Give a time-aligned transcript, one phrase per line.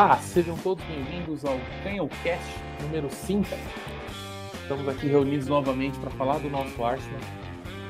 [0.00, 2.46] Olá, sejam todos bem-vindos ao CanhoCast
[2.82, 3.48] número 5.
[4.62, 7.18] Estamos aqui reunidos novamente para falar do nosso Arsenal,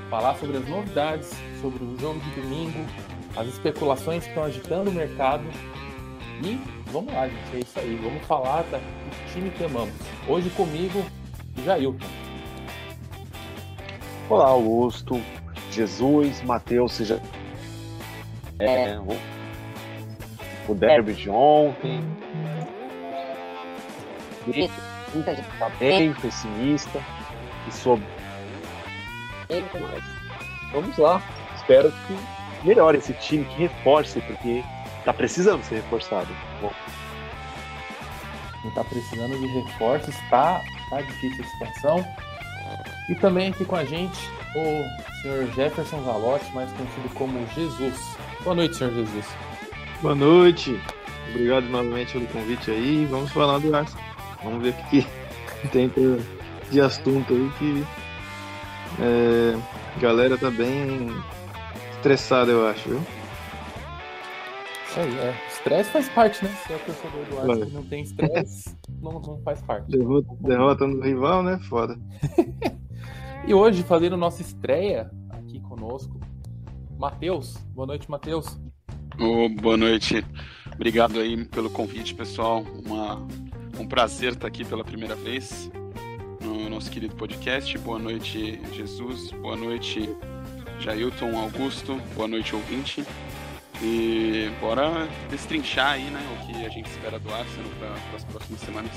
[0.08, 1.30] falar sobre as novidades,
[1.60, 2.78] sobre o jogo de domingo,
[3.36, 5.44] as especulações que estão agitando o mercado
[6.42, 6.58] e
[6.90, 9.94] vamos lá, gente, é isso aí, vamos falar do time que amamos.
[10.26, 11.04] Hoje comigo,
[11.62, 12.06] Jailton.
[14.30, 15.20] Olá, Augusto,
[15.70, 17.20] Jesus, Mateus, seja.
[18.58, 18.98] É,
[20.68, 22.04] o derby de ontem.
[25.14, 27.00] Muita gente tá bem pessimista
[27.66, 28.04] e sobre.
[29.48, 30.04] Mas
[30.72, 31.22] vamos lá.
[31.56, 34.62] Espero que melhore esse time, que reforce, porque
[35.04, 36.28] tá precisando ser reforçado.
[36.60, 36.72] Bom.
[38.74, 40.60] Tá precisando de reforços, tá,
[40.90, 42.06] tá difícil a situação.
[43.08, 48.16] E também aqui com a gente o senhor Jefferson Zalotti, mais conhecido como Jesus.
[48.44, 49.24] Boa noite, senhor Jesus.
[50.00, 50.80] Boa noite.
[51.30, 53.04] Obrigado novamente pelo convite aí.
[53.06, 54.04] Vamos falar do Arsenal.
[54.44, 55.02] Vamos ver o que,
[55.60, 55.90] que tem
[56.70, 57.84] de assunto aí que
[59.02, 59.58] é,
[59.96, 61.08] a galera tá bem
[61.96, 63.00] estressada, eu acho, viu?
[64.86, 65.34] Isso aí, é.
[65.48, 66.50] Estresse faz parte, né?
[66.64, 69.90] Se é torcedor do Arsenal e não tem estresse, não, não faz parte.
[69.90, 71.58] Derrota, derrota no rival, né?
[71.68, 71.98] Foda.
[73.44, 76.20] e hoje, fazendo nossa estreia aqui conosco,
[76.96, 77.56] Matheus.
[77.74, 78.60] Boa noite, Matheus.
[79.20, 80.24] Oh, boa noite.
[80.72, 82.64] Obrigado aí pelo convite, pessoal.
[82.86, 83.16] Uma,
[83.76, 85.68] um prazer estar aqui pela primeira vez
[86.40, 87.76] no nosso querido podcast.
[87.78, 89.32] Boa noite, Jesus.
[89.32, 90.08] Boa noite,
[90.78, 92.00] Jailton Augusto.
[92.14, 93.04] Boa noite, ouvinte.
[93.82, 98.60] E bora destrinchar aí, né, o que a gente espera do Arsenal para as próximas
[98.60, 98.92] semanas.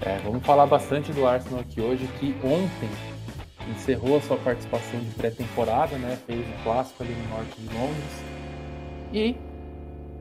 [0.00, 2.90] É, vamos falar bastante do Arsenal aqui hoje, que ontem
[3.70, 6.18] encerrou a sua participação de pré-temporada, né?
[6.26, 8.31] Fez o clássico ali no norte de Londres
[9.12, 9.36] e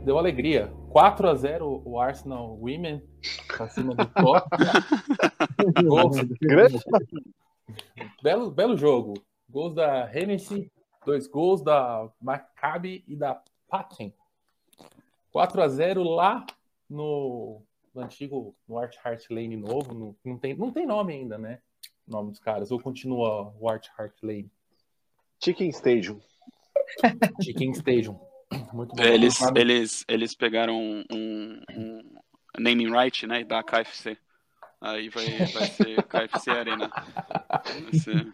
[0.04, 0.74] deu alegria.
[0.90, 3.02] 4 a 0 o Arsenal Women
[3.48, 4.50] pra cima do top.
[8.22, 9.14] belo, belo jogo.
[9.50, 10.70] Gols da Hennessy,
[11.06, 14.14] dois gols da Maccabi e da Patten.
[15.32, 16.46] 4 a 0 lá
[16.90, 17.62] no,
[17.96, 19.94] no antigo no Art Heart Lane novo.
[19.94, 21.60] No, não, tem, não tem nome ainda, né?
[22.06, 22.70] O nome dos caras.
[22.72, 24.52] Ou continua o Art Heart Lane?
[25.40, 26.20] Chicken Stadium.
[27.42, 28.20] Chicken Stadium.
[28.74, 29.04] Muito bom.
[29.04, 32.02] Eles, eles, eles pegaram um, um,
[32.60, 33.44] naming right, né?
[33.44, 34.18] Da KFC.
[34.80, 36.90] Aí vai, vai ser KFC Arena.
[36.90, 38.34] Vai ser...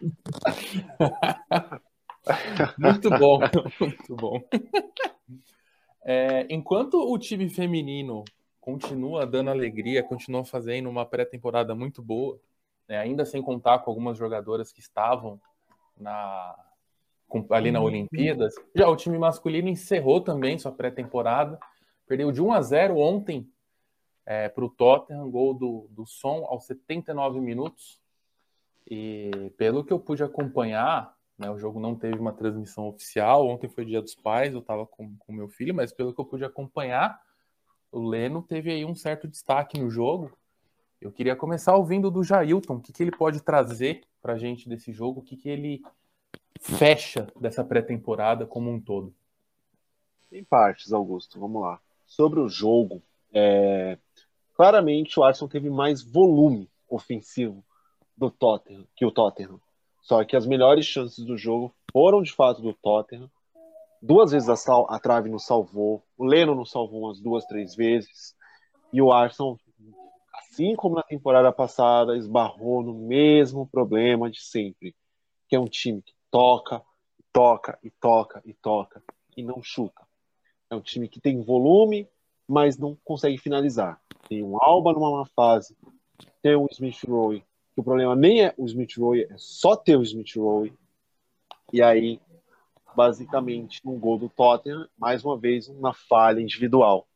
[2.77, 3.39] Muito bom,
[3.79, 4.41] muito bom.
[6.03, 8.23] É, enquanto o time feminino
[8.59, 12.39] continua dando alegria, continua fazendo uma pré-temporada muito boa,
[12.87, 15.39] né, ainda sem contar com algumas jogadoras que estavam
[15.97, 16.55] na,
[17.49, 17.85] ali na uhum.
[17.85, 18.55] Olimpíadas.
[18.75, 21.59] Já o time masculino encerrou também sua pré-temporada,
[22.07, 23.49] perdeu de 1 a 0 ontem
[24.25, 27.99] é, para o Tottenham, gol do, do Som aos 79 minutos.
[28.89, 33.47] E pelo que eu pude acompanhar, né, o jogo não teve uma transmissão oficial.
[33.47, 36.25] Ontem foi dia dos pais, eu estava com o meu filho, mas pelo que eu
[36.25, 37.21] pude acompanhar,
[37.91, 40.37] o Leno teve aí um certo destaque no jogo.
[40.99, 44.67] Eu queria começar ouvindo do Jailton, o que, que ele pode trazer para a gente
[44.67, 45.81] desse jogo, o que, que ele
[46.59, 49.13] fecha dessa pré-temporada como um todo?
[50.31, 51.79] Em partes, Augusto, vamos lá.
[52.05, 53.01] Sobre o jogo,
[53.33, 53.97] é...
[54.53, 57.63] claramente o Arsenal teve mais volume ofensivo
[58.15, 59.59] do Tottenham que o Tottenham.
[60.01, 63.29] Só que as melhores chances do jogo foram de fato do Tottenham.
[64.01, 64.87] Duas vezes a, sal...
[64.89, 68.35] a trave não salvou, o Leno não salvou umas duas, três vezes.
[68.91, 69.59] E o Arsenal,
[70.33, 74.95] assim como na temporada passada, esbarrou no mesmo problema de sempre,
[75.47, 76.81] que é um time que toca,
[77.31, 79.03] toca e toca e toca
[79.35, 80.05] e não chuta.
[80.69, 82.07] É um time que tem volume,
[82.47, 84.01] mas não consegue finalizar.
[84.27, 85.77] Tem um Alba numa má fase,
[86.41, 87.39] tem o Smith Rowe,
[87.73, 90.73] que o problema nem é o Smith Rowe, é só ter o Smith Rowe.
[91.71, 92.19] E aí,
[92.95, 97.07] basicamente, no gol do Tottenham, mais uma vez, uma falha individual,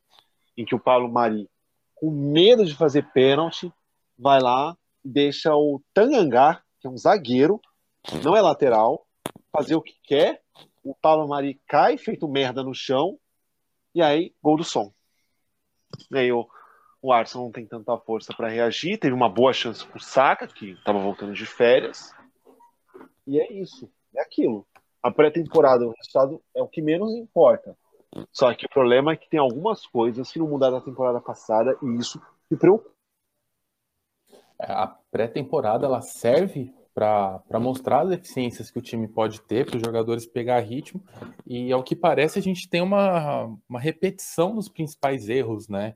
[0.56, 1.50] em que o Paulo Mari,
[1.96, 3.72] com medo de fazer pênalti,
[4.18, 7.60] vai lá e deixa o Tangangá, que é um zagueiro,
[8.24, 9.06] não é lateral,
[9.52, 10.42] fazer o que quer.
[10.84, 13.20] O Paulo Mari cai, feito merda no chão,
[13.94, 14.92] e aí, gol do som.
[16.10, 16.48] E aí, o,
[17.02, 18.98] o Arsenal não tem tanta força para reagir.
[18.98, 22.14] Teve uma boa chance pro Saka, que estava voltando de férias.
[23.28, 24.66] E é isso, é aquilo.
[25.04, 27.78] A pré-temporada, o resultado é o que menos importa.
[28.32, 31.78] Só que o problema é que tem algumas coisas que não mudaram da temporada passada
[31.82, 32.92] e isso me preocupa.
[34.60, 39.82] A pré-temporada ela serve para mostrar as deficiências que o time pode ter, para os
[39.82, 41.04] jogadores pegar ritmo.
[41.46, 45.94] E ao que parece, a gente tem uma, uma repetição dos principais erros, né?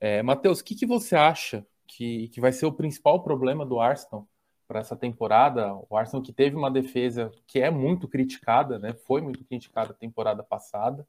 [0.00, 3.80] É, Matheus, o que, que você acha que, que vai ser o principal problema do
[3.80, 4.28] Arsenal
[4.66, 5.74] para essa temporada?
[5.88, 8.92] O Arsenal que teve uma defesa que é muito criticada, né?
[8.92, 11.06] Foi muito criticada a temporada passada,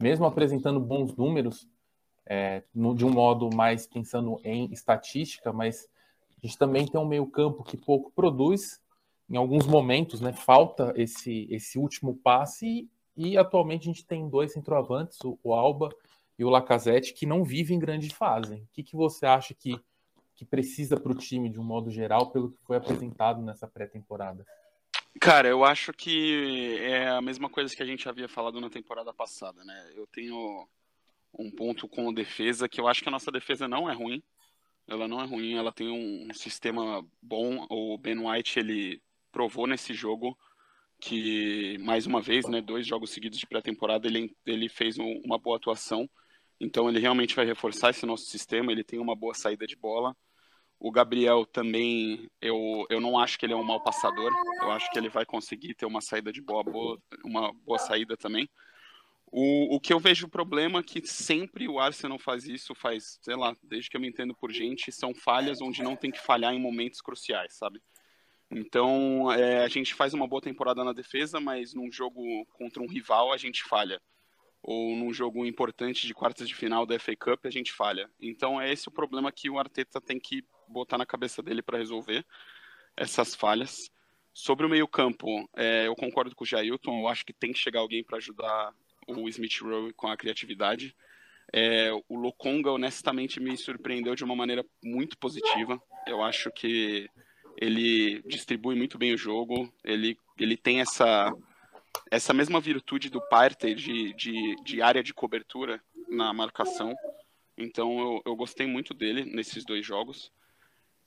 [0.00, 1.68] mesmo apresentando bons números,
[2.26, 5.88] é, no, de um modo mais pensando em estatística, mas
[6.42, 8.80] a gente também tem um meio-campo que pouco produz.
[9.30, 12.88] Em alguns momentos, né, falta esse, esse último passe.
[13.16, 15.88] E, e atualmente a gente tem dois centroavantes, o, o, Alba
[16.38, 18.56] e o Lacazette, que não vivem em grande fase.
[18.56, 19.78] O que, que você acha que,
[20.34, 24.44] que precisa para o time, de um modo geral, pelo que foi apresentado nessa pré-temporada?
[25.20, 29.12] Cara, eu acho que é a mesma coisa que a gente havia falado na temporada
[29.14, 29.92] passada, né?
[29.94, 30.66] Eu tenho
[31.38, 34.22] um ponto com defesa que eu acho que a nossa defesa não é ruim.
[34.86, 37.66] Ela não é ruim, ela tem um, sistema bom.
[37.70, 40.36] O Ben White ele provou nesse jogo
[41.00, 45.38] que mais uma vez, né, dois jogos seguidos de pré-temporada, ele, ele fez um, uma
[45.38, 46.08] boa atuação.
[46.60, 48.70] Então ele realmente vai reforçar esse nosso sistema.
[48.70, 50.16] Ele tem uma boa saída de bola.
[50.78, 54.32] O Gabriel também, eu, eu não acho que ele é um mau passador.
[54.60, 58.16] Eu acho que ele vai conseguir ter uma saída de boa, boa uma boa saída
[58.16, 58.48] também.
[59.34, 63.18] O, o que eu vejo o problema é que sempre o Arsenal faz isso, faz,
[63.22, 66.20] sei lá, desde que eu me entendo por gente, são falhas onde não tem que
[66.20, 67.80] falhar em momentos cruciais, sabe?
[68.50, 72.22] Então, é, a gente faz uma boa temporada na defesa, mas num jogo
[72.58, 74.02] contra um rival a gente falha.
[74.62, 78.10] Ou num jogo importante de quartas de final da FA Cup a gente falha.
[78.20, 81.78] Então, é esse o problema que o Arteta tem que botar na cabeça dele para
[81.78, 82.22] resolver
[82.94, 83.90] essas falhas.
[84.34, 87.80] Sobre o meio-campo, é, eu concordo com o Jailton, eu acho que tem que chegar
[87.80, 88.74] alguém para ajudar
[89.06, 90.94] o Smith Rowe com a criatividade.
[91.52, 95.80] É, o Lokonga, honestamente, me surpreendeu de uma maneira muito positiva.
[96.06, 97.08] Eu acho que
[97.56, 101.32] ele distribui muito bem o jogo, ele, ele tem essa,
[102.10, 106.94] essa mesma virtude do Partey de, de, de área de cobertura na marcação.
[107.56, 110.32] Então eu, eu gostei muito dele nesses dois jogos.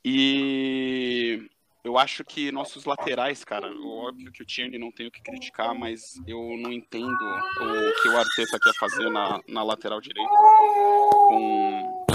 [0.03, 1.49] E
[1.85, 5.75] eu acho que nossos laterais, cara, óbvio que o Tierney não tem o que criticar,
[5.75, 10.31] mas eu não entendo o que o Arteta quer fazer na, na lateral direita
[11.27, 12.05] com,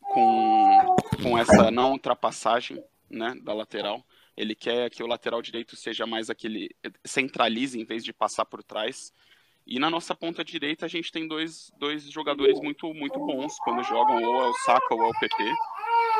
[0.00, 4.02] com, com essa não ultrapassagem né, da lateral.
[4.34, 6.74] Ele quer que o lateral direito seja mais aquele.
[7.04, 9.12] centralize em vez de passar por trás.
[9.66, 13.84] E na nossa ponta direita a gente tem dois, dois jogadores muito, muito bons quando
[13.84, 15.54] jogam, ou é o Saka ou é o PP.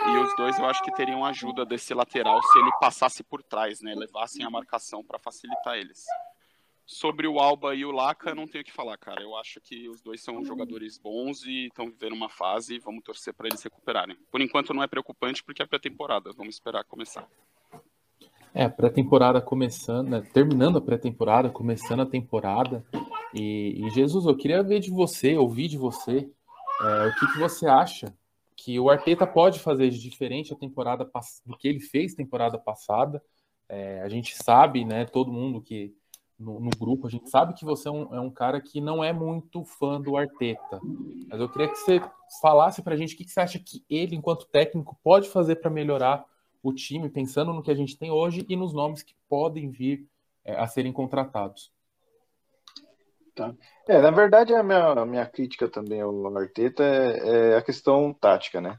[0.05, 3.81] E os dois eu acho que teriam ajuda desse lateral se ele passasse por trás,
[3.81, 3.95] né?
[3.95, 6.05] Levassem a marcação para facilitar eles.
[6.85, 9.23] Sobre o Alba e o Laca, não tenho o que falar, cara.
[9.23, 13.05] Eu acho que os dois são jogadores bons e estão vivendo uma fase e vamos
[13.05, 14.17] torcer para eles recuperarem.
[14.31, 16.33] Por enquanto não é preocupante porque é pré-temporada.
[16.37, 17.27] Vamos esperar começar.
[18.53, 20.21] É, pré-temporada começando, né?
[20.35, 22.85] terminando a pré-temporada, começando a temporada.
[23.33, 26.29] E, e, Jesus, eu queria ver de você, ouvir de você,
[26.83, 28.13] é, o que, que você acha
[28.65, 31.11] que o Arteta pode fazer de diferente a temporada
[31.45, 33.21] do que ele fez temporada passada.
[33.69, 35.93] É, a gente sabe, né, todo mundo que
[36.39, 39.03] no, no, grupo, a gente sabe que você é um, é um, cara que não
[39.03, 40.81] é muito fã do Arteta.
[41.29, 42.01] Mas eu queria que você
[42.41, 45.57] falasse para a gente o que, que, você acha que ele, enquanto técnico, pode fazer
[45.57, 46.25] para melhorar
[46.63, 50.07] o time, pensando no que a gente tem hoje e nos nomes que podem vir
[50.45, 51.73] é, a serem contratados.
[53.35, 53.55] Tá.
[53.89, 58.13] É, na verdade, a minha, a minha crítica também ao Arteta é, é, a questão
[58.13, 58.79] tática, né?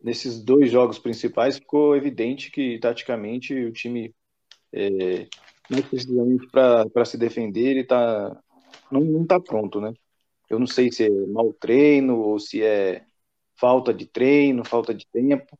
[0.00, 4.14] Nesses dois jogos principais ficou evidente que, taticamente, o time,
[4.72, 5.26] é,
[5.68, 8.40] mais precisamente para se defender, ele tá,
[8.90, 9.92] não, não tá pronto, né?
[10.48, 13.04] Eu não sei se é mau treino ou se é
[13.54, 15.58] falta de treino, falta de tempo,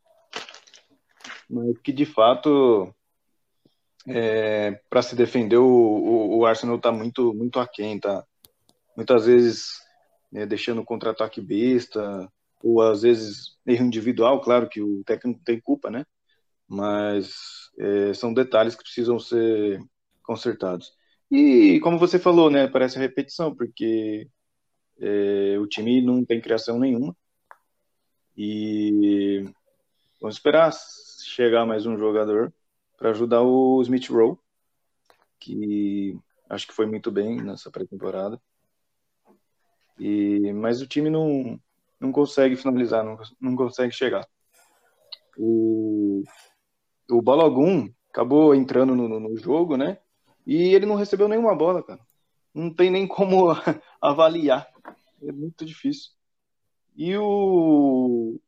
[1.49, 2.93] mas que, de fato,
[4.06, 8.25] é, para se defender, o, o, o Arsenal está muito, muito aquém, tá?
[8.97, 9.80] Muitas vezes
[10.30, 12.30] né, deixando contra-ataque besta,
[12.62, 16.04] ou às vezes erro individual, claro que o técnico tem culpa, né?
[16.68, 17.35] Mas
[17.78, 19.80] é, são detalhes que precisam ser
[20.23, 20.92] consertados.
[21.30, 22.66] E como você falou, né?
[22.68, 24.28] Parece repetição, porque
[25.00, 27.16] é, o time não tem criação nenhuma.
[28.37, 29.44] E
[30.21, 30.73] vamos esperar
[31.25, 32.52] chegar mais um jogador
[33.02, 34.38] para ajudar o Smith Rowe,
[35.40, 36.16] que
[36.49, 38.40] acho que foi muito bem nessa pré-temporada.
[39.99, 41.61] E mas o time não
[41.99, 44.25] não consegue finalizar, não, não consegue chegar.
[45.37, 46.23] O
[47.11, 49.99] o Balogun acabou entrando no, no jogo, né?
[50.47, 52.00] E ele não recebeu nenhuma bola, cara.
[52.54, 53.49] Não tem nem como
[54.00, 54.68] avaliar.
[55.21, 56.12] É muito difícil.
[56.94, 58.38] E o,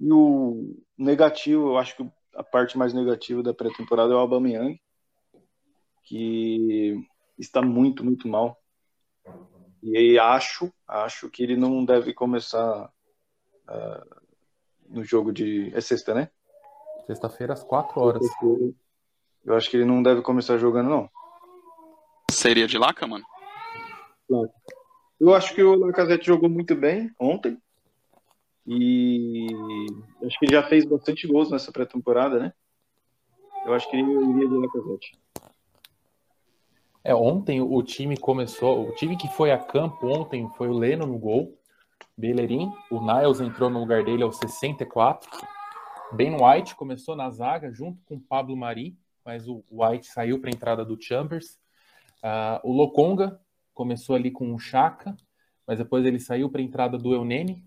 [0.00, 4.80] e o negativo, eu acho que a parte mais negativa da pré-temporada é o Aubameyang,
[6.02, 7.06] que
[7.38, 8.60] está muito, muito mal.
[9.82, 12.90] E aí acho, acho que ele não deve começar
[13.68, 14.22] uh,
[14.88, 15.72] no jogo de.
[15.74, 16.30] É sexta, né?
[17.06, 18.26] Sexta-feira às quatro horas.
[19.44, 21.10] Eu acho que ele não deve começar jogando, não.
[22.30, 23.24] Seria de Laca, mano?
[25.20, 27.60] Eu acho que o Lacazette jogou muito bem ontem.
[28.66, 29.46] E
[30.24, 32.52] acho que ele já fez bastante gols nessa pré-temporada, né?
[33.66, 35.18] Eu acho que ele iria de Lacazette.
[37.02, 41.06] É, ontem o time começou, o time que foi a campo ontem foi o Leno
[41.06, 41.58] no gol,
[42.16, 45.30] Bellerin, o Niles entrou no lugar dele aos 64,
[46.12, 50.54] Ben White começou na zaga junto com Pablo Mari, mas o White saiu para a
[50.54, 51.58] entrada do Chambers,
[52.22, 53.38] uh, o Lokonga
[53.74, 55.14] começou ali com o Chaka,
[55.66, 57.66] mas depois ele saiu para a entrada do Eunene,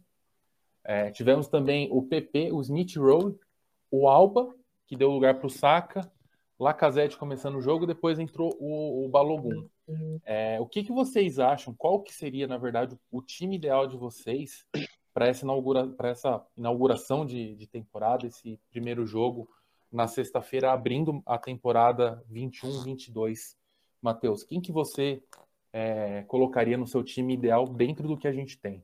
[0.88, 3.38] é, tivemos também o PP, o Smith Rowe,
[3.92, 4.56] o Alba,
[4.88, 6.10] que deu lugar para o Saka,
[6.58, 9.68] Lacazette começando o jogo, depois entrou o, o Balogun.
[10.26, 11.74] É, o que, que vocês acham?
[11.74, 14.66] Qual que seria, na verdade, o time ideal de vocês
[15.14, 19.50] para essa, inaugura, essa inauguração de, de temporada, esse primeiro jogo
[19.92, 23.58] na sexta-feira, abrindo a temporada 21-22?
[24.02, 25.22] Matheus, quem que você
[25.74, 28.84] é, colocaria no seu time ideal dentro do que a gente tem?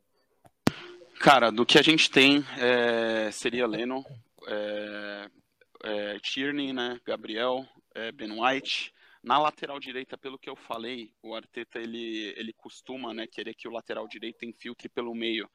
[1.24, 4.04] Cara, do que a gente tem é, seria Lennon,
[4.46, 5.30] é,
[5.82, 7.66] é, Tierney, né, Gabriel,
[7.96, 8.94] é, Ben White.
[9.24, 13.70] Na lateral direita, pelo que eu falei, o Arteta ele, ele costuma né, querer que
[13.70, 15.50] o lateral direito infiltre pelo meio,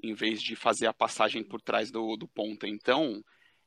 [0.00, 2.68] em vez de fazer a passagem por trás do, do ponta.
[2.68, 3.24] Então,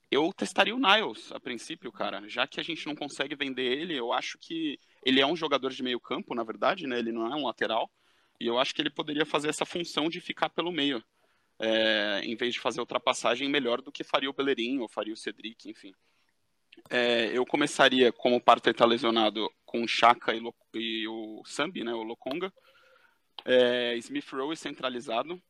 [0.09, 2.25] eu testaria o Niles a princípio, cara.
[2.29, 5.71] Já que a gente não consegue vender ele, eu acho que ele é um jogador
[5.71, 6.97] de meio campo, na verdade, né?
[6.97, 7.91] Ele não é um lateral.
[8.39, 11.03] E eu acho que ele poderia fazer essa função de ficar pelo meio
[11.59, 15.17] é, em vez de fazer ultrapassagem, melhor do que faria o Bellerin ou faria o
[15.17, 15.93] Cedric, enfim.
[16.89, 20.41] É, eu começaria, como o Partey está lesionado, com o Chaka e,
[20.73, 22.51] e, o Sambi, né, o Lokonga.
[23.45, 25.41] É, Smith Rowe centralizado.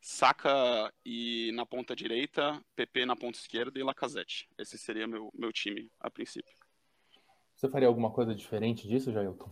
[0.00, 4.48] Saka e na ponta direita, PP na ponta esquerda e Lacazette.
[4.58, 6.52] Esse seria meu, meu time a princípio.
[7.54, 9.48] Você faria alguma coisa diferente disso, Jailton?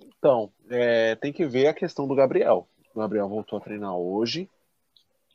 [0.00, 2.68] Então, é, tem que ver a questão do Gabriel.
[2.94, 4.48] O Gabriel voltou a treinar hoje.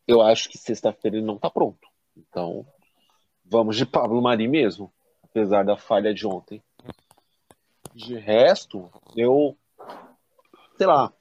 [0.07, 1.87] Eu acho que sexta-feira ele não está pronto.
[2.15, 2.65] Então,
[3.43, 4.91] vamos de Pablo Mari mesmo,
[5.23, 6.61] apesar da falha de ontem.
[7.93, 9.57] De resto, eu
[10.77, 11.11] sei lá,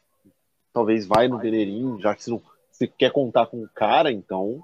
[0.72, 4.60] talvez vai no Bellerin, já que se não se quer contar com o cara, então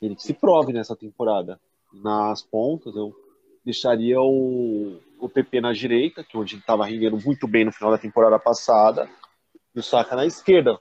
[0.00, 1.60] ele se prove nessa temporada.
[1.92, 3.14] Nas pontas, eu
[3.64, 7.90] deixaria o, o PP na direita, que onde ele estava rendendo muito bem no final
[7.90, 9.10] da temporada passada,
[9.74, 10.78] e o Saka na esquerda,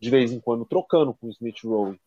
[0.00, 2.00] de vez em quando trocando com o Smith Rowe.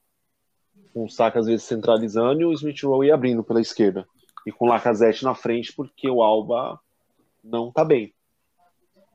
[0.93, 4.07] Com o Saka às vezes centralizando e o Smith Rowe abrindo pela esquerda.
[4.45, 6.79] E com o Lacazette na frente, porque o Alba
[7.43, 8.13] não tá bem.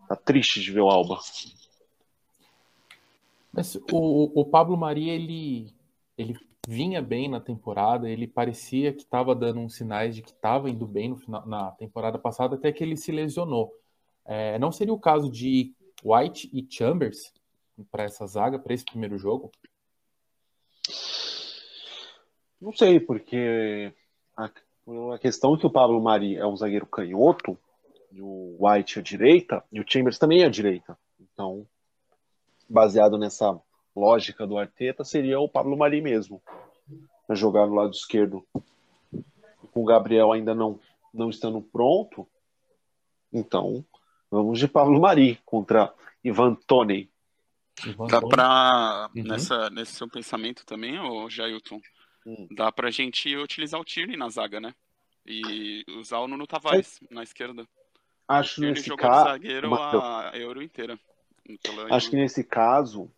[0.09, 1.19] Tá triste de ver o Alba.
[3.52, 5.73] Mas o, o Pablo Maria, ele,
[6.17, 6.37] ele
[6.67, 10.87] vinha bem na temporada, ele parecia que estava dando uns sinais de que estava indo
[10.87, 13.73] bem no final, na temporada passada, até que ele se lesionou.
[14.25, 17.33] É, não seria o caso de White e Chambers
[17.90, 19.50] para essa zaga, para esse primeiro jogo?
[22.61, 23.92] Não sei, porque
[24.37, 24.50] a,
[25.14, 27.59] a questão é que o Pablo Mari é um zagueiro canhoto,
[28.12, 30.99] e o White é a direita, e o Chambers também é a direita.
[31.19, 31.66] Então,
[32.69, 33.59] baseado nessa
[33.97, 36.42] lógica do Arteta, seria o Pablo Mari mesmo,
[37.26, 38.47] para jogar no lado esquerdo.
[39.73, 40.78] Com o Gabriel ainda não,
[41.14, 42.26] não estando pronto,
[43.33, 43.85] então
[44.30, 47.10] Vamos de Pablo Mari contra Ivan Toney.
[48.08, 49.22] Dá para uhum.
[49.25, 51.80] nessa nesse seu pensamento também, o Jailton,
[52.26, 52.46] hum.
[52.50, 54.75] dá pra gente utilizar o Tierney na zaga, né?
[55.26, 57.14] E usar o Nuno Tavares é.
[57.14, 57.66] na esquerda.
[58.28, 60.99] Acho Ele nesse caso, zagueiro a Euro inteira.
[61.90, 63.10] Acho que nesse caso,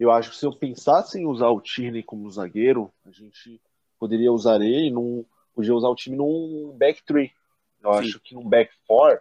[0.00, 3.60] eu acho que se eu pensasse em usar o Tierney como zagueiro, a gente
[3.98, 5.24] poderia usar ele num
[5.54, 7.32] podia usar o time num back three.
[7.82, 7.98] Eu Sim.
[8.00, 9.20] acho que num back four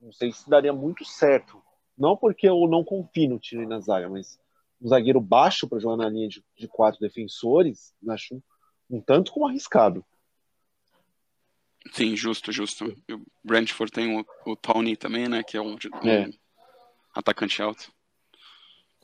[0.00, 1.62] não sei se daria muito certo.
[1.96, 4.38] Não porque eu não confio no time na zaga, mas
[4.80, 8.42] um zagueiro baixo para jogar na linha de, de, quatro defensores, acho um,
[8.88, 10.04] um tanto como arriscado.
[11.92, 12.84] Sim, justo, justo.
[13.10, 15.42] O Brentford tem o, o Tony também, né?
[15.42, 16.30] Que é um, um é.
[17.14, 17.92] atacante alto.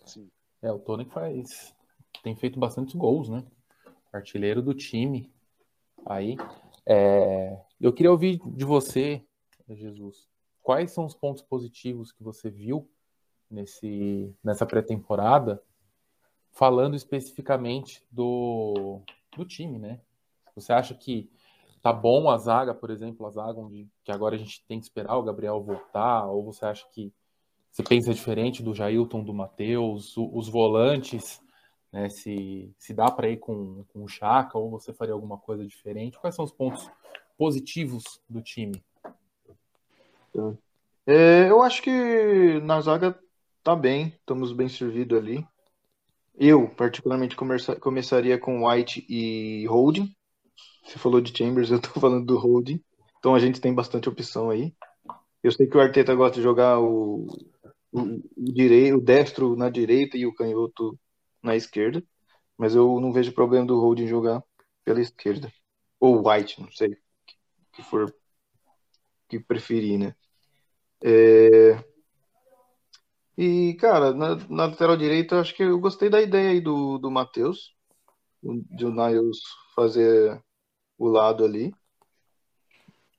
[0.05, 0.31] Sim.
[0.63, 1.75] É, o Tony faz.
[2.23, 3.45] Tem feito bastantes gols, né?
[4.13, 5.33] Artilheiro do time.
[6.07, 6.37] Aí.
[6.87, 7.59] É...
[7.81, 9.25] Eu queria ouvir de você,
[9.69, 10.29] Jesus
[10.65, 12.91] quais são os pontos positivos que você viu
[13.51, 15.63] nesse, nessa pré-temporada,
[16.51, 19.03] falando especificamente do,
[19.37, 20.01] do time, né?
[20.57, 21.31] Você acha que
[21.83, 24.87] tá bom a zaga, por exemplo, a zaga onde que agora a gente tem que
[24.87, 27.13] esperar o Gabriel voltar, ou você acha que
[27.71, 31.43] você pensa diferente do Jailton, do Matheus, os volantes,
[31.93, 35.67] né, se, se dá para ir com, com o Chaka, ou você faria alguma coisa
[35.67, 36.19] diferente?
[36.19, 36.89] Quais são os pontos
[37.37, 38.83] positivos do time?
[41.07, 43.19] É, eu acho que na zaga
[43.63, 45.47] tá bem, estamos bem servidos ali.
[46.35, 50.15] Eu, particularmente, começa, começaria com White e Holding.
[50.85, 52.83] Você falou de Chambers, eu tô falando do Holding.
[53.19, 54.75] Então a gente tem bastante opção aí.
[55.43, 57.27] Eu sei que o Arteta gosta de jogar o,
[57.93, 58.01] o,
[58.37, 60.99] o, direito, o destro na direita e o canhoto
[61.43, 62.03] na esquerda.
[62.57, 64.43] Mas eu não vejo problema do Holding jogar
[64.85, 65.53] pela esquerda.
[66.01, 66.97] Ou White, não sei.
[67.73, 68.15] Que for
[69.29, 70.15] que preferir, né?
[71.05, 71.85] É...
[73.37, 77.11] E, cara, na, na lateral direita, acho que eu gostei da ideia aí do, do
[77.11, 77.75] Matheus,
[78.43, 79.39] de o Niles
[79.75, 80.43] fazer
[80.97, 81.75] o lado ali.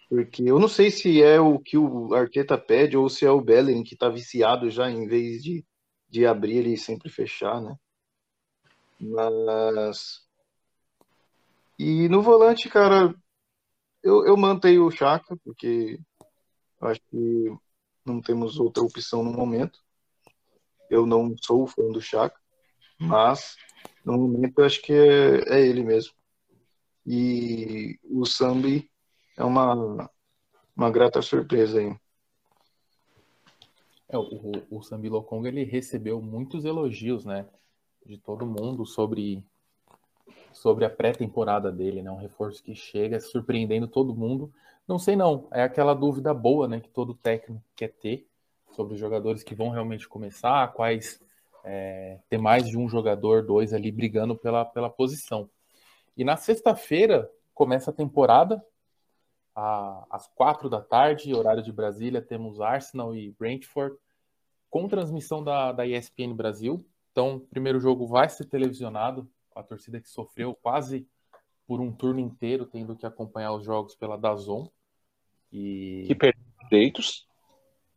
[0.09, 3.41] Porque eu não sei se é o que o Arteta pede ou se é o
[3.41, 5.65] Bellerin que tá viciado já, em vez de,
[6.09, 7.75] de abrir ele e sempre fechar, né?
[8.99, 10.23] Mas.
[11.77, 13.13] E no volante, cara,
[14.01, 15.99] eu, eu mantenho o Chaka, porque
[16.79, 17.51] acho que
[18.05, 19.79] não temos outra opção no momento.
[20.89, 22.39] Eu não sou fã do Chaka,
[22.99, 23.57] mas
[24.05, 26.13] no momento eu acho que é, é ele mesmo.
[27.05, 28.89] E o Sambi
[29.37, 30.09] é uma,
[30.75, 31.95] uma grata surpresa aí.
[34.07, 37.47] É, o, o Sambi Lokong ele recebeu muitos elogios, né,
[38.05, 39.43] de todo mundo sobre
[40.53, 44.53] sobre a pré-temporada dele, né, um reforço que chega surpreendendo todo mundo.
[44.87, 48.27] Não sei não, é aquela dúvida boa, né, que todo técnico quer ter
[48.71, 51.19] sobre os jogadores que vão realmente começar, quais
[51.63, 55.49] é, ter mais de um jogador, dois ali brigando pela, pela posição.
[56.15, 58.63] E na sexta-feira começa a temporada,
[59.55, 63.95] às quatro da tarde, horário de Brasília, temos Arsenal e Brentford,
[64.69, 66.85] com transmissão da, da ESPN Brasil.
[67.11, 71.07] Então, o primeiro jogo vai ser televisionado, a torcida que sofreu quase
[71.65, 74.69] por um turno inteiro, tendo que acompanhar os jogos pela Dazon.
[75.55, 76.03] E...
[76.05, 77.25] Que perdeu direitos.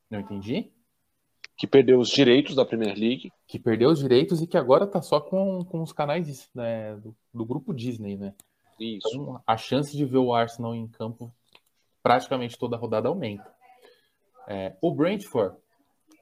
[0.08, 0.70] Não entendi?
[1.56, 3.32] Que perdeu os direitos da Premier League.
[3.48, 7.16] Que perdeu os direitos e que agora tá só com, com os canais né, do,
[7.34, 8.32] do grupo Disney, né?
[8.78, 9.08] Isso.
[9.08, 11.34] Então, a chance de ver o Arsenal em campo
[12.00, 13.52] praticamente toda a rodada aumenta.
[14.46, 15.56] É, o Brentford,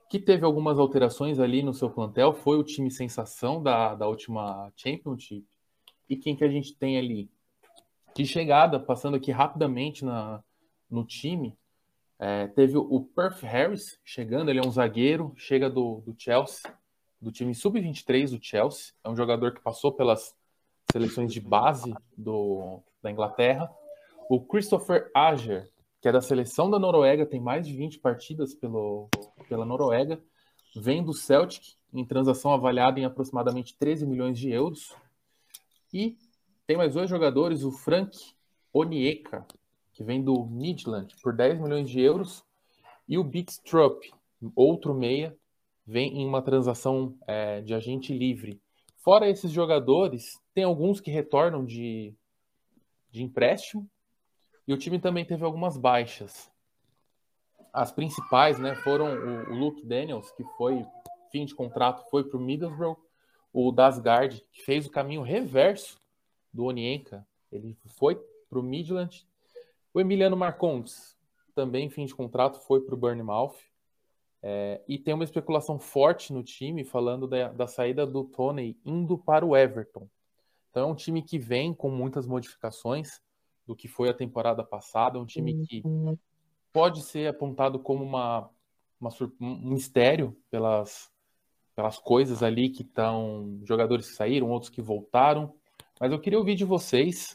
[0.09, 4.73] que teve algumas alterações ali no seu plantel, foi o time sensação da, da última
[4.75, 5.47] Championship.
[6.09, 7.31] E quem que a gente tem ali?
[8.15, 10.43] De chegada, passando aqui rapidamente na,
[10.91, 11.57] no time,
[12.19, 16.63] é, teve o Perth Harris chegando, ele é um zagueiro, chega do, do Chelsea,
[17.21, 18.95] do time sub-23 do Chelsea.
[19.05, 20.35] É um jogador que passou pelas
[20.91, 23.71] seleções de base do, da Inglaterra.
[24.31, 25.71] O Christopher Ager,
[26.01, 29.09] que é da seleção da Noruega, tem mais de 20 partidas pelo,
[29.49, 30.23] pela Noruega,
[30.75, 34.95] vem do Celtic, em transação avaliada em aproximadamente 13 milhões de euros.
[35.93, 36.17] E
[36.67, 38.17] tem mais dois jogadores, o Frank
[38.73, 39.47] Onieka,
[39.97, 42.45] que vem do Midland por 10 milhões de euros,
[43.09, 44.13] e o Bigstrup,
[44.55, 45.35] outro meia,
[45.87, 48.61] vem em uma transação é, de agente livre.
[48.99, 52.15] Fora esses jogadores, tem alguns que retornam de,
[53.11, 53.89] de empréstimo,
[54.69, 56.51] e o time também teve algumas baixas.
[57.73, 60.85] As principais né, foram o, o Luke Daniels, que foi
[61.33, 62.99] fim de contrato, foi para o Middlesbrough,
[63.51, 65.99] o Dasgard, que fez o caminho reverso
[66.53, 68.17] do Onienka, ele foi
[68.51, 69.27] para o Midland,
[69.97, 71.17] o Emiliano Marcondes,
[71.55, 73.55] também fim de contrato, foi para o Bournemouth.
[74.43, 79.17] É, e tem uma especulação forte no time falando da, da, saída do Tony indo
[79.17, 80.07] para o Everton.
[80.69, 83.23] Então é um time que vem com muitas modificações
[83.67, 85.83] do que foi a temporada passada, um time que
[86.71, 88.51] pode ser apontado como uma,
[89.01, 91.11] uma um mistério pelas,
[91.75, 95.55] pelas coisas ali que estão jogadores que saíram, outros que voltaram.
[95.99, 97.35] Mas eu queria ouvir de vocês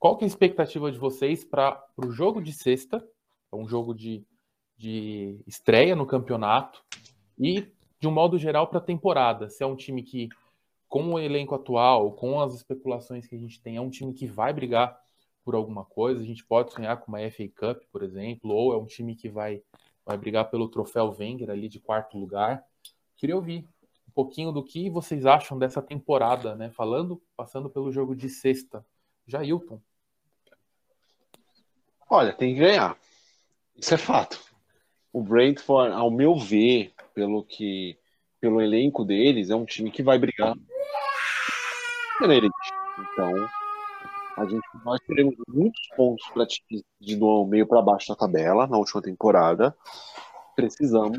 [0.00, 3.06] qual que é a expectativa de vocês para o jogo de sexta?
[3.52, 4.26] É um jogo de,
[4.74, 6.82] de estreia no campeonato
[7.38, 9.50] e, de um modo geral, para a temporada.
[9.50, 10.30] Se é um time que,
[10.88, 14.26] com o elenco atual, com as especulações que a gente tem, é um time que
[14.26, 14.98] vai brigar
[15.44, 16.22] por alguma coisa.
[16.22, 19.28] A gente pode sonhar com uma FA Cup, por exemplo, ou é um time que
[19.28, 19.62] vai,
[20.06, 22.64] vai brigar pelo troféu Wenger ali de quarto lugar.
[23.18, 23.68] Queria ouvir
[24.08, 26.70] um pouquinho do que vocês acham dessa temporada, né?
[26.70, 28.82] Falando, passando pelo jogo de sexta.
[29.26, 29.78] Jailton.
[32.10, 32.96] Olha, tem que ganhar.
[33.76, 34.40] Isso é fato.
[35.12, 37.96] O Brentford, ao meu ver, pelo que
[38.40, 40.56] pelo elenco deles, é um time que vai brigar.
[42.98, 43.32] Então,
[44.36, 48.66] A gente, nós teremos muitos pontos para times de do meio para baixo da tabela
[48.66, 49.76] na última temporada.
[50.56, 51.18] Precisamos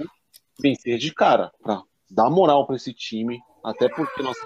[0.59, 4.37] vencer de cara para dar moral para esse time, até porque nós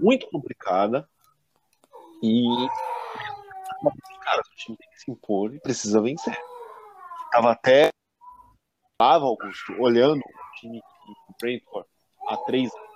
[0.00, 1.08] muito complicada
[2.22, 2.44] e
[4.24, 6.36] cara, o time tem que se impor e precisa vencer.
[7.30, 7.90] Tava até
[8.98, 11.88] tava Augusto olhando o time do Brentford
[12.28, 12.94] há três anos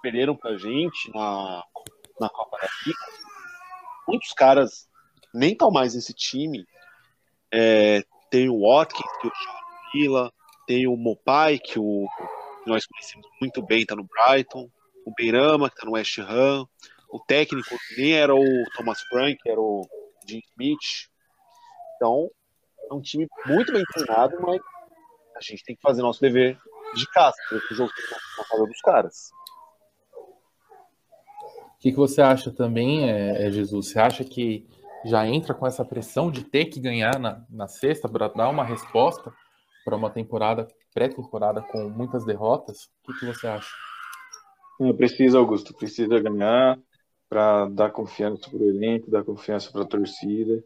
[0.00, 1.62] perderam pra gente na,
[2.18, 2.98] na Copa da Liga.
[4.08, 4.88] Muitos caras
[5.32, 6.66] nem estão mais nesse time.
[7.52, 9.32] É, tem o Watkins, que o
[9.92, 10.32] Vila,
[10.66, 12.06] tem o Mopai, que, o,
[12.64, 14.70] que nós conhecemos muito bem, está no Brighton,
[15.04, 16.66] o Beirama, que está no West Ham,
[17.10, 19.86] o técnico nem era o Thomas Frank, era o
[20.30, 21.08] Jim Smith.
[21.96, 22.30] Então,
[22.90, 24.60] é um time muito bem treinado, mas
[25.36, 26.58] a gente tem que fazer nosso dever
[26.94, 27.92] de casa, o jogo
[28.38, 29.30] na casa dos caras.
[31.74, 33.88] O que, que você acha também, é, é, Jesus?
[33.88, 34.68] Você acha que
[35.04, 38.64] já entra com essa pressão de ter que ganhar na, na sexta para dar uma
[38.64, 39.32] resposta
[39.84, 42.90] para uma temporada, pré-temporada com muitas derrotas?
[43.02, 43.70] O que, que você acha?
[44.96, 46.78] Precisa, Augusto, precisa ganhar
[47.30, 50.62] para dar confiança para o elenco, dar confiança para a torcida.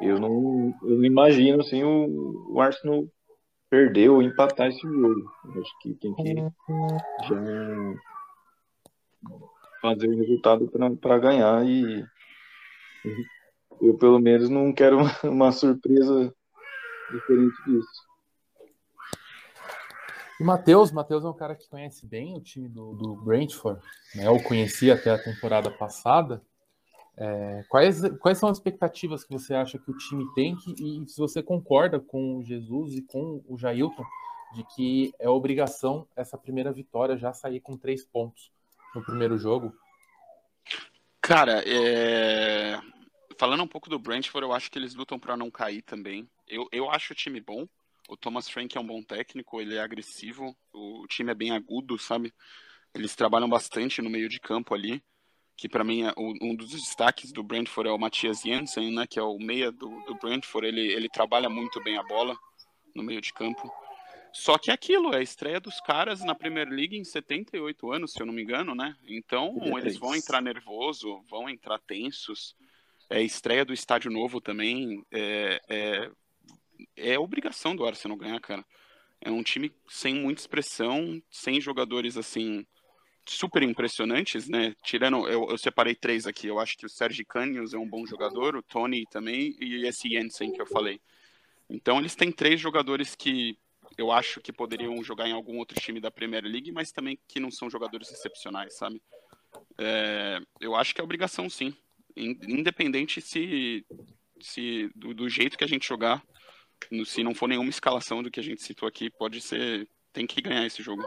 [0.00, 3.04] Eu não, eu não imagino assim, o, o Arsenal
[3.68, 5.30] perder ou empatar esse jogo.
[5.60, 6.34] Acho que tem que
[7.28, 7.94] já
[9.82, 12.04] fazer o resultado para ganhar e
[13.80, 16.32] eu pelo menos não quero uma surpresa
[17.10, 18.09] diferente disso.
[20.40, 23.78] E Matheus, Matheus é um cara que conhece bem o time do, do Brentford,
[24.14, 24.26] né?
[24.26, 26.42] Eu conheci até a temporada passada.
[27.14, 31.06] É, quais, quais são as expectativas que você acha que o time tem que, e
[31.06, 34.02] se você concorda com o Jesus e com o Jailton
[34.54, 38.50] de que é obrigação essa primeira vitória já sair com três pontos
[38.94, 39.74] no primeiro jogo?
[41.20, 42.80] Cara, é...
[43.36, 46.26] falando um pouco do Brentford, eu acho que eles lutam para não cair também.
[46.48, 47.68] Eu, eu acho o time bom.
[48.10, 51.96] O Thomas Frank é um bom técnico, ele é agressivo, o time é bem agudo,
[51.96, 52.34] sabe?
[52.92, 55.00] Eles trabalham bastante no meio de campo ali,
[55.56, 59.20] que para mim é um dos destaques do Brentford é o Matias Jensen, né, que
[59.20, 62.36] é o meia do, do Brentford, ele, ele trabalha muito bem a bola
[62.96, 63.72] no meio de campo.
[64.32, 68.12] Só que é aquilo, é a estreia dos caras na Premier League em 78 anos,
[68.12, 68.96] se eu não me engano, né?
[69.06, 72.56] Então eles vão entrar nervoso, vão entrar tensos.
[73.08, 75.04] É a estreia do estádio novo também.
[75.12, 76.10] É, é,
[76.96, 78.64] é obrigação do Arsenal ganhar, cara.
[79.20, 82.66] É um time sem muita expressão, sem jogadores assim
[83.26, 84.74] super impressionantes, né?
[84.82, 86.46] Tirando, eu, eu separei três aqui.
[86.46, 90.08] Eu acho que o Sergi Canios é um bom jogador, o Tony também e esse
[90.08, 91.00] Jensen que eu falei.
[91.68, 93.56] Então eles têm três jogadores que
[93.96, 97.38] eu acho que poderiam jogar em algum outro time da Premier League, mas também que
[97.38, 99.00] não são jogadores excepcionais, sabe?
[99.78, 101.74] É, eu acho que é obrigação, sim.
[102.16, 103.84] Independente se,
[104.40, 106.22] se do, do, jeito que a gente jogar,
[107.04, 109.88] se não for nenhuma escalação do que a gente citou aqui, pode ser.
[110.12, 111.02] Tem que ganhar esse jogo.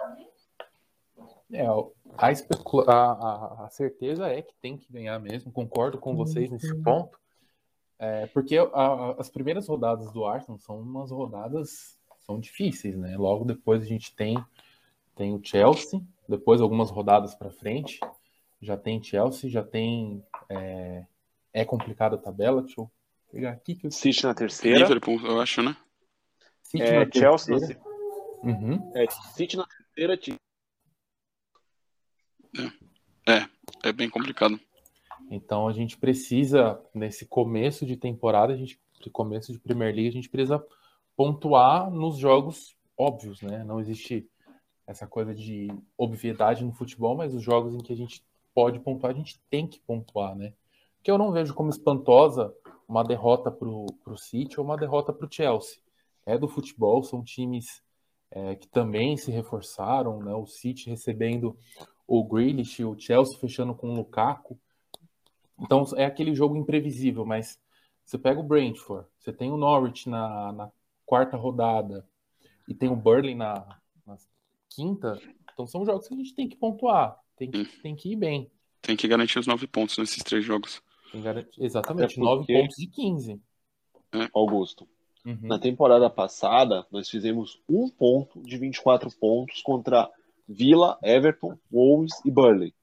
[1.51, 1.65] É,
[2.17, 6.73] a, especula a, a, certeza é que tem que ganhar mesmo, concordo com vocês nesse
[6.81, 7.19] ponto.
[7.99, 13.17] É, porque a, as primeiras rodadas do Arsenal são umas rodadas são difíceis, né?
[13.17, 14.43] Logo depois a gente tem
[15.15, 17.99] tem o Chelsea, depois algumas rodadas para frente,
[18.59, 21.05] já tem Chelsea, já tem é,
[21.53, 22.89] é complicada a tabela, deixa eu
[23.33, 23.91] pegar aqui que eu...
[23.91, 25.75] City na terceira, Liverpool, eu acho, né?
[26.61, 27.81] City é, na Chelsea terceira.
[28.43, 28.51] Na...
[28.51, 28.91] Uhum.
[28.95, 30.19] É, City na terceira.
[33.25, 33.33] É.
[33.33, 33.49] é,
[33.89, 34.59] é bem complicado.
[35.31, 38.79] Então a gente precisa nesse começo de temporada, a gente
[39.11, 40.65] começo de Premier League, a gente precisa
[41.15, 43.61] pontuar nos jogos óbvios, né?
[43.63, 44.29] Não existe
[44.87, 45.67] essa coisa de
[45.97, 49.67] obviedade no futebol, mas os jogos em que a gente pode pontuar, a gente tem
[49.67, 50.53] que pontuar, né?
[51.01, 52.53] Que eu não vejo como espantosa
[52.87, 55.77] uma derrota para o City ou uma derrota para o Chelsea.
[56.25, 57.83] É do futebol, são times
[58.31, 60.33] é, que também se reforçaram, né?
[60.33, 61.57] O City recebendo
[62.07, 64.59] o Grealish, o Chelsea fechando com o Lukaku.
[65.59, 67.59] Então é aquele jogo imprevisível, mas
[68.03, 70.71] você pega o Brentford, você tem o Norwich na, na
[71.05, 72.07] quarta rodada
[72.67, 74.17] e tem o Burley na, na,
[74.69, 75.19] quinta,
[75.53, 78.51] então são jogos que a gente tem que pontuar, tem que, tem que ir bem.
[78.81, 80.81] Tem que garantir os nove pontos nesses três jogos.
[81.57, 83.41] Exatamente, nove pontos de 15.
[84.13, 84.29] É.
[84.33, 84.87] Augusto.
[85.25, 85.39] Uhum.
[85.41, 90.09] Na temporada passada, nós fizemos um ponto de 24 pontos contra
[90.47, 92.73] Villa, Everton, Wolves e Burley.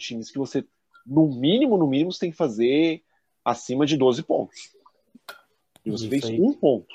[0.00, 0.66] Times que você,
[1.06, 3.02] no mínimo, no mínimo, você tem que fazer
[3.44, 4.74] acima de 12 pontos.
[5.84, 6.40] E você Isso fez aí.
[6.40, 6.94] um ponto.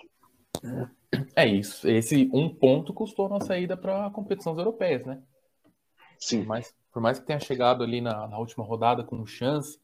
[1.36, 1.88] É isso.
[1.88, 5.22] Esse um ponto custou a nossa ida para competições europeias, né?
[6.20, 6.40] Sim.
[6.40, 9.80] Por mais, por mais que tenha chegado ali na, na última rodada com chance,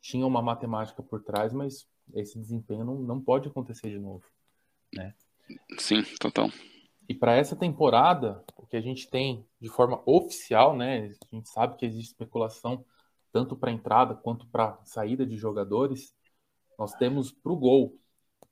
[0.00, 4.24] tinha uma matemática por trás, mas esse desempenho não, não pode acontecer de novo,
[4.94, 5.14] né?
[5.78, 6.50] Sim, total.
[7.08, 11.12] E para essa temporada, o que a gente tem de forma oficial, né?
[11.32, 12.84] A gente sabe que existe especulação
[13.32, 16.14] tanto para entrada quanto para saída de jogadores.
[16.78, 17.98] Nós temos para o gol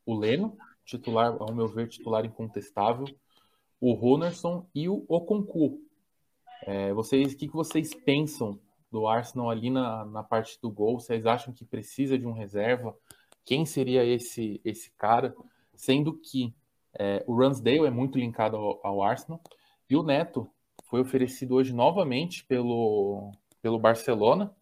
[0.05, 3.07] o Leno, titular, ao meu ver, titular incontestável,
[3.81, 5.81] o Runerson e o Okonku.
[6.63, 8.59] É, vocês, o que, que vocês pensam
[8.91, 10.99] do Arsenal ali na, na parte do gol?
[10.99, 12.97] Vocês acham que precisa de um reserva?
[13.45, 15.35] Quem seria esse esse cara?
[15.75, 16.55] Sendo que
[16.99, 19.41] é, o Ransdale é muito linkado ao, ao, Arsenal
[19.89, 20.51] e o Neto
[20.85, 24.55] foi oferecido hoje novamente pelo, pelo Barcelona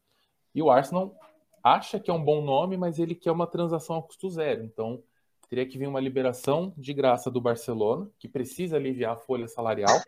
[0.55, 1.17] e o Arsenal
[1.63, 4.63] acha que é um bom nome, mas ele quer uma transação a custo zero.
[4.63, 5.03] Então
[5.49, 10.01] teria que vir uma liberação de graça do Barcelona, que precisa aliviar a folha salarial.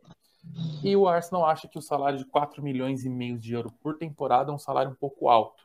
[0.82, 3.96] E o Arsenal acha que o salário de 4 milhões e meio de euro por
[3.96, 5.62] temporada é um salário um pouco alto.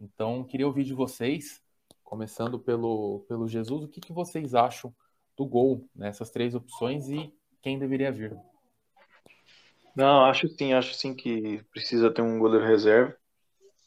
[0.00, 1.62] Então, queria ouvir de vocês,
[2.02, 4.94] começando pelo, pelo Jesus, o que, que vocês acham
[5.36, 8.36] do gol nessas três opções e quem deveria vir?
[9.96, 13.16] Não, acho sim, acho sim que precisa ter um goleiro reserva.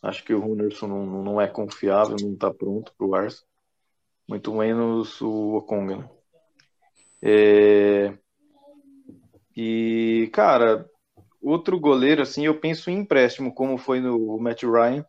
[0.02, 3.48] Acho que o Hunderson não, não é confiável, não está pronto para o Arsenal
[4.28, 5.98] muito menos o Okonga.
[5.98, 6.10] Né?
[7.22, 8.18] É...
[9.60, 10.88] E, cara,
[11.42, 15.04] outro goleiro, assim, eu penso em empréstimo, como foi no Matt Ryan.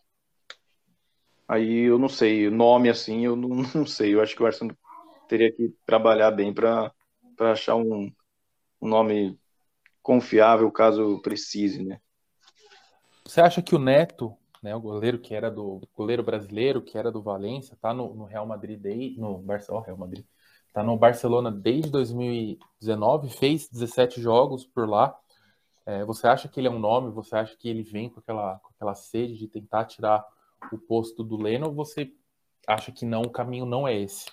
[1.46, 4.14] Aí eu não sei, nome assim, eu não, não sei.
[4.14, 4.74] Eu acho que o Arsenal
[5.28, 6.90] teria que trabalhar bem para
[7.38, 8.10] achar um,
[8.80, 9.38] um nome
[10.02, 12.00] confiável caso precise, né?
[13.26, 17.12] Você acha que o Neto né, o goleiro que era do goleiro brasileiro, que era
[17.12, 20.24] do Valência, tá no, no Real Madrid desde no Barcelona, Real Madrid.
[20.78, 25.12] Tá no Barcelona desde 2019, fez 17 jogos por lá.
[25.84, 27.10] É, você acha que ele é um nome?
[27.10, 30.24] Você acha que ele vem com aquela, com aquela sede de tentar tirar
[30.70, 31.66] o posto do Leno?
[31.66, 32.12] Ou você
[32.64, 34.26] acha que não, o caminho não é esse?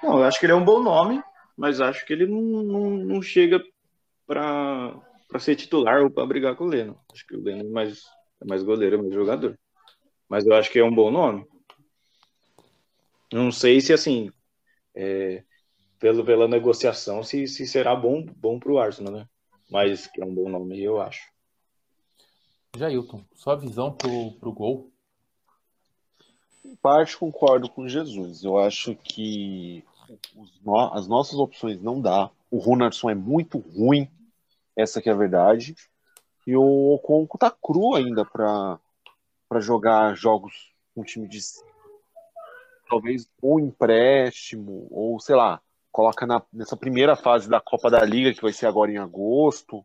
[0.00, 1.20] Não, eu acho que ele é um bom nome,
[1.56, 3.60] mas acho que ele não, não, não chega
[4.24, 5.02] para
[5.40, 6.96] ser titular ou para brigar com o Leno.
[7.12, 8.04] Acho que o Leno é mais
[8.40, 9.58] é mais goleiro, é mais jogador.
[10.28, 11.44] Mas eu acho que é um bom nome.
[13.32, 14.30] Não sei se, assim,
[14.94, 15.42] é,
[15.98, 19.28] pelo, pela negociação, se, se será bom, bom para o Arsenal, né?
[19.70, 21.32] Mas que é um bom nome, eu acho.
[22.76, 24.90] Jailton, sua visão pro, pro gol?
[26.64, 28.42] Em parte concordo com Jesus.
[28.42, 29.84] Eu acho que
[30.62, 32.30] no, as nossas opções não dá.
[32.50, 34.08] O Runarson é muito ruim,
[34.76, 35.74] essa que é a verdade.
[36.46, 38.78] E o Oconco tá cru ainda para
[39.60, 41.38] jogar jogos com um time de
[42.94, 48.32] talvez ou empréstimo ou sei lá, coloca na, nessa primeira fase da Copa da Liga
[48.32, 49.84] que vai ser agora em agosto,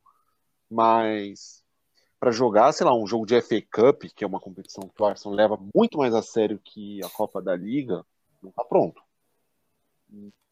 [0.69, 1.63] mas
[2.19, 5.05] para jogar, sei lá, um jogo de FA Cup, que é uma competição que o
[5.05, 8.05] Arsenal leva muito mais a sério que a Copa da Liga,
[8.43, 9.01] não tá pronto.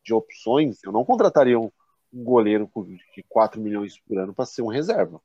[0.03, 1.69] De opções, eu não contrataria um,
[2.11, 2.69] um goleiro
[3.15, 5.21] de 4 milhões por ano para ser um reserva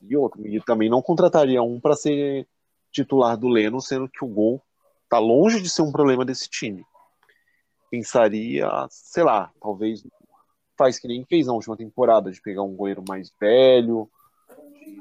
[0.00, 0.46] e outro.
[0.46, 2.46] E também não contrataria um para ser
[2.92, 4.62] titular do Leno, sendo que o gol
[5.14, 6.84] está longe de ser um problema desse time.
[7.88, 10.04] Pensaria, sei lá, talvez
[10.76, 14.10] faz que nem fez na última temporada, de pegar um goleiro mais velho,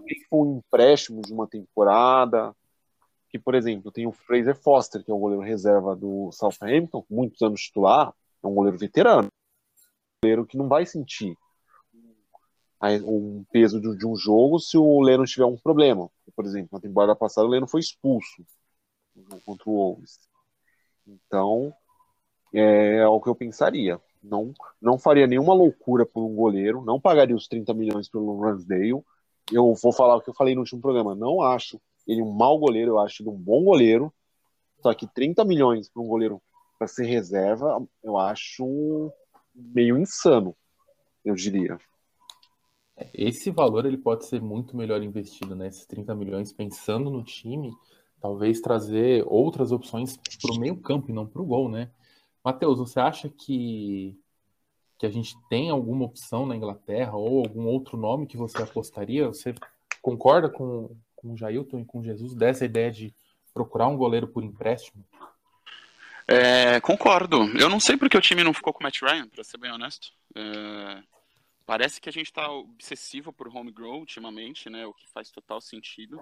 [0.06, 2.56] de um empréstimo de uma temporada.
[3.28, 7.42] Que, por exemplo, tem o Fraser Foster, que é o goleiro reserva do Southampton, muitos
[7.42, 9.26] anos titular, é um goleiro veterano.
[9.28, 11.36] Um goleiro que não vai sentir
[13.04, 16.08] um peso de um jogo se o Leno tiver um problema.
[16.36, 18.46] Por exemplo, na temporada passada o Leno foi expulso
[19.46, 20.20] contra o Wolves.
[21.08, 21.74] Então,
[22.54, 24.00] é, é o que eu pensaria.
[24.22, 29.04] Não, não faria nenhuma loucura por um goleiro, não pagaria os 30 milhões pelo Ransdale.
[29.52, 31.14] Eu vou falar o que eu falei no último programa.
[31.14, 34.14] Não acho ele um mau goleiro, eu acho ele um bom goleiro.
[34.82, 36.42] Só que 30 milhões para um goleiro
[36.78, 39.12] para ser reserva, eu acho
[39.54, 40.56] meio insano,
[41.24, 41.78] eu diria.
[43.14, 45.68] Esse valor ele pode ser muito melhor investido, né?
[45.68, 47.74] Esses 30 milhões pensando no time,
[48.24, 51.92] talvez trazer outras opções para o meio campo e não para o gol, né?
[52.42, 54.18] Matheus, você acha que,
[54.98, 59.28] que a gente tem alguma opção na Inglaterra ou algum outro nome que você apostaria?
[59.28, 59.54] Você
[60.02, 63.14] concorda com, com o Jailton e com o Jesus dessa ideia de
[63.54, 65.04] procurar um goleiro por empréstimo?
[66.26, 67.44] É, concordo.
[67.60, 69.70] Eu não sei porque o time não ficou com o Matt Ryan, para ser bem
[69.70, 70.14] honesto.
[70.34, 71.04] É,
[71.66, 74.86] Parece que a gente está obsessivo por home grow ultimamente, né?
[74.86, 76.22] O que faz total sentido.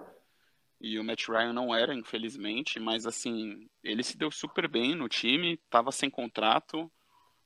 [0.82, 5.08] E o Matt Ryan não era, infelizmente, mas assim, ele se deu super bem no
[5.08, 6.90] time, estava sem contrato.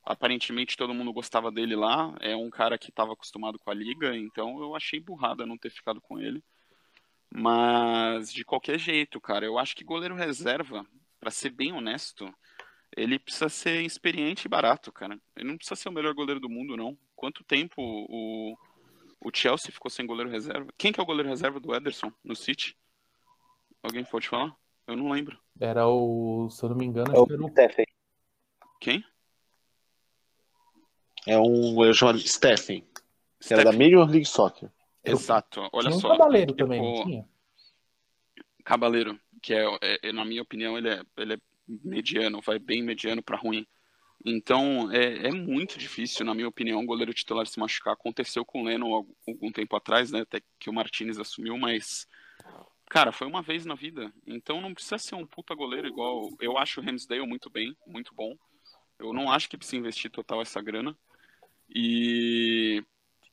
[0.03, 2.17] Aparentemente todo mundo gostava dele lá.
[2.21, 5.69] É um cara que estava acostumado com a liga, então eu achei burrada não ter
[5.69, 6.43] ficado com ele.
[7.31, 10.87] Mas de qualquer jeito, cara, eu acho que goleiro reserva,
[11.21, 12.35] para ser bem honesto,
[12.97, 15.21] ele precisa ser experiente e barato, cara.
[15.37, 16.97] Ele não precisa ser o melhor goleiro do mundo, não.
[17.15, 18.57] Quanto tempo o,
[19.21, 20.73] o Chelsea ficou sem goleiro reserva?
[20.79, 22.75] Quem que é o goleiro reserva do Ederson no City?
[23.83, 24.55] Alguém pode falar?
[24.87, 25.39] Eu não lembro.
[25.59, 27.87] Era o, se eu não me engano, É o que era o Stephen.
[28.81, 29.05] Quem?
[31.27, 32.87] É um eu chamo de Stephen,
[33.41, 33.73] que era da.
[33.73, 34.71] Major League Soccer.
[35.03, 35.69] Exato.
[35.73, 36.09] Olha tinha um só.
[36.11, 37.29] cabaleiro também, não tipo, tinha?
[38.65, 42.83] Cabaleiro, que é, é- é, na minha opinião, ele é, ele é mediano, vai bem
[42.83, 43.67] mediano para ruim.
[44.25, 47.95] Então, é, é muito difícil, na minha opinião, um goleiro titular se machucar.
[47.95, 50.21] Aconteceu com o Leno algum tempo atrás, né?
[50.23, 52.07] Até que o Martinez assumiu, mas,
[52.89, 54.13] cara, foi uma vez na vida.
[54.27, 56.31] Então, não precisa ser um puta goleiro igual.
[56.41, 58.37] Eu acho o Ramsdale muito bem, muito bom.
[58.99, 60.97] Eu não acho que precisa investir total essa grana.
[61.69, 62.83] E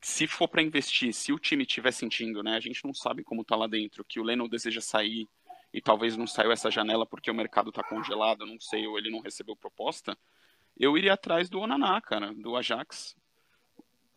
[0.01, 2.55] se for para investir, se o time estiver sentindo, né?
[2.55, 5.27] A gente não sabe como tá lá dentro, que o Leno deseja sair
[5.73, 9.09] e talvez não saiu essa janela porque o mercado tá congelado, não sei, ou ele
[9.09, 10.17] não recebeu proposta.
[10.77, 13.15] Eu iria atrás do Onaná, cara, do Ajax.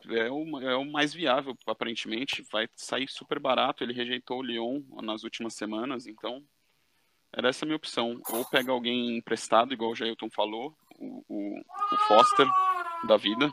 [0.08, 2.46] É o, é o mais viável, aparentemente.
[2.52, 3.82] Vai sair super barato.
[3.82, 6.42] Ele rejeitou o Lyon nas últimas semanas, então
[7.32, 8.20] era essa a minha opção.
[8.30, 12.46] Ou pega alguém emprestado, igual o Jailton falou, o, o, o Foster
[13.06, 13.50] da vida,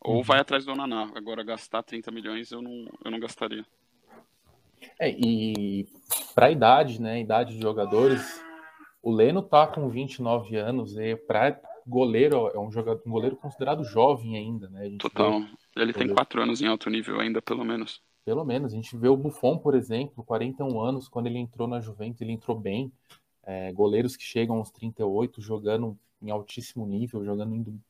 [0.00, 1.10] ou vai atrás do Onaná.
[1.14, 3.64] Agora, gastar 30 milhões eu não, eu não gastaria.
[4.98, 5.86] É, e
[6.34, 7.20] para a idade, né?
[7.20, 8.42] Idade de jogadores,
[9.02, 13.84] o Leno tá com 29 anos e para goleiro é um jogador, um goleiro considerado
[13.84, 14.96] jovem ainda, né?
[14.98, 15.40] Total.
[15.40, 16.14] vê- Ele tem Goleiro.
[16.14, 18.00] quatro anos em alto nível ainda, pelo menos.
[18.24, 21.80] pelo menos, a gente vê o Buffon, por exemplo, 41 anos, quando ele entrou na
[21.80, 22.92] Juventus, ele entrou bem.
[23.42, 27.80] É, goleiros que chegam aos 38 jogando em altíssimo nível, jogando indo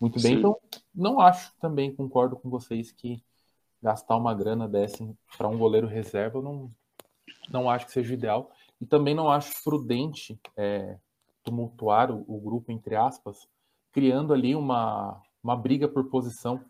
[0.00, 0.32] muito bem.
[0.34, 0.38] Sim.
[0.38, 0.56] Então,
[0.94, 3.22] não acho também, concordo com vocês que
[3.82, 6.70] gastar uma grana dessa para um goleiro reserva, eu não,
[7.50, 8.50] não acho que seja o ideal.
[8.80, 10.96] E também não acho prudente é,
[11.50, 13.48] tumultuar o, o grupo, entre aspas,
[13.92, 16.64] criando ali uma, uma briga por posição,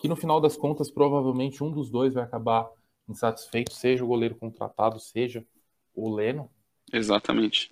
[0.00, 2.68] que no final das contas, provavelmente um dos dois vai acabar
[3.08, 5.46] insatisfeito, seja o goleiro contratado, seja
[5.94, 6.50] o Leno.
[6.92, 7.70] Exatamente.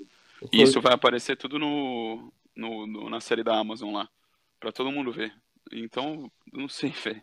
[0.52, 4.08] E isso vai aparecer tudo no, no, no- na série da Amazon lá,
[4.60, 5.32] pra todo mundo ver.
[5.72, 7.22] Então, não sei, velho.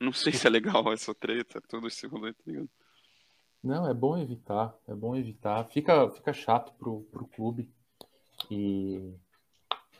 [0.00, 2.68] Não sei se é legal essa treta, todo esse rolê, tá ligado?
[3.62, 5.64] Não, é bom evitar, é bom evitar.
[5.66, 7.68] Fica, fica chato pro, pro clube.
[8.50, 9.14] E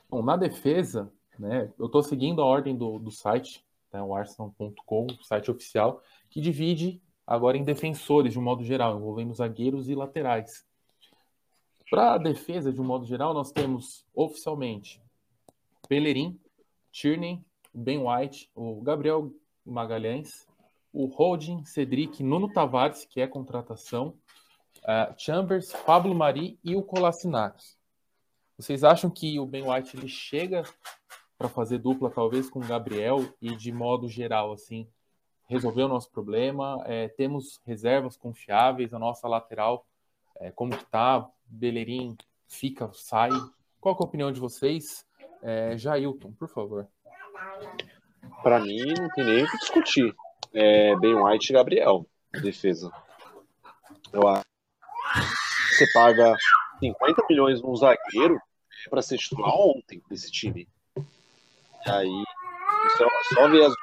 [0.09, 1.73] bom, na defesa, né?
[1.79, 7.03] Eu tô seguindo a ordem do, do site, né, o Arsenal.com, site oficial, que divide
[7.27, 10.65] agora em defensores de um modo geral, envolvendo zagueiros e laterais.
[11.91, 15.01] Para a defesa, de um modo geral, nós temos oficialmente
[15.89, 16.39] Bellerin,
[16.91, 19.33] Tierney, Ben White, o Gabriel
[19.65, 20.47] Magalhães,
[20.93, 24.15] o Holding, Cedric, Nuno Tavares, que é contratação,
[24.79, 27.63] uh, Chambers, Pablo Mari e o Kolasinac.
[28.59, 30.63] Vocês acham que o Ben White ele chega
[31.37, 34.89] para fazer dupla, talvez, com o Gabriel e, de modo geral, assim,
[35.47, 36.83] resolver o nosso problema?
[36.87, 39.87] É, temos reservas confiáveis, a nossa lateral,
[40.41, 41.29] é, como que tá?
[41.45, 42.17] Bellerin
[42.49, 43.31] fica, sai?
[43.81, 45.07] Qual é a opinião de vocês?
[45.43, 46.89] É, Jailton, por favor.
[48.43, 50.15] Para mim, não tem nem o que discutir.
[50.55, 52.07] É Ben White e Gabriel,
[52.43, 52.91] defesa.
[54.13, 54.47] Eu acho
[55.77, 56.35] você paga
[56.81, 58.41] 50 milhões num zagueiro
[58.89, 60.69] para ser titular ontem desse time.
[60.97, 62.25] E aí,
[62.97, 63.75] só, só ver as.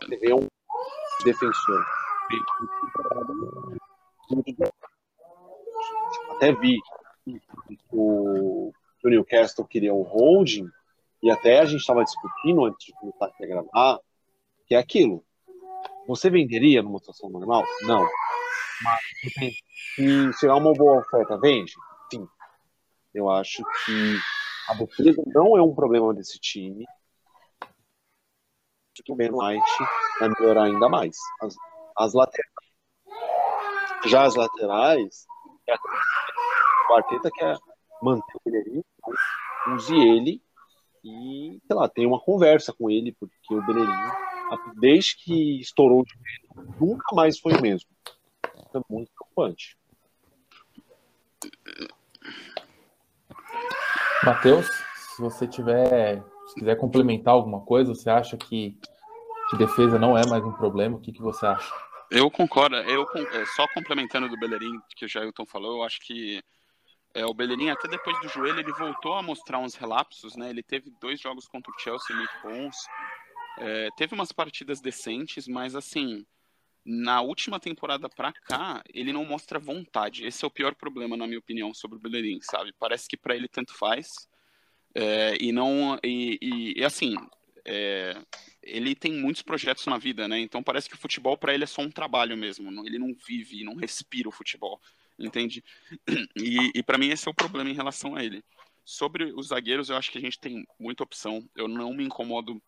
[0.00, 0.46] Você vê um
[1.24, 1.84] defensor.
[6.36, 6.78] Até vi
[7.90, 8.72] o,
[9.04, 10.68] o Newcastle queria o holding,
[11.22, 14.00] e até a gente estava discutindo antes de começar a gravar,
[14.66, 15.24] que é aquilo.
[16.08, 17.62] Você venderia numa situação normal?
[17.82, 18.00] Não.
[18.82, 19.54] Mas
[19.94, 21.74] se chegar uma boa oferta, vende?
[22.10, 22.26] Sim.
[23.12, 24.16] Eu acho que
[24.70, 26.86] a defesa não é um problema desse time.
[27.62, 29.70] Acho que o Ben White
[30.18, 31.14] vai melhorar ainda mais.
[31.42, 31.54] As,
[31.98, 32.48] as laterais.
[34.06, 35.26] Já as laterais,
[35.68, 35.74] é
[36.90, 37.58] o Arteta quer
[38.00, 38.82] manter o Bellerin,
[39.74, 40.42] use ele
[41.04, 43.92] e, sei lá, tem uma conversa com ele, porque o Bellerin,
[44.76, 47.88] desde que estourou de vez, nunca mais foi o mesmo.
[48.44, 49.76] É muito preocupante.
[54.24, 58.76] Matheus, se você tiver, se quiser complementar alguma coisa, você acha que,
[59.50, 60.96] que defesa não é mais um problema?
[60.96, 61.72] O que, que você acha?
[62.10, 62.76] Eu concordo.
[62.76, 66.42] Eu é, só complementando do Bellerin que o Jailton falou, eu acho que
[67.14, 70.50] é, o Bellerin até depois do joelho ele voltou a mostrar uns relapsos, né?
[70.50, 72.76] Ele teve dois jogos contra o Chelsea muito bons.
[73.60, 76.24] É, teve umas partidas decentes, mas assim,
[76.84, 80.24] na última temporada pra cá, ele não mostra vontade.
[80.24, 82.72] Esse é o pior problema, na minha opinião, sobre o Bellerin, sabe?
[82.78, 84.28] Parece que para ele tanto faz.
[84.94, 85.98] É, e não.
[86.02, 87.14] E, e, e assim,
[87.64, 88.16] é,
[88.62, 90.38] ele tem muitos projetos na vida, né?
[90.38, 92.70] Então parece que o futebol para ele é só um trabalho mesmo.
[92.86, 94.80] Ele não vive, não respira o futebol,
[95.18, 95.62] entende?
[96.36, 98.42] E, e para mim esse é o problema em relação a ele.
[98.84, 101.46] Sobre os zagueiros, eu acho que a gente tem muita opção.
[101.54, 102.62] Eu não me incomodo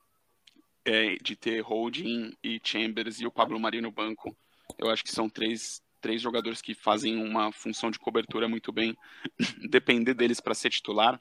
[0.84, 4.36] é, de ter Holding e Chambers e o Pablo Mari no banco.
[4.78, 8.96] Eu acho que são três, três jogadores que fazem uma função de cobertura muito bem.
[9.70, 11.20] Depender deles para ser titular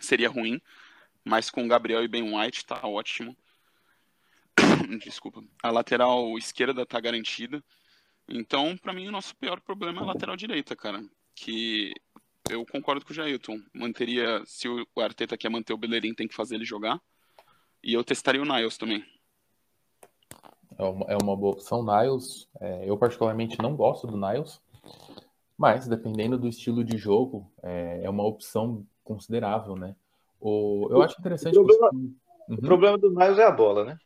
[0.00, 0.60] seria ruim,
[1.24, 3.36] mas com Gabriel e Ben White tá ótimo.
[5.04, 5.42] Desculpa.
[5.62, 7.62] A lateral esquerda tá garantida.
[8.28, 11.04] Então, para mim, o nosso pior problema é a lateral direita, cara.
[11.34, 11.94] Que
[12.50, 13.60] eu concordo com o Jailton.
[13.72, 17.00] Manteria, se o Arteta quer manter o Bellerin, tem que fazer ele jogar.
[17.86, 19.04] E eu testaria o Niles também.
[20.76, 22.48] É uma, é uma boa opção, Niles.
[22.60, 24.60] É, eu particularmente não gosto do Niles,
[25.56, 29.94] mas dependendo do estilo de jogo, é, é uma opção considerável, né?
[30.40, 31.56] O, eu acho interessante.
[31.56, 32.14] O problema, uhum.
[32.48, 33.98] o problema do Niles é a bola, né?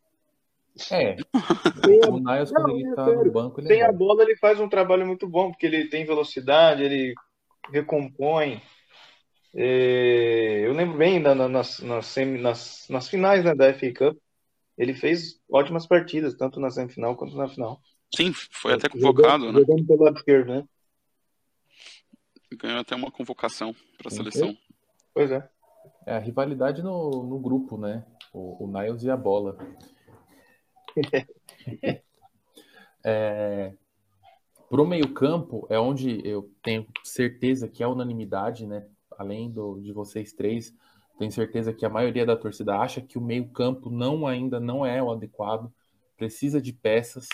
[0.91, 1.17] É.
[2.11, 4.61] o Niles, quando não, ele tá no banco, ele Sem é a bola, ele faz
[4.61, 7.15] um trabalho muito bom, porque ele tem velocidade, ele
[7.73, 8.61] recompõe.
[9.55, 14.19] É, eu lembro bem na, nas, nas, nas, nas, finais né, da FA Cup,
[14.79, 17.81] ele fez ótimas partidas, tanto na semifinal quanto na final.
[18.15, 19.61] Sim, foi até convocado, jogando, né?
[19.61, 20.65] Jogando pelo lado esquerdo, né?
[22.53, 24.57] Ganhou até uma convocação para a seleção.
[25.15, 25.49] Pois é.
[26.07, 28.05] É a rivalidade no, no grupo, né?
[28.33, 29.57] O, o Niles e a bola.
[33.05, 33.73] é,
[34.71, 38.87] Pro meio-campo é onde eu tenho certeza que é unanimidade, né?
[39.21, 40.75] Além do, de vocês três,
[41.19, 45.03] tenho certeza que a maioria da torcida acha que o meio-campo não ainda não é
[45.03, 45.71] o adequado,
[46.17, 47.29] precisa de peças.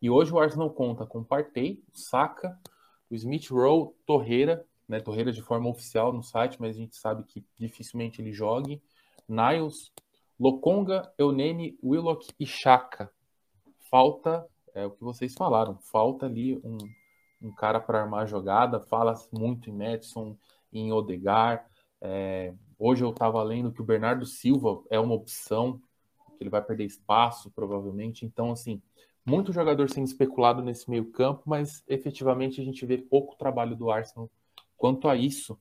[0.00, 2.56] E hoje o Arsenal conta com Partey, Saka,
[3.10, 5.00] o Smith Rowe, Torreira, né?
[5.00, 8.80] Torreira de forma oficial no site, mas a gente sabe que dificilmente ele jogue.
[9.28, 9.90] Niles,
[10.38, 13.10] Lokonga, Eunene, Willock e Chaka.
[13.90, 15.76] Falta é o que vocês falaram.
[15.80, 16.78] Falta ali um,
[17.42, 18.78] um cara para armar a jogada.
[18.78, 20.36] Fala muito em Madison,
[20.72, 21.66] em Odegar.
[22.00, 25.80] É, hoje eu estava lendo que o Bernardo Silva é uma opção,
[26.36, 28.24] que ele vai perder espaço, provavelmente.
[28.24, 28.80] Então, assim,
[29.24, 33.90] muito jogador sendo especulado nesse meio campo, mas efetivamente a gente vê pouco trabalho do
[33.90, 34.30] Arsenal
[34.76, 35.58] quanto a isso.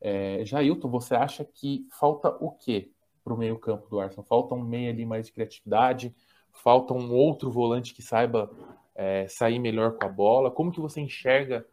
[0.00, 2.90] É, Jailton, você acha que falta o quê
[3.22, 4.24] para o meio campo do Arsenal?
[4.24, 6.14] Falta um meio ali mais de criatividade?
[6.62, 8.50] falta um outro volante que saiba
[8.94, 10.50] é, sair melhor com a bola.
[10.50, 11.66] Como que você enxerga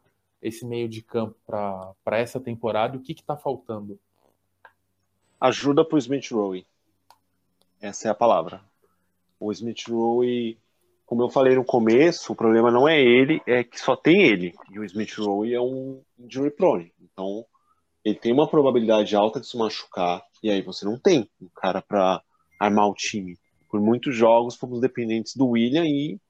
[0.44, 4.00] esse meio de campo para essa temporada o que está faltando?
[5.40, 6.66] Ajuda para o Smith Rowe.
[7.82, 8.62] Essa é a palavra.
[9.40, 10.58] O Smith Rowe,
[11.06, 14.54] como eu falei no começo, o problema não é ele, é que só tem ele.
[14.72, 16.94] E o Smith Rowe é um injury prone.
[17.02, 17.46] Então,
[18.06, 20.24] ele tem uma probabilidade alta de se machucar.
[20.44, 22.22] E aí você não tem um cara para
[22.60, 23.38] armar o time
[23.74, 26.22] por muitos jogos fomos dependentes do William e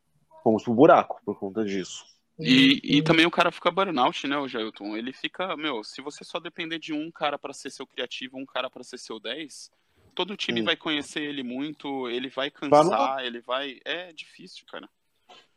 [0.41, 2.05] fomos pro buraco por conta disso.
[2.39, 4.97] E, e também o cara fica burnout, né, o Jailton?
[4.97, 8.45] Ele fica, meu, se você só depender de um cara para ser seu criativo, um
[8.45, 9.69] cara para ser seu 10,
[10.15, 10.65] todo o time Sim.
[10.65, 13.79] vai conhecer ele muito, ele vai cansar, ele vai.
[13.85, 14.89] É difícil, cara.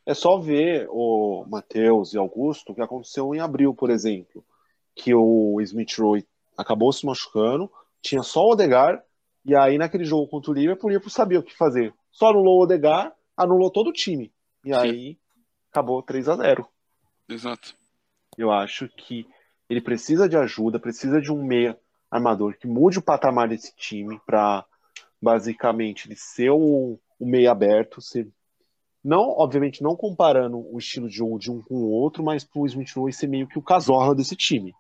[0.05, 4.45] É só ver o Matheus e Augusto o que aconteceu em abril, por exemplo.
[4.95, 6.24] Que o Smith Roy
[6.57, 7.70] acabou se machucando,
[8.01, 9.03] tinha só o Odegar
[9.47, 11.95] e aí, naquele jogo contra o Liverpool, o Liverpool sabia o que fazer.
[12.11, 14.33] Só anulou o Odegar, anulou todo o time.
[14.64, 14.74] E Sim.
[14.74, 15.18] aí,
[15.77, 16.66] acabou 3 a 0
[17.29, 17.77] Exato.
[18.39, 19.27] Eu acho que
[19.68, 21.79] ele precisa de ajuda, precisa de um meia
[22.11, 24.64] armador que mude o patamar desse time para
[25.20, 28.29] basicamente ele ser o, o meia aberto, ser
[29.05, 32.61] não, obviamente, não comparando o estilo de jogo de um com o outro, mas para
[32.61, 34.74] o Smith Rowe ser meio que o casorla desse time.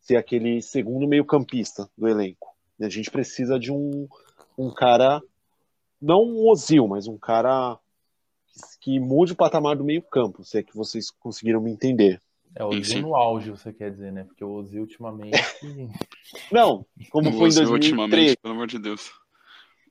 [0.00, 2.54] Ser aquele segundo meio campista do elenco.
[2.78, 4.06] A gente precisa de um,
[4.56, 5.22] um cara,
[6.00, 7.78] não um Ozil, mas um cara
[8.80, 12.20] que, mude o patamar do meio campo, se é que vocês conseguiram me entender.
[12.54, 14.24] É, o Ozil no auge, você quer dizer, né?
[14.24, 15.38] Porque o Ozil ultimamente...
[16.50, 17.72] não, como foi em 2013.
[17.72, 19.12] ultimamente, pelo amor de Deus.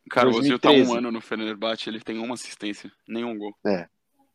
[0.10, 0.38] Cara, 2013.
[0.38, 3.56] o Ozil tá um ano no Fenerbahçe, ele tem uma assistência, nenhum gol.
[3.66, 3.88] É.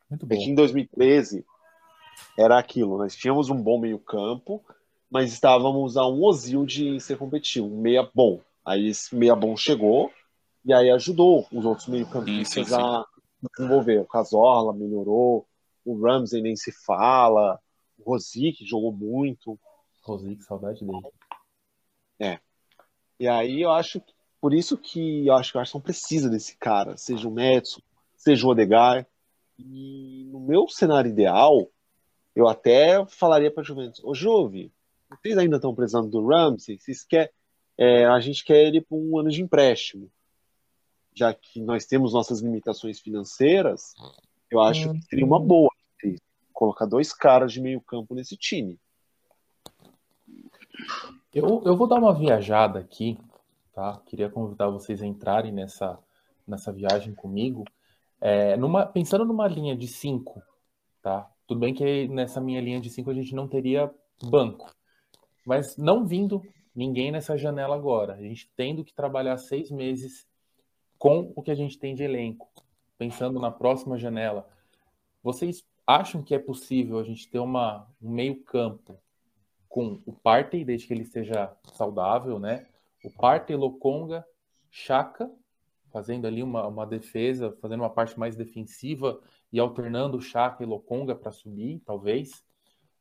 [0.09, 0.35] Muito bom.
[0.35, 1.45] É que em 2013
[2.39, 4.63] era aquilo, nós tínhamos um bom meio campo,
[5.11, 8.41] mas estávamos a um Ozil de ser competitivo, um meia bom.
[8.65, 10.11] Aí esse meia bom chegou
[10.65, 13.05] e aí ajudou os outros meio-campistas a
[13.57, 14.01] desenvolver.
[14.01, 15.47] O Casorla melhorou,
[15.85, 17.59] o Ramsey nem se fala,
[17.99, 19.59] o Rosic jogou muito.
[20.03, 21.09] Rosic, saudade dele.
[22.21, 22.39] É.
[23.19, 26.57] E aí eu acho que Por isso que eu acho que o Arsenal precisa desse
[26.57, 27.81] cara, seja o Madison,
[28.17, 29.07] seja o Odegar.
[29.59, 31.71] E no meu cenário ideal,
[32.35, 34.73] eu até falaria para Juventus, ô Juve,
[35.11, 36.79] vocês ainda estão precisando do Ramsey?
[36.79, 37.31] Vocês querem,
[37.79, 40.11] é, a gente quer ele por um ano de empréstimo.
[41.15, 43.95] Já que nós temos nossas limitações financeiras,
[44.51, 45.71] eu acho que seria uma boa
[46.63, 48.79] colocar dois caras de meio campo nesse time.
[51.35, 53.19] Eu, eu vou dar uma viajada aqui,
[53.73, 54.01] tá?
[54.07, 55.99] Queria convidar vocês a entrarem nessa,
[56.47, 57.65] nessa viagem comigo.
[58.21, 60.41] É, numa, pensando numa linha de cinco,
[61.03, 61.29] tá?
[61.49, 63.93] Tudo bem que nessa minha linha de cinco a gente não teria
[64.23, 64.73] banco,
[65.45, 66.41] mas não vindo
[66.73, 68.15] ninguém nessa janela agora.
[68.15, 70.29] A gente tendo que trabalhar seis meses
[71.03, 72.49] com o que a gente tem de elenco,
[72.97, 74.49] pensando na próxima janela.
[75.21, 78.97] Vocês acham que é possível a gente ter uma, um meio campo
[79.69, 82.69] com o Partey, desde que ele esteja saudável, né?
[83.05, 84.25] O Partey, Lokonga,
[84.71, 85.29] Chaka,
[85.91, 89.21] fazendo ali uma, uma defesa, fazendo uma parte mais defensiva
[89.53, 92.45] e alternando o Chaka e Lokonga para subir, talvez.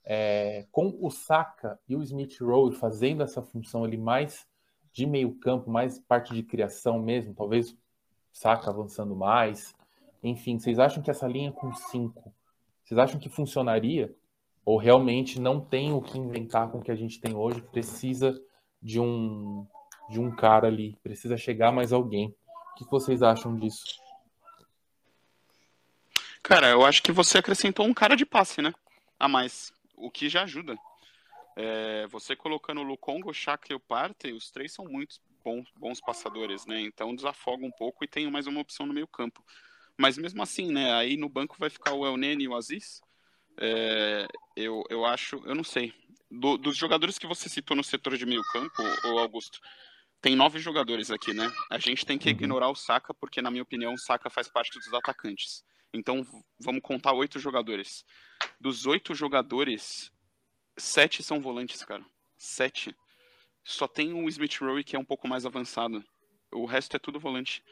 [0.03, 4.47] É, com o Saka e o Smith Rowe fazendo essa função ali mais
[4.91, 7.77] de meio campo, mais parte de criação mesmo, talvez
[8.31, 9.75] Saka avançando mais.
[10.23, 12.33] Enfim, vocês acham que essa linha com cinco,
[12.83, 14.13] vocês acham que funcionaria?
[14.63, 17.61] Ou realmente não tem o que inventar com o que a gente tem hoje?
[17.61, 18.39] Precisa
[18.81, 19.65] de um
[20.09, 22.35] de um cara ali, precisa chegar mais alguém.
[22.73, 23.85] O que vocês acham disso?
[26.43, 28.73] Cara, eu acho que você acrescentou um cara de passe, né?
[29.17, 30.75] A mais o que já ajuda.
[31.55, 35.67] É, você colocando o Lukongo, o Chaka e o Partey, os três são muito bons,
[35.75, 36.81] bons passadores, né?
[36.81, 39.43] Então desafoga um pouco e tem mais uma opção no meio campo.
[39.97, 40.93] Mas mesmo assim, né?
[40.93, 43.01] Aí no banco vai ficar o Elneny e o Aziz.
[43.57, 45.93] É, eu, eu acho, eu não sei.
[46.29, 49.59] Do, dos jogadores que você citou no setor de meio campo, o Augusto,
[50.21, 51.51] tem nove jogadores aqui, né?
[51.69, 52.35] A gente tem que uhum.
[52.35, 55.63] ignorar o Saka, porque na minha opinião o Saka faz parte dos atacantes.
[55.93, 56.25] Então
[56.59, 58.05] vamos contar oito jogadores.
[58.59, 60.11] Dos oito jogadores,
[60.77, 62.05] sete são volantes, cara.
[62.37, 62.95] Sete.
[63.63, 66.03] Só tem o Smith Rowe que é um pouco mais avançado.
[66.51, 67.63] O resto é tudo volante.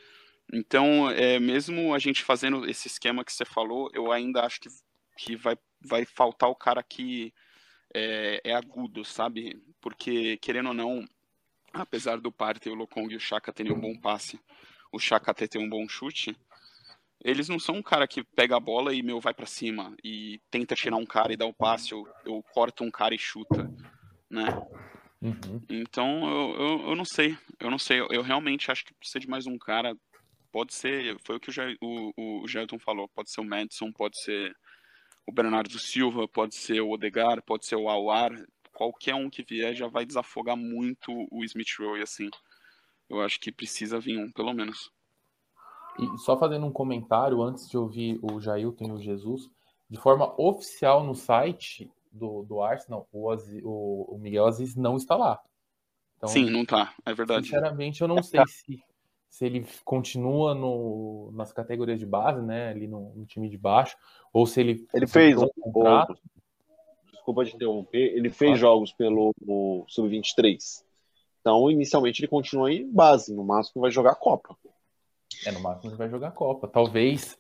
[0.52, 4.70] Então, é, mesmo a gente fazendo esse esquema que você falou, eu ainda acho que,
[5.18, 7.34] que vai, vai faltar o cara que
[7.94, 9.62] é, é agudo, sabe?
[9.80, 11.06] Porque, querendo ou não,
[11.72, 14.40] apesar do Partey, o Lokong e o Chaka terem um bom passe,
[14.92, 16.36] o Chaka até ter um bom chute,
[17.24, 20.42] eles não são um cara que pega a bola e, meu, vai para cima e
[20.50, 23.70] tenta tirar um cara e dá o passe, ou, ou corta um cara e chuta,
[24.30, 24.46] né?
[25.22, 25.62] Uhum.
[25.70, 29.20] Então, eu, eu, eu, não sei, eu não sei, eu, eu, realmente acho que precisa
[29.20, 29.96] de mais um cara,
[30.52, 31.52] pode ser, foi o que
[31.82, 34.56] o, o, o Gelton falou, pode ser o Madison, pode ser
[35.28, 38.32] o Bernardo Silva, pode ser o Odegar, pode ser o Awar,
[38.74, 42.30] qualquer um que vier já vai desafogar muito o Smith Rowe, assim,
[43.10, 44.90] eu acho que precisa vir um, pelo menos.
[46.00, 49.50] E só fazendo um comentário antes de ouvir o Jailton e o Jesus,
[49.90, 54.96] de forma oficial no site do, do Arsenal, o, Aziz, o, o Miguel Aziz não
[54.96, 55.42] está lá.
[56.18, 57.46] Então, Sim, não está, é verdade.
[57.46, 58.84] Sinceramente, eu não sei se,
[59.30, 63.96] se ele continua no, nas categorias de base, né, ali no, no time de baixo,
[64.34, 64.88] ou se ele.
[64.94, 66.18] Ele fez um contrato.
[67.12, 68.60] Desculpa te interromper, ele fez claro.
[68.60, 69.34] jogos pelo
[69.88, 70.84] Sub-23.
[71.40, 74.58] Então, inicialmente, ele continua em base, no máximo vai jogar a Copa.
[75.46, 76.68] É, no máximo ele vai jogar a Copa.
[76.68, 77.38] Talvez,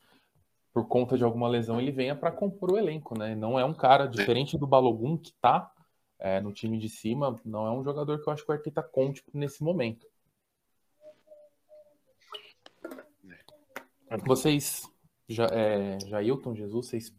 [0.74, 3.36] por conta de alguma lesão, ele venha para compor o elenco, né?
[3.36, 5.72] Não é um cara diferente do Balogun, que tá
[6.20, 8.84] é, no time de cima, não é um jogador que eu acho que o Arteta
[8.84, 10.06] conte nesse momento.
[14.26, 14.84] Vocês,
[15.28, 17.16] já, é, Jailton, Jesus, vocês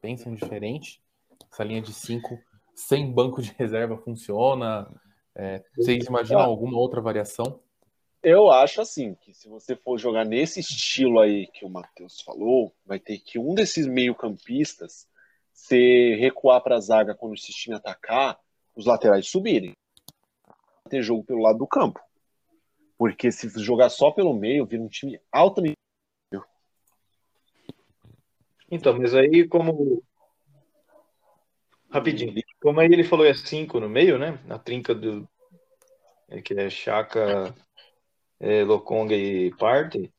[0.00, 1.02] pensam diferente?
[1.50, 2.38] Essa linha de cinco
[2.74, 4.90] sem banco de reserva funciona?
[5.34, 7.60] É, vocês imaginam alguma outra variação?
[8.24, 12.74] Eu acho assim, que se você for jogar nesse estilo aí que o Matheus falou,
[12.86, 15.06] vai ter que um desses meio-campistas
[15.52, 18.40] se recuar para a zaga quando o time atacar,
[18.74, 19.72] os laterais subirem.
[20.88, 22.00] Ter jogo pelo lado do campo.
[22.96, 25.76] Porque se jogar só pelo meio, vira um time altamente.
[28.70, 30.02] Então, mas aí como.
[31.90, 32.34] Rapidinho.
[32.60, 34.40] Como aí ele falou é 5 no meio, né?
[34.46, 35.28] Na trinca do.
[36.28, 37.54] É que é Chaka,
[38.40, 40.12] é, Lokonga e Partey,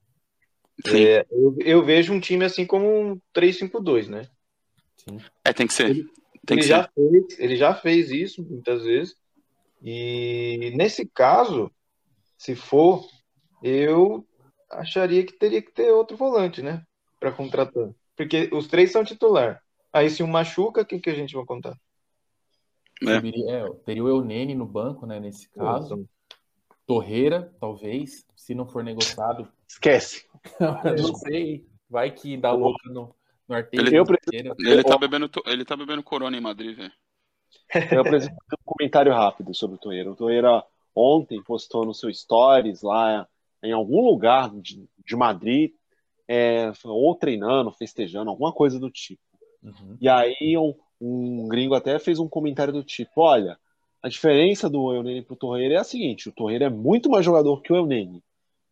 [0.87, 4.27] é, eu, eu, vejo um time assim como um 3-5-2, né?
[4.97, 5.19] Sim.
[5.43, 5.89] É, tem que ser.
[5.89, 6.03] Ele,
[6.45, 6.91] tem ele que já ser.
[6.93, 9.15] Fez, ele já fez isso muitas vezes.
[9.81, 11.71] E nesse caso,
[12.37, 13.07] se for,
[13.63, 14.27] eu
[14.69, 16.83] acharia que teria que ter outro volante, né?
[17.19, 17.89] Para contratar.
[18.15, 19.61] Porque os três são titular.
[19.93, 21.77] Aí se um machuca, quem que a gente vai contar?
[23.01, 23.15] É.
[23.15, 25.19] É, teria o Eunene no banco, né?
[25.19, 26.07] Nesse caso.
[26.85, 29.47] Torreira, talvez, se não for negociado.
[29.67, 30.25] Esquece.
[30.59, 31.65] não sei.
[31.89, 33.15] Vai que dá louca no,
[33.47, 33.87] no arteiro.
[33.87, 34.05] Ele, Eu
[34.71, 36.91] ele, tá bebendo, ele tá bebendo corona em Madrid, velho.
[37.91, 40.11] Eu apresento um comentário rápido sobre o Torreira.
[40.11, 40.63] O Torreira
[40.93, 43.27] ontem postou no seu stories lá
[43.63, 45.71] em algum lugar de, de Madrid,
[46.27, 49.21] é, ou treinando, festejando, alguma coisa do tipo.
[49.61, 49.97] Uhum.
[49.99, 53.57] E aí um, um gringo até fez um comentário do tipo, olha,
[54.05, 57.59] a diferença do Eunene pro Torreira é a seguinte, o Torreira é muito mais jogador
[57.63, 58.23] que o Eunene.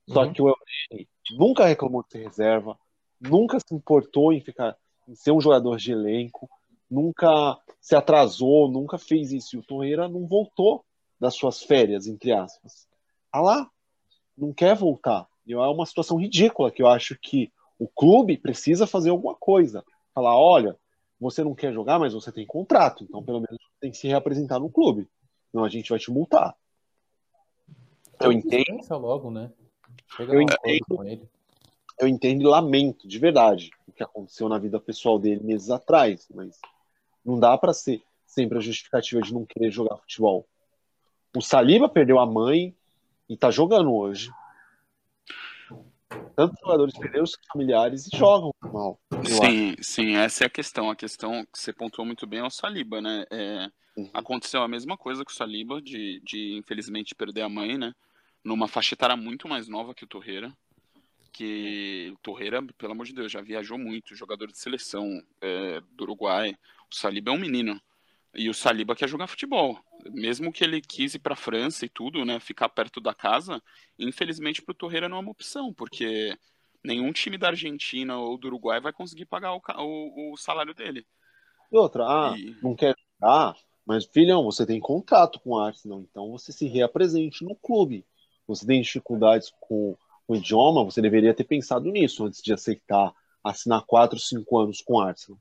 [0.07, 0.31] Só Uhum.
[0.31, 2.77] que o Eunene nunca reclamou de ser reserva,
[3.19, 4.77] nunca se importou em ficar
[5.07, 6.47] em ser um jogador de elenco,
[6.87, 9.55] nunca se atrasou, nunca fez isso.
[9.55, 10.85] E o Torreira não voltou
[11.19, 12.87] das suas férias, entre aspas.
[13.31, 13.67] Tá lá,
[14.37, 15.27] não quer voltar.
[15.47, 19.83] E é uma situação ridícula que eu acho que o clube precisa fazer alguma coisa.
[20.13, 20.77] Falar, olha,
[21.19, 24.59] você não quer jogar, mas você tem contrato, então pelo menos tem que se reapresentar
[24.59, 25.09] no clube.
[25.53, 26.55] Senão a gente vai te multar.
[28.19, 29.51] Eu entendo, Pensa logo, né?
[30.17, 30.79] Chega Eu entendo.
[30.89, 31.29] com ele.
[31.99, 36.27] eu entendo e lamento, de verdade, o que aconteceu na vida pessoal dele meses atrás,
[36.33, 36.59] mas
[37.23, 40.47] não dá pra ser sempre a justificativa de não querer jogar futebol.
[41.37, 42.75] O Saliba perdeu a mãe
[43.29, 44.31] e tá jogando hoje.
[46.35, 48.99] Tantos jogadores perderam seus familiares e jogam mal.
[49.11, 49.35] acho.
[49.35, 50.89] Sim, sim, essa é a questão.
[50.89, 53.25] A questão que você pontuou muito bem é o Saliba, né?
[53.31, 54.09] É, Uhum.
[54.13, 57.93] aconteceu a mesma coisa com o Saliba, de, de infelizmente perder a mãe, né?
[58.43, 60.51] Numa faixa etária muito mais nova que o Torreira.
[61.31, 66.03] Que o Torreira, pelo amor de Deus, já viajou muito, jogador de seleção é, do
[66.03, 66.55] Uruguai.
[66.91, 67.79] O Saliba é um menino.
[68.35, 69.79] E o Saliba quer jogar futebol.
[70.11, 72.39] Mesmo que ele quis ir para a França e tudo, né?
[72.39, 73.61] Ficar perto da casa,
[73.97, 76.37] infelizmente para o Torreira não é uma opção, porque
[76.83, 81.05] nenhum time da Argentina ou do Uruguai vai conseguir pagar o, o- o salário dele.
[81.71, 83.55] E outra, ah, E- não quer jogar,
[83.85, 88.05] mas filhão, você tem contrato com o Arsenal, então você se reapresente no clube.
[88.47, 93.13] Você tem dificuldades com o idioma, você deveria ter pensado nisso antes de aceitar
[93.43, 95.37] assinar 4, 5 anos com o Arsenal.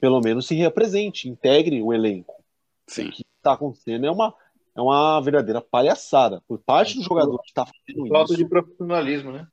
[0.00, 2.42] Pelo menos se reapresente, integre o elenco.
[2.86, 4.34] sim, O que está acontecendo é uma,
[4.76, 6.42] é uma verdadeira palhaçada.
[6.46, 9.46] Por parte do jogador que está fazendo Falta isso, de profissionalismo, né?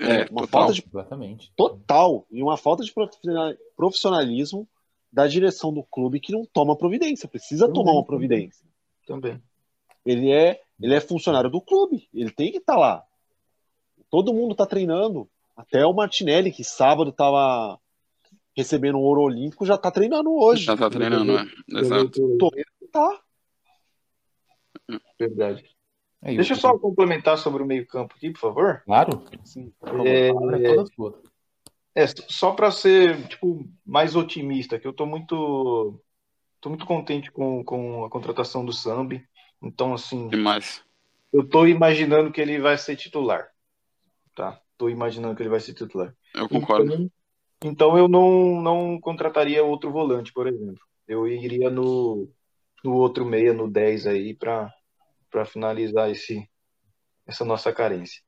[0.00, 0.46] é, é, uma total.
[0.48, 1.52] falta de Exatamente.
[1.56, 4.68] total e uma falta de profissional- profissionalismo
[5.12, 7.72] da direção do clube que não toma providência, precisa Uhum.
[7.72, 8.66] tomar uma providência.
[9.06, 9.40] Também.
[10.04, 13.04] Ele é, ele é funcionário do clube, ele tem que estar lá.
[14.10, 17.78] Todo mundo está treinando, até o Martinelli que sábado estava
[18.56, 20.64] recebendo o ouro olímpico já está treinando hoje.
[20.64, 21.46] Já tá treinando, né?
[21.68, 22.36] Exato.
[22.38, 23.20] Torreira tá.
[25.18, 25.64] Verdade.
[26.22, 28.82] É, Deixa eu só complementar sobre o meio-campo aqui, por favor.
[28.84, 29.24] Claro.
[29.44, 29.72] Sim.
[30.04, 31.22] É, é toda sua.
[31.94, 36.00] É, só para ser tipo mais otimista, que eu tô muito
[36.60, 39.26] tô muito contente com, com a contratação do Sambi.
[39.60, 40.82] Então, assim, Demais.
[41.32, 43.48] eu tô imaginando que ele vai ser titular.
[44.34, 44.60] Tá?
[44.78, 46.14] Tô imaginando que ele vai ser titular.
[46.34, 46.94] Eu concordo.
[46.94, 47.10] Então,
[47.62, 50.80] então eu não, não contrataria outro volante, por exemplo.
[51.06, 52.28] Eu iria no,
[52.84, 54.72] no outro meia, no 10 aí, para
[55.46, 56.48] finalizar esse,
[57.26, 58.22] essa nossa carência.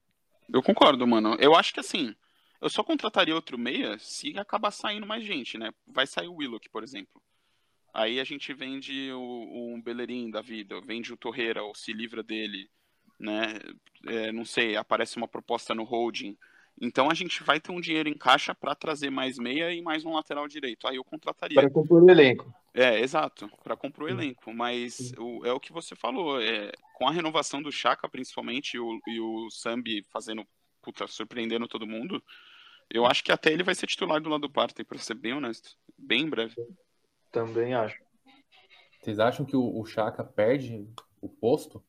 [0.52, 1.36] Eu concordo, mano.
[1.38, 2.14] Eu acho que assim,
[2.60, 5.70] eu só contrataria outro meia se acabar saindo mais gente, né?
[5.86, 7.22] Vai sair o Willock, por exemplo.
[7.92, 12.22] Aí a gente vende o, o Bellerin da vida, vende o Torreira, ou se livra
[12.22, 12.68] dele,
[13.18, 13.58] né?
[14.06, 16.36] É, não sei, aparece uma proposta no holding.
[16.80, 20.04] Então a gente vai ter um dinheiro em caixa para trazer mais meia e mais
[20.04, 20.86] um lateral direito.
[20.88, 21.54] Aí eu contrataria.
[21.54, 22.52] Para compor o elenco.
[22.74, 24.52] É, exato, para comprar o elenco.
[24.52, 28.80] Mas o- é o que você falou, é, com a renovação do Chaka, principalmente, e
[28.80, 30.44] o, e o Sambi fazendo,
[30.82, 32.22] puta, surpreendendo todo mundo,
[32.90, 35.32] eu acho que até ele vai ser titular do lado do Partey, para ser bem
[35.32, 35.76] honesto.
[35.96, 36.54] Bem em breve.
[37.30, 38.02] Também acho.
[39.00, 40.88] Vocês acham que o, o Chaka perde
[41.20, 41.82] o posto?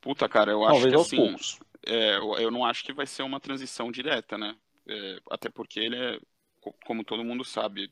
[0.00, 1.60] Puta, cara, eu acho Talvez que aos assim, poucos.
[1.86, 4.56] É, eu, não acho que vai ser uma transição direta, né?
[4.88, 6.20] É, até porque ele é,
[6.60, 7.90] co- como todo mundo sabe,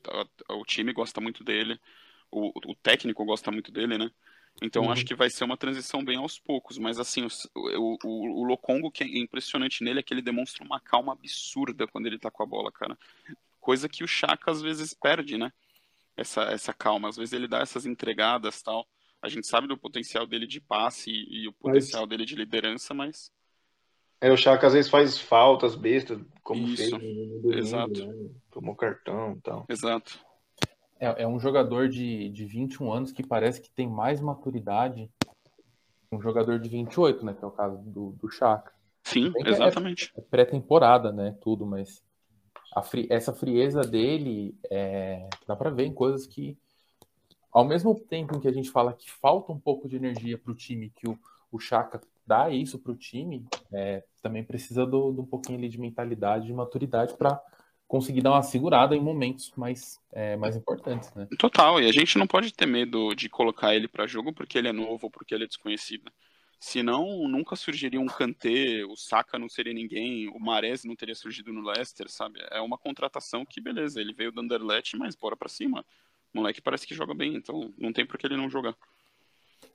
[0.49, 1.79] a- o time gosta muito dele,
[2.31, 4.11] o, o técnico gosta muito dele, né?
[4.61, 4.91] Então Uhum.
[4.91, 7.25] acho que vai ser uma transição bem aos poucos, mas assim,
[7.55, 11.87] o, o, o Lokongo, que é impressionante nele é que ele demonstra uma calma absurda
[11.87, 12.97] quando ele tá com a bola, cara.
[13.59, 15.51] Coisa que o Chaka às vezes perde, né?
[16.17, 18.87] Essa, essa calma, às vezes ele dá essas entregadas tal.
[19.21, 22.93] A gente sabe do potencial dele de passe e, e o potencial dele de liderança,
[22.93, 23.31] mas
[24.21, 28.05] É, o Chaka às vezes faz faltas bestas, como Isso, fez no exato.
[28.05, 28.29] né?
[28.51, 29.65] Tomou cartão e tal.
[29.69, 30.19] exato.
[30.99, 35.09] É, é um jogador de, de 21 anos que parece que tem mais maturidade
[36.09, 37.33] que um jogador de 28, né?
[37.33, 38.73] Que é o caso do, do Chaka.
[39.03, 40.11] Sim, Bem é- exatamente.
[40.17, 41.37] É pré-temporada, né?
[41.39, 42.03] Tudo, mas
[42.75, 46.57] a fri- essa frieza dele é, dá pra ver em coisas que,
[47.51, 50.53] ao mesmo tempo em que a gente fala que falta um pouco de energia pro
[50.53, 51.17] time, que o,
[51.51, 55.79] o Chaka dar isso para o time, é, também precisa de um pouquinho ali de
[55.79, 57.41] mentalidade, de maturidade para
[57.87, 61.27] conseguir dar uma segurada em momentos mais, é, mais importantes, né?
[61.39, 64.67] Total, e a gente não pode ter medo de colocar ele para jogo porque ele
[64.67, 66.11] é novo ou porque ele é desconhecido.
[66.59, 71.51] Senão, nunca surgiria um Kanté, o Saka não seria ninguém, o Mares não teria surgido
[71.51, 72.39] no Leicester, sabe?
[72.51, 75.83] É uma contratação que, beleza, ele veio do Anderlecht, mas bora para cima.
[76.31, 78.75] O moleque parece que joga bem, então não tem por que ele não jogar.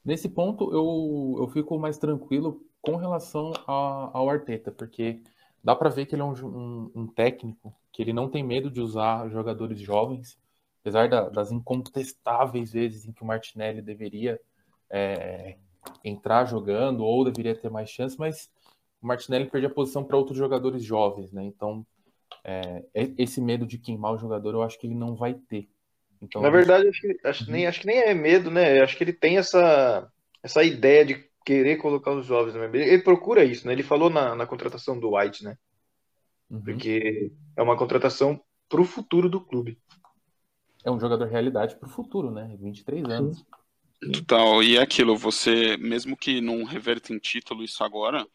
[0.05, 5.23] Nesse ponto, eu, eu fico mais tranquilo com relação a, ao Arteta, porque
[5.63, 8.71] dá para ver que ele é um, um, um, técnico que ele não tem medo
[8.71, 10.39] de usar jogadores jovens,
[10.83, 14.39] apesar da, das incontestáveis vezes em que o Martinelli deveria
[14.91, 15.57] é,
[16.05, 18.51] entrar jogando ou deveria ter mais chance, mas
[19.01, 21.43] o Martinelli perde a posição para outros jogadores jovens, né?
[21.45, 21.87] Então,
[22.43, 25.69] é, esse medo de queimar o jogador, eu acho que ele não vai ter.
[26.25, 28.81] Então, Na verdade, acho que, acho, nem, acho que nem é medo, né?
[28.81, 30.11] Acho que ele tem essa,
[30.43, 33.72] essa ideia de querer colocar os jovens Ele, ele procura isso, né?
[33.72, 35.57] Ele falou na, na contratação do White, né?
[36.51, 36.62] Uhum.
[36.62, 39.79] Porque é uma contratação para o futuro do clube.
[40.85, 42.57] É um jogador realidade para o futuro, né?
[42.61, 43.45] 23 anos.
[44.12, 44.62] Total.
[44.62, 48.27] E é aquilo, você, mesmo que não reverta em título isso agora,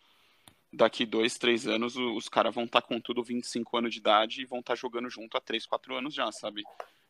[0.71, 4.41] daqui dois, três anos, os caras vão estar tá com tudo 25 anos de idade
[4.41, 6.63] e vão estar tá jogando junto há 3, 4 anos já, sabe?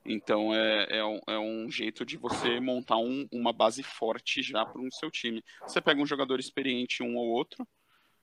[0.06, 4.66] Então é, é, um, é um jeito de você montar um, uma base forte já
[4.66, 5.44] para o seu time.
[5.62, 7.68] Você pega um jogador experiente, um ou outro,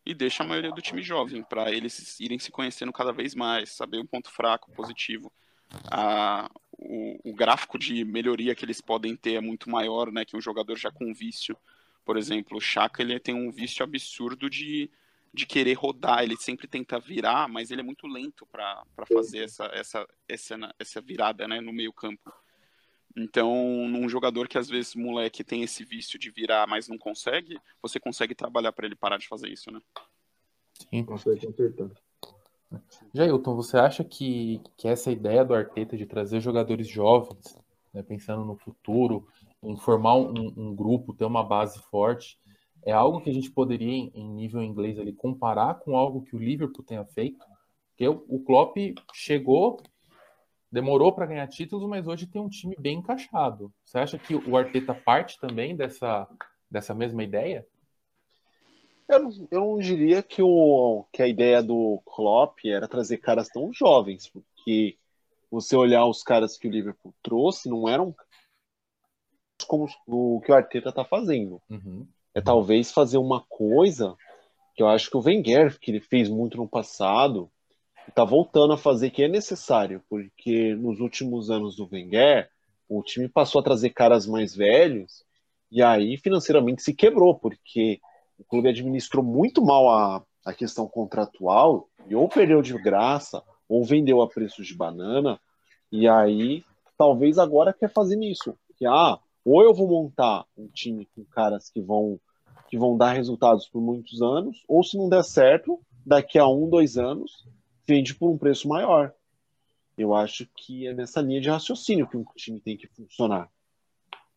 [0.05, 3.71] e deixa a maioria do time jovem, para eles irem se conhecendo cada vez mais,
[3.73, 5.33] saber o ponto fraco, positivo.
[5.91, 10.37] A, o, o, gráfico de melhoria que eles podem ter é muito maior né, que
[10.37, 11.57] um jogador já com vício.
[12.05, 14.89] Por exemplo, o Chaka ele tem um vício absurdo de
[15.37, 18.83] de querer rodar, ele sempre tenta virar, mas ele é muito lento para
[19.13, 22.33] fazer essa, essa, essa, essa virada né, no meio campo.
[23.15, 27.59] Então, num jogador que às vezes, moleque, tem esse vício de virar, mas não consegue,
[27.83, 29.81] você consegue trabalhar para ele parar de fazer isso, né?
[30.73, 31.93] Sim, com certeza.
[33.15, 37.59] Jailton, você acha que, que essa ideia do Arteta de trazer jogadores jovens,
[37.93, 39.27] né, pensando no futuro,
[39.63, 42.39] em formar um, um grupo, ter uma base forte,
[42.87, 46.39] é algo que a gente poderia, em nível inglês, ali, comparar com algo que o
[46.39, 47.45] Liverpool tenha feito.
[47.91, 48.77] Porque o Klopp
[49.13, 49.83] chegou,
[50.71, 53.75] demorou para ganhar títulos, mas hoje tem um time bem encaixado.
[53.85, 56.29] Você acha que o Arteta parte também dessa,
[56.71, 57.67] dessa mesma ideia?
[59.09, 63.49] Eu não, eu não diria que, o, que a ideia do Klopp era trazer caras
[63.49, 64.97] tão jovens, porque
[65.51, 68.15] você olhar os caras que o Liverpool trouxe, não eram
[69.67, 71.61] como o que o Arteta está fazendo.
[71.69, 72.07] Uhum
[72.37, 74.15] é talvez fazer uma coisa
[74.75, 77.51] que eu acho que o Wenger, que ele fez muito no passado,
[78.07, 82.47] está voltando a fazer que é necessário, porque nos últimos anos do Wenger,
[82.91, 85.25] o time passou a trazer caras mais velhos
[85.73, 88.01] e aí financeiramente se quebrou, porque
[88.39, 93.83] o clube administrou muito mal a, a questão contratual e ou perdeu de graça ou
[93.83, 95.41] vendeu a preço de banana
[95.91, 96.63] e aí
[96.99, 101.71] talvez agora quer fazer isso, que ah, ou eu vou montar um time com caras
[101.71, 102.21] que vão
[102.69, 106.69] que vão dar resultados por muitos anos, ou se não der certo, daqui a um,
[106.69, 107.47] dois anos,
[107.87, 109.13] vende por um preço maior.
[109.97, 113.51] Eu acho que é nessa linha de raciocínio que um time tem que funcionar.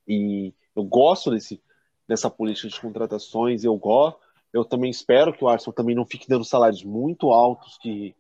[0.08, 1.62] E eu gosto desse,
[2.08, 4.20] dessa política de contratações, eu gosto,
[4.52, 8.16] eu também espero que o Arsenal também não fique dando salários muito altos que,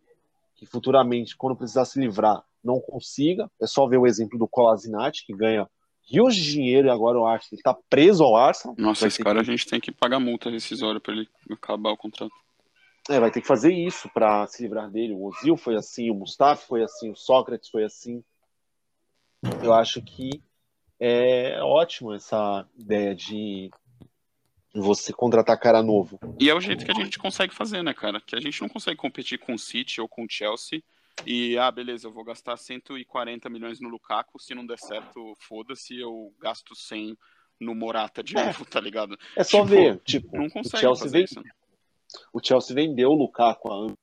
[0.55, 3.49] que futuramente, quando precisar se livrar, não consiga.
[3.60, 5.68] É só ver o exemplo do Colasinati, que ganha
[6.10, 8.76] rios de dinheiro e agora o Arsenal está preso ao Arsenal.
[8.78, 9.41] Nossa, esse cara que...
[9.41, 12.34] a gente tem que pagar multa rescisória para ele acabar o contrato.
[13.10, 15.14] É, vai ter que fazer isso para se livrar dele.
[15.14, 18.24] O Ozil foi assim, o Mustafa foi assim, o Sócrates foi assim.
[19.64, 20.41] Eu acho que
[20.99, 23.72] é ótimo essa ideia de
[24.74, 26.20] você contratar cara novo.
[26.39, 28.22] E é o jeito que a gente consegue fazer, né, cara?
[28.22, 30.84] Que a gente não consegue competir com o City ou com o Chelsea
[31.26, 35.99] e, ah, beleza, eu vou gastar 140 milhões no Lukaku, se não der certo, foda-se,
[35.99, 37.17] eu gasto 100
[37.59, 38.45] no Morata de é.
[38.45, 39.17] novo, tá ligado?
[39.36, 41.26] É só tipo, ver, tipo, não consegue o Chelsea, vende...
[41.26, 41.51] isso, né?
[42.34, 43.93] o Chelsea vendeu o Lukaku há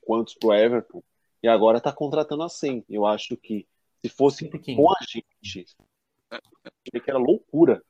[0.00, 1.02] quantos pro Everton
[1.42, 2.84] e agora tá contratando a 100.
[2.88, 3.66] Eu acho que
[4.00, 4.96] se fosse com a
[5.42, 5.76] gente,
[6.30, 7.82] é, que era loucura.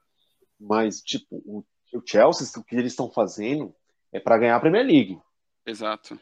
[0.59, 3.75] Mas, tipo, o, o Chelsea, o que eles estão fazendo
[4.13, 5.19] é para ganhar a Premier League.
[5.67, 6.19] Exato.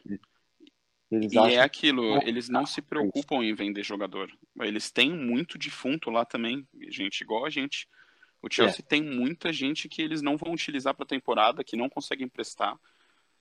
[1.11, 4.31] Eles e é aquilo, eles não se preocupam em vender jogador.
[4.61, 7.85] Eles têm muito defunto lá também, gente igual a gente.
[8.41, 8.87] O Chelsea é.
[8.87, 12.79] tem muita gente que eles não vão utilizar para a temporada, que não conseguem prestar,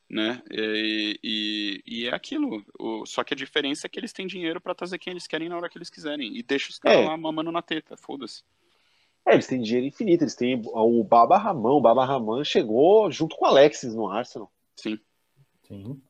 [0.09, 0.43] né?
[0.51, 2.65] E, e, e é aquilo.
[2.77, 5.49] O, só que a diferença é que eles têm dinheiro para trazer quem eles querem
[5.49, 6.37] na hora que eles quiserem.
[6.37, 7.09] E deixa os caras é.
[7.09, 8.43] lá mamando na teta, foda-se.
[9.27, 11.77] É, eles têm dinheiro infinito, eles têm o Baba Ramão.
[11.77, 14.51] O Baba Ramão chegou junto com o Alexis no Arsenal.
[14.75, 14.99] Sim.
[15.63, 16.03] Sim.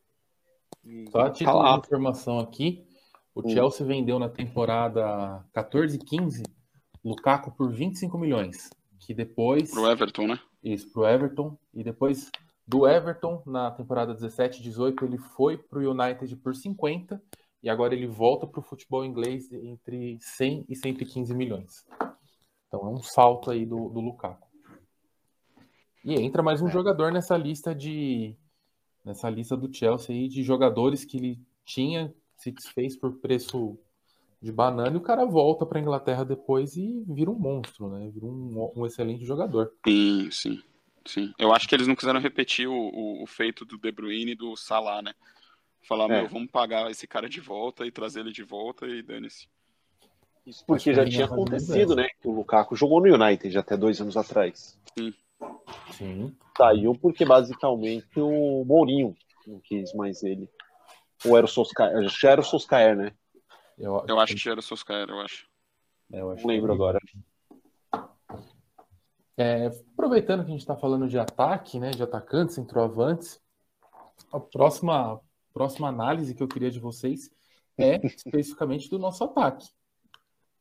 [1.11, 1.73] Só a título lá.
[1.75, 2.87] de informação aqui,
[3.35, 3.51] o Hum.
[3.51, 6.43] Chelsea vendeu na temporada 14-15
[7.05, 10.41] Lukaku por 25 milhões, que depois Pro Everton, né?
[10.63, 12.31] isso pro Everton e depois
[12.67, 17.21] do Everton na temporada 17-18 ele foi pro United por 50
[17.63, 21.85] e agora ele volta pro futebol inglês entre 100 e 115 milhões.
[22.69, 24.49] Então é um salto aí do, do Lukaku.
[26.05, 26.71] E entra mais um É.
[26.71, 28.37] jogador nessa lista de
[29.05, 33.79] nessa lista do Chelsea aí de jogadores que ele tinha se desfez por preço
[34.41, 38.11] de banana e o cara volta para Inglaterra depois e vira um monstro, né?
[38.13, 39.73] Vira um, um excelente jogador.
[39.87, 40.63] Sim, sim.
[41.07, 41.33] Sim.
[41.39, 44.37] Eu acho que eles não quiseram repetir o, o, o feito do De Bruyne e
[44.37, 45.15] do Salah, né?
[45.83, 46.21] Falar, É.
[46.21, 49.49] meu, vamos pagar esse cara de volta e trazer ele de volta e dane-se.
[50.47, 52.09] Isso porque já tinha acontecido, né?
[52.21, 54.79] Que o Lukaku jogou no United até dois anos atrás.
[54.99, 55.13] Sim.
[56.57, 59.15] Saiu porque basicamente o Mourinho
[59.47, 60.49] não quis mais ele.
[61.27, 62.09] Ou era o Solskjaer?
[62.09, 63.13] Já era o Solskjaer, né?
[63.79, 65.47] Eu, Eu acho que já era o Solskjaer, eu acho.
[66.13, 66.99] é, eu acho Não lembro que- agora.
[69.37, 73.41] É, aproveitando que a gente está falando de ataque, né, de atacantes, centroavantes,
[74.33, 75.19] a próxima,
[75.53, 77.31] próxima análise que eu queria de vocês
[77.79, 79.67] é especificamente do nosso ataque.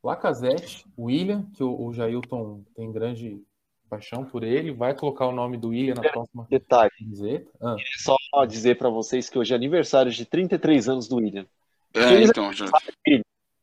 [0.01, 3.43] Lacazette, William, que o, o Jailton tem grande
[3.89, 7.51] paixão por ele, vai colocar o nome do William na próxima Detalhe, camiseta.
[7.61, 11.45] Ah, só dizer pra vocês que hoje é aniversário de 33 anos do William.
[11.93, 12.65] É, então, já.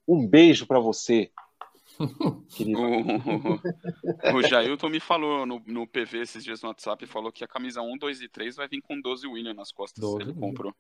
[0.09, 1.31] Um beijo pra você,
[2.55, 2.79] querido.
[2.81, 7.49] O, o Jailton me falou no, no PV esses dias no WhatsApp, falou que a
[7.49, 10.01] camisa 1, 2 e 3 vai vir com 12 William nas costas.
[10.01, 10.75] 12 ele comprou.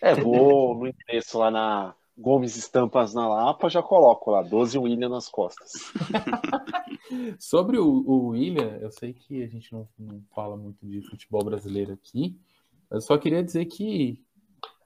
[0.00, 5.08] É, vou no endereço lá na Gomes Estampas na Lapa, já coloco lá, 12 William
[5.08, 5.72] nas costas.
[7.38, 11.44] Sobre o, o William, eu sei que a gente não, não fala muito de futebol
[11.44, 12.38] brasileiro aqui,
[12.90, 14.22] eu só queria dizer que,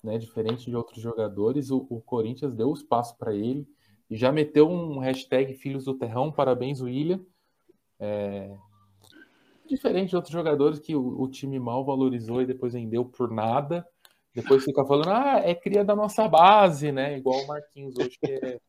[0.02, 3.66] né, diferente de outros jogadores, o, o Corinthians deu espaço para ele
[4.08, 7.20] e já meteu um hashtag Filhos do Terrão, parabéns, William.
[7.98, 8.56] É,
[9.68, 13.84] Diferente de outros jogadores que o, o time mal valorizou e depois vendeu por nada.
[14.36, 17.16] Depois fica falando, ah, é cria da nossa base, né?
[17.16, 18.60] Igual o Marquinhos hoje, que é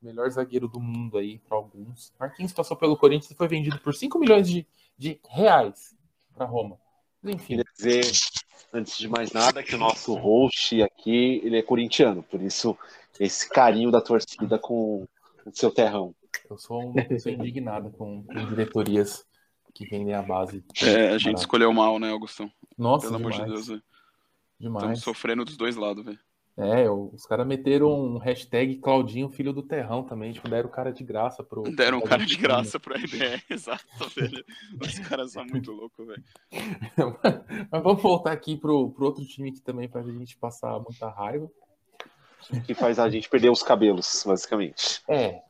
[0.00, 2.12] o melhor zagueiro do mundo aí para alguns.
[2.18, 4.64] Marquinhos passou pelo Corinthians e foi vendido por 5 milhões de,
[4.96, 5.96] de reais
[6.32, 6.78] para Roma.
[7.24, 8.04] Enfim, Queria dizer,
[8.72, 12.78] antes de mais nada, que o nosso host aqui, ele é corintiano, por isso
[13.18, 15.08] esse carinho da torcida com
[15.44, 16.14] o seu terrão.
[16.48, 19.26] eu sou uma pessoa indignada com, com diretorias
[19.74, 20.64] que vendem a base.
[20.80, 22.48] É, a gente escolheu mal, né, Augustão?
[22.78, 23.82] Nossa, Pelo amor demais, de Deus, velho.
[24.58, 24.84] Demais.
[24.84, 26.18] Estamos sofrendo dos dois lados, velho.
[26.58, 30.90] É, os caras meteram um hashtag Claudinho Filho do Terrão também, tipo, deram o cara
[30.90, 31.62] de graça pro.
[31.64, 33.84] Deram pro cara de graça pra ideia, exato,
[34.14, 34.42] velho.
[34.80, 36.24] Os caras são muito loucos, velho.
[37.70, 41.10] Mas vamos voltar aqui pro, pro outro time que também faz a gente passar muita
[41.10, 41.50] raiva.
[42.64, 45.02] Que faz a gente perder os cabelos, basicamente.
[45.08, 45.42] É.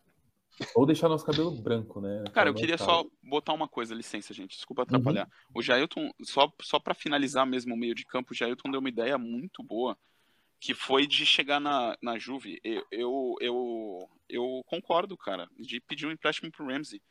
[0.74, 2.24] Ou deixar nosso cabelo branco, né?
[2.32, 5.28] Cara, eu queria menos só botar uma coisa, licença, gente, desculpa atrapalhar.
[5.54, 8.88] O Jailton, só, só para finalizar mesmo o meio de campo, o Jailton deu uma
[8.88, 9.98] ideia muito boa,
[10.58, 12.58] que foi de chegar na, na Juve.
[12.64, 17.02] Eu, eu, eu, eu concordo, cara, de pedir um empréstimo pro Ramsey.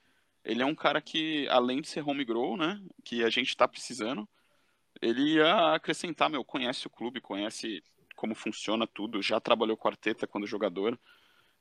[0.43, 3.67] Ele é um cara que, além de ser home grow, né, que a gente tá
[3.67, 4.27] precisando,
[5.01, 7.83] ele ia acrescentar, meu, conhece o clube, conhece
[8.15, 10.99] como funciona tudo, já trabalhou com a Arteta quando jogador.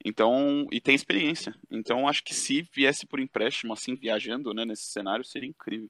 [0.05, 1.55] Então, e tem experiência.
[1.71, 5.89] Então, acho que se viesse por empréstimo, assim, viajando, né, nesse cenário, seria incrível.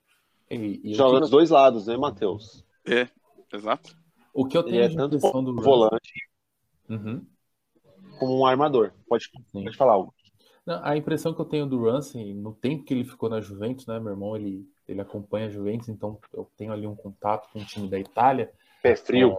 [0.51, 2.65] E, e Joga dos dois lados, né, Matheus?
[2.87, 3.09] É,
[3.53, 3.97] exato.
[4.33, 6.13] o que eu tenho é de tanto impressão do volante
[6.89, 7.25] Uhum.
[8.19, 8.93] como um armador.
[9.09, 9.65] Pode, Sim.
[9.65, 10.15] pode falar algo.
[10.67, 13.87] Não, a impressão que eu tenho do Ramsey, no tempo que ele ficou na Juventus,
[13.87, 13.99] né?
[13.99, 17.65] Meu irmão, ele, ele acompanha a Juventus, então eu tenho ali um contato com o
[17.65, 18.51] time da Itália.
[18.83, 19.37] Pé frio.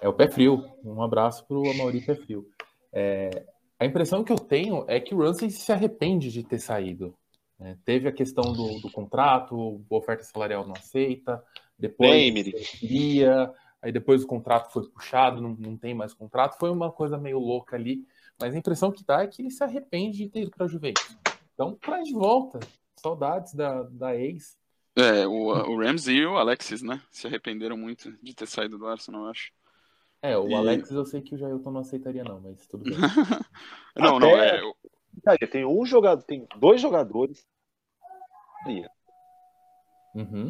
[0.00, 0.62] É o Pé Frio.
[0.84, 2.46] Um abraço pro Amaury Pé Frio.
[2.92, 3.46] É,
[3.84, 7.14] a impressão que eu tenho é que o Ramsey se arrepende de ter saído.
[7.58, 7.76] né?
[7.84, 11.44] Teve a questão do, do contrato, oferta salarial não aceita,
[11.78, 16.58] depois Bem, queria, aí depois o contrato foi puxado, não, não tem mais contrato.
[16.58, 18.06] Foi uma coisa meio louca ali,
[18.40, 20.68] mas a impressão que dá é que ele se arrepende de ter ido para a
[20.68, 21.16] Juventus.
[21.52, 22.60] Então, traz de volta.
[22.96, 24.56] Saudades da, da ex.
[24.96, 27.02] É, o, o Ramsey e o Alexis, né?
[27.10, 29.52] Se arrependeram muito de ter saído do Arsenal, eu acho.
[30.24, 32.94] É, o E- Alex eu sei que o Jailton não aceitaria, não, mas tudo bem.
[33.94, 34.62] não, não, Até- é.
[34.64, 34.74] o-
[35.22, 37.46] Cara, Tem um jogador, tem dois jogadores.
[40.14, 40.48] Uhum.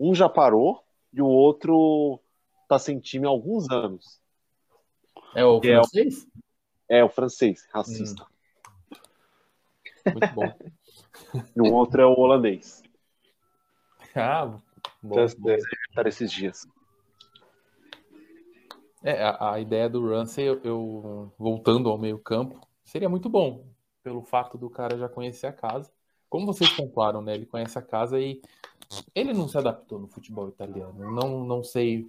[0.00, 2.20] Um já parou e o outro
[2.68, 4.20] tá sem time há alguns anos.
[5.36, 6.26] É o Que é o- francês?
[6.88, 8.26] É o francês, racista.
[10.04, 10.52] Muito bom.
[11.56, 12.82] E o outro é o holandês.
[14.16, 14.58] Ah,
[15.02, 15.14] bom.
[15.94, 16.66] Para esses dias.
[19.04, 23.66] É, a, a ideia do Ramsey, eu, eu- voltando ao meio campo, seria muito bom,
[24.02, 25.92] pelo fato do cara já conhecer a casa.
[26.30, 27.34] Como vocês pontuaram, né?
[27.34, 28.40] Ele conhece a casa e
[29.14, 31.12] ele não se adaptou no futebol italiano.
[31.12, 32.06] Não, não sei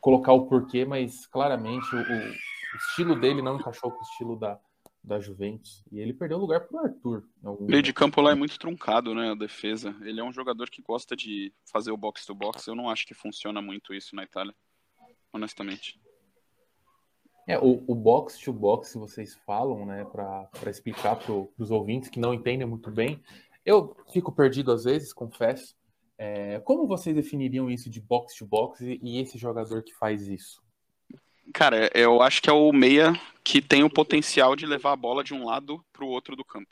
[0.00, 4.36] colocar o porquê, mas claramente o, o- o estilo dele não encaixou com o estilo
[4.36, 4.60] da,
[5.02, 5.82] da Juventus.
[5.90, 7.24] E ele perdeu lugar pro Arthur.
[7.42, 9.30] em algum O meio de campo lá é muito truncado, né?
[9.30, 9.96] A defesa.
[10.02, 12.66] Ele é um jogador que gosta de fazer o box to box.
[12.66, 14.54] Eu não acho que funciona muito isso na Itália.
[15.32, 16.00] Honestamente.
[17.46, 22.20] É, o, o box to box vocês falam, né, para explicar para os ouvintes que
[22.20, 23.22] não entendem muito bem,
[23.64, 25.74] eu fico perdido às vezes, confesso.
[26.18, 30.26] É, como vocês definiriam isso de box to box e, e esse jogador que faz
[30.28, 30.60] isso?
[31.54, 33.12] Cara, eu acho que é o meia
[33.42, 36.44] que tem o potencial de levar a bola de um lado para o outro do
[36.44, 36.70] campo.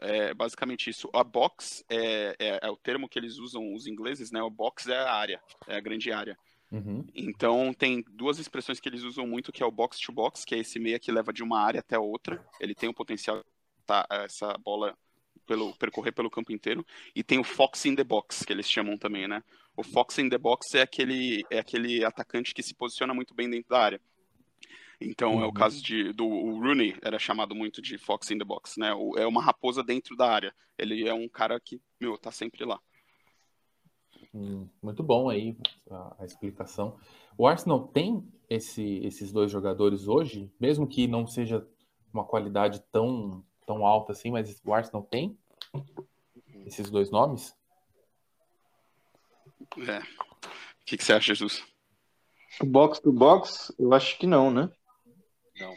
[0.00, 1.08] É basicamente isso.
[1.12, 4.42] A box é, é- é o termo que eles usam, os ingleses, né?
[4.42, 6.36] O box é a área, é a grande área.
[6.74, 10.44] Uhum, Então tem duas expressões que eles usam muito, que é o box to box,
[10.44, 12.44] que é esse meia que leva de uma área até outra.
[12.60, 13.44] Ele tem o potencial de
[13.86, 14.96] tá, essa bola
[15.46, 16.84] pelo percorrer pelo campo inteiro.
[17.14, 19.42] E tem o fox in the box, que eles chamam também, né?
[19.76, 23.48] O fox in the box é aquele é aquele atacante que se posiciona muito bem
[23.48, 24.00] dentro da área.
[25.00, 25.52] Então é o Uhum.
[25.52, 28.92] caso de do Rooney era chamado muito de fox in the box, né?
[28.94, 30.54] O- é uma raposa dentro da área.
[30.78, 32.80] Ele é um cara que meu tá sempre lá.
[34.34, 35.56] Hum, muito bom aí
[35.90, 36.98] a, a explicação.
[37.38, 41.66] O Arsenal tem esse- esses dois jogadores hoje, mesmo que não seja
[42.12, 45.38] uma qualidade tão, tão alta assim, mas o Arsenal tem
[46.66, 47.54] esses dois nomes?
[49.88, 49.98] É.
[50.00, 50.04] O
[50.84, 51.64] que, que você acha, Jesus?
[52.60, 54.70] O box to box, eu acho que não, né?
[55.58, 55.76] Não.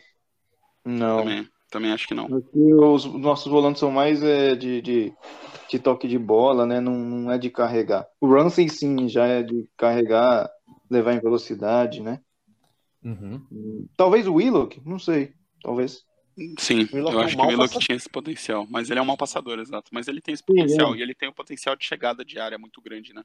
[0.86, 1.18] Não.
[1.20, 2.28] Também, também acho que não.
[2.28, 5.13] Que os nossos volantes são mais é, de, de,
[5.70, 6.80] de toque de bola, né?
[6.80, 8.07] Não, não é de carregar.
[8.20, 10.49] O Ramsey, sim, já é de carregar,
[10.89, 12.22] levar em velocidade, né?
[13.03, 13.88] Uhum.
[13.95, 15.34] Talvez o Willock, não sei.
[15.61, 16.05] Talvez.
[16.59, 17.84] Sim, O Willock eu é um acho que o Willock passador.
[17.86, 19.89] tinha esse potencial, mas ele é um mau passador, exato.
[19.93, 20.97] Mas ele tem esse Sim, potencial, é.
[20.97, 23.24] e ele tem o potencial de chegada de área muito grande, né?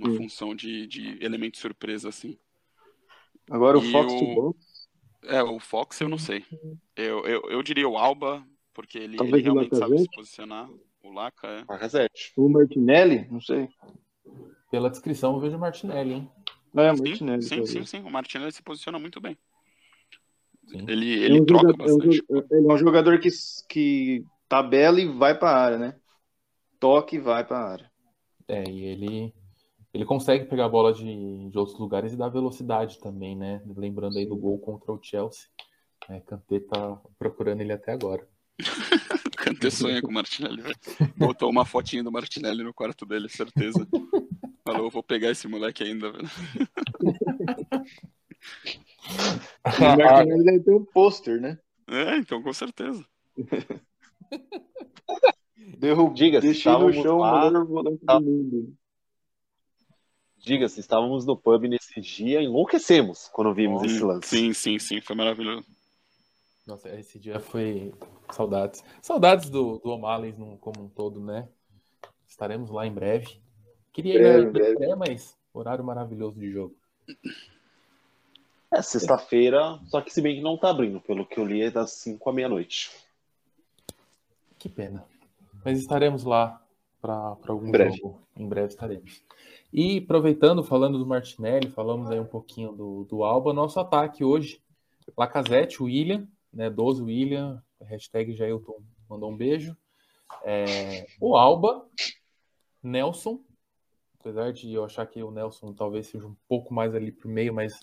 [0.00, 0.16] Uma Sim.
[0.16, 2.38] função de, de elemento surpresa, assim.
[3.50, 4.58] Agora o E Fox o- to box,
[5.26, 6.44] É, o Fox eu não sei.
[6.94, 10.68] Eu, eu, eu diria o Alba, porque ele, Talvez ele o realmente sabe se posicionar.
[11.02, 11.64] O Laca, é.
[11.68, 12.32] Marcazete.
[12.36, 13.68] o Martinelli, não sei.
[14.70, 16.30] Pela descrição, eu vejo o Martinelli, hein?
[16.76, 17.42] É, o Sim, Martinelli.
[17.42, 18.00] sim, sim, sim.
[18.02, 19.36] O Martinelli se posiciona muito bem.
[20.66, 20.84] Sim.
[20.88, 22.16] Ele, É ele um troca jogador- é um bastante.
[22.18, 23.28] jo- ele é um jogador que,
[23.68, 25.96] que tabela e vai pra área, né?
[26.80, 27.90] Toque e vai pra área.
[28.48, 29.34] É, e ele,
[29.96, 31.02] ele consegue pegar a bola de,
[31.48, 33.62] de outros lugares e dar velocidade também, né?
[33.74, 35.48] Lembrando aí do gol contra o Chelsea.
[36.08, 38.28] É, Kanté tá procurando ele até agora.
[39.38, 40.76] Kanté sonha com o Martinelli, velho.
[41.16, 43.86] Botou uma fotinha do Martinelli no quarto dele, certeza.
[44.64, 46.28] Falou, eu vou pegar esse moleque ainda, velho.
[49.64, 51.58] O Martinelli deve ter um pôster, né?
[51.88, 53.04] É, então com certeza.
[55.78, 56.14] Derrub...
[56.14, 58.74] Diga-se, Deixei no chão lá- o melhor volante tá- do mundo.
[60.46, 64.28] Diga-se, estávamos no pub nesse dia, enlouquecemos quando vimos esse lance.
[64.28, 65.66] Sim, sim, sim, foi maravilhoso.
[66.64, 67.92] Nossa, esse dia foi
[68.30, 68.84] saudades.
[69.02, 71.48] Saudades do, do O'Malley como um todo, né?
[72.28, 73.40] Estaremos lá em breve.
[73.92, 74.76] Queria ir Breve, breve.
[74.76, 76.76] pré, mas horário maravilhoso de jogo.
[78.72, 81.72] É sexta-feira, só que se bem que não tá abrindo, pelo que eu li é
[81.72, 82.92] das 5 à meia-noite.
[84.60, 85.04] Que pena.
[85.64, 86.62] Mas estaremos lá
[87.00, 87.96] para algum Em breve.
[87.96, 88.20] jogo.
[88.36, 89.22] Em breve estaremos.
[89.72, 94.60] E aproveitando, falando do Martinelli, falamos aí um pouquinho do, do Alba, nosso ataque hoje,
[95.16, 99.76] Lacazette, William, né, 12 William, hashtag Jailton mandou um beijo.
[100.44, 101.86] É, o Alba,
[102.82, 103.40] Nelson,
[104.18, 107.54] apesar de eu achar que o Nelson talvez seja um pouco mais ali pro meio,
[107.54, 107.78] mas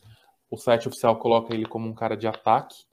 [0.50, 2.86] o site oficial coloca ele como um cara de ataque.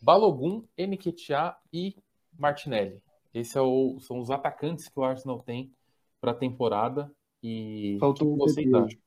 [0.00, 1.96] Balogun, Nketiah e
[2.36, 3.00] Martinelli.
[3.32, 5.72] Esses são os atacantes que o Arsenal tem
[6.20, 7.10] para a temporada.
[7.42, 8.76] E Faltou o o PP.
[8.76, 9.00] acham?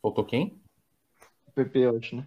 [0.00, 0.60] Faltou quem?
[1.54, 2.26] PP, eu acho, né?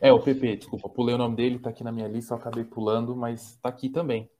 [0.00, 0.88] É, o PP, desculpa.
[0.88, 3.88] Pulei o nome dele, tá aqui na minha lista, eu acabei pulando, mas tá aqui
[3.88, 4.30] também.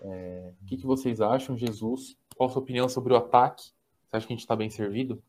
[0.00, 2.16] É, o que, que vocês acham, Jesus?
[2.36, 3.62] Qual a sua opinião sobre o ataque?
[4.08, 5.22] Você acha que a gente tá bem servido?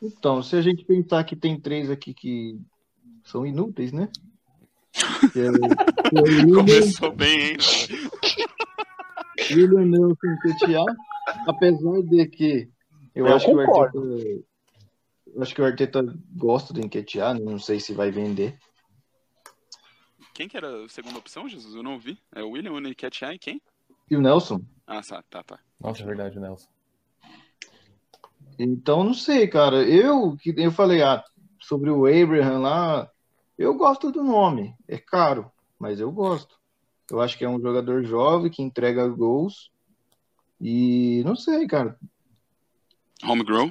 [0.00, 2.60] Então, se a gente pensar que tem três aqui que
[3.24, 4.08] são inúteis, né?
[5.32, 7.56] Que é, que é o William, Começou bem, hein?
[9.50, 10.84] William Nelson Ketia,
[11.46, 12.68] apesar de que
[13.14, 14.14] eu, Eu acho que o concordo.
[14.14, 14.46] Arteta
[15.36, 16.02] eu acho que o Arteta
[16.34, 18.58] gosta do Enquetear, não sei se vai vender.
[20.32, 21.74] Quem que era a segunda opção, Jesus?
[21.74, 22.18] Eu não vi.
[22.34, 23.60] É o William, o Nketiah e quem?
[24.10, 24.62] E o Nelson?
[24.86, 25.58] Ah, tá, tá, tá.
[25.78, 26.68] Nossa, é verdade, Nelson.
[28.58, 29.82] Então, não sei, cara.
[29.82, 31.22] Eu, que eu falei ah,
[31.60, 33.10] sobre o Abraham lá,
[33.58, 34.74] eu gosto do nome.
[34.88, 36.58] É caro, mas eu gosto.
[37.10, 39.70] Eu acho que é um jogador jovem que entrega gols.
[40.60, 41.98] E não sei, cara.
[43.22, 43.70] Homegrown?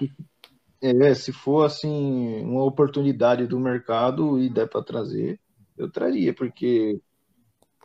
[0.81, 5.39] É, se for assim, uma oportunidade do mercado e der para trazer,
[5.77, 6.99] eu traria, porque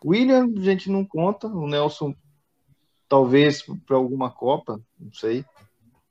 [0.04, 2.14] William a gente não conta, o Nelson
[3.08, 5.44] talvez para alguma Copa, não sei,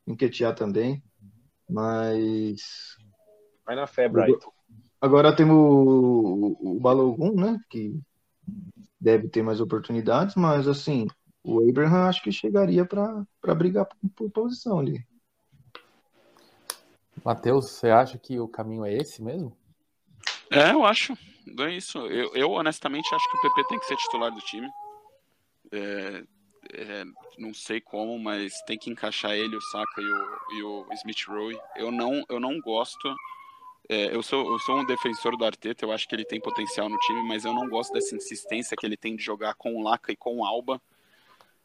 [0.06, 1.02] enquetear também,
[1.70, 2.98] mas
[3.66, 4.52] vai na fé, Brighton.
[5.00, 7.98] Agora temos o, o Balogun, né, que
[9.00, 11.08] deve ter mais oportunidades, mas assim,
[11.50, 15.04] o Abraham acho que chegaria para brigar por, por posição ali.
[17.26, 19.58] Matheus, você acha que o caminho é esse mesmo?
[20.52, 21.18] É, eu acho.
[21.60, 21.98] É isso.
[22.08, 24.70] Eu, eu, honestamente acho que o PP tem que ser titular do time.
[25.72, 26.24] É,
[26.74, 27.06] é,
[27.38, 31.28] não sei como, mas tem que encaixar ele, o Saka e o, e o Smith
[31.28, 31.60] Rowe.
[31.76, 33.14] Eu não, eu não gosto.
[33.90, 36.88] É, eu, sou, eu sou um defensor do Arteta, eu acho que ele tem potencial
[36.88, 39.82] no time, mas eu não gosto dessa insistência que ele tem de jogar com o
[39.82, 40.80] Laca e com o Alba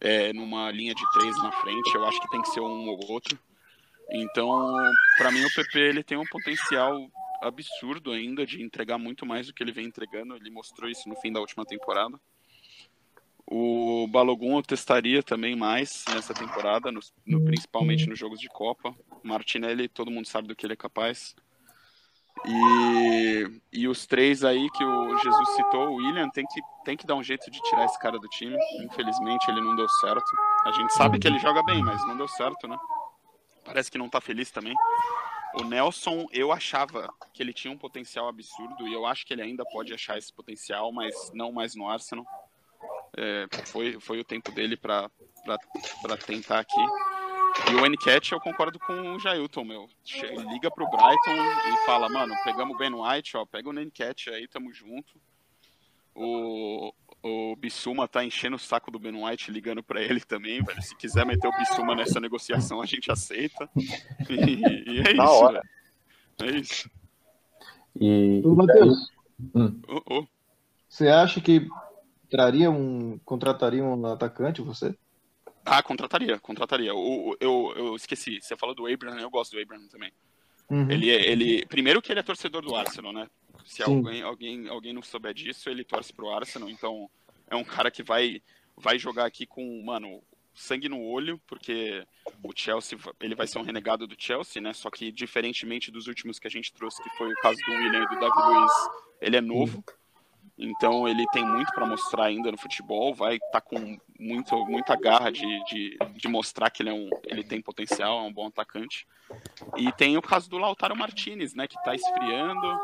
[0.01, 1.95] é, numa linha de três na frente.
[1.95, 3.39] Eu acho que tem que ser um ou outro.
[4.11, 4.75] Então,
[5.17, 7.11] para mim, o PP ele tem um potencial
[7.43, 10.37] absurdo ainda de entregar muito mais do que ele vem entregando.
[10.37, 12.19] Ele mostrou isso no fim da última temporada.
[13.47, 18.95] O Balogun eu testaria também mais nessa temporada, no, no, principalmente nos jogos de Copa.
[19.23, 21.37] Martinelli, todo mundo sabe do que ele é capaz.
[22.47, 27.07] E, e os três aí que o Jesus citou, o William, tem que, tem que
[27.07, 28.57] dar um jeito de tirar esse cara do time.
[28.85, 30.31] Infelizmente ele não deu certo.
[30.65, 32.79] A gente sabe que ele joga bem, mas não deu certo, né?
[33.65, 34.75] Parece que não tá feliz também.
[35.55, 39.43] O Nelson, eu achava que ele tinha um potencial absurdo e eu acho que ele
[39.43, 42.27] ainda pode achar esse potencial, mas não mais no Arsenal.
[43.17, 45.09] É, foi, foi o tempo dele para
[46.27, 46.85] tentar aqui.
[47.71, 49.89] E o Encat, eu concordo com o Jailton, meu.
[50.51, 51.35] Liga pro Brighton
[51.73, 55.21] e fala, mano, pegamos o Ben White, ó, pega o Encat aí, tamo junto.
[56.15, 56.93] O,
[57.23, 60.83] o Bissuma tá enchendo o saco do Ben White, ligando para ele também, velho.
[60.83, 63.69] Se quiser meter o Bissuma nessa negociação, a gente aceita.
[64.29, 65.63] E, e é isso, hora.
[66.43, 66.91] É isso.
[68.01, 68.43] E...
[68.45, 69.11] Matheus,
[69.55, 69.81] hum.
[69.89, 70.27] oh, oh.
[70.89, 71.69] você acha que
[72.29, 74.97] traria um, contrataria um atacante, você?
[75.65, 76.95] Ah, contrataria, contrataria.
[76.95, 80.13] O, eu, eu esqueci, você falou do Abraham, eu gosto do Abraham também.
[80.69, 80.91] Uhum.
[80.91, 83.29] Ele, ele, primeiro que ele é torcedor do Arsenal, né?
[83.65, 87.11] Se alguém, alguém, alguém não souber disso, ele torce pro Arsenal, então
[87.49, 88.43] é um cara que vai,
[88.77, 90.23] vai jogar aqui com, mano,
[90.55, 92.07] sangue no olho, porque
[92.43, 94.73] o Chelsea, ele vai ser um renegado do Chelsea, né?
[94.73, 98.05] Só que diferentemente dos últimos que a gente trouxe, que foi o caso do William
[98.05, 98.73] e do Davi Luiz,
[99.21, 99.85] ele é novo.
[100.57, 104.95] Então ele tem muito para mostrar ainda no futebol, vai estar tá com muito, muita
[104.95, 108.47] garra de, de, de, mostrar que ele, é um, ele tem potencial, é um bom
[108.47, 109.07] atacante.
[109.77, 112.81] E tem o caso do Lautaro Martinez, né, que está esfriando.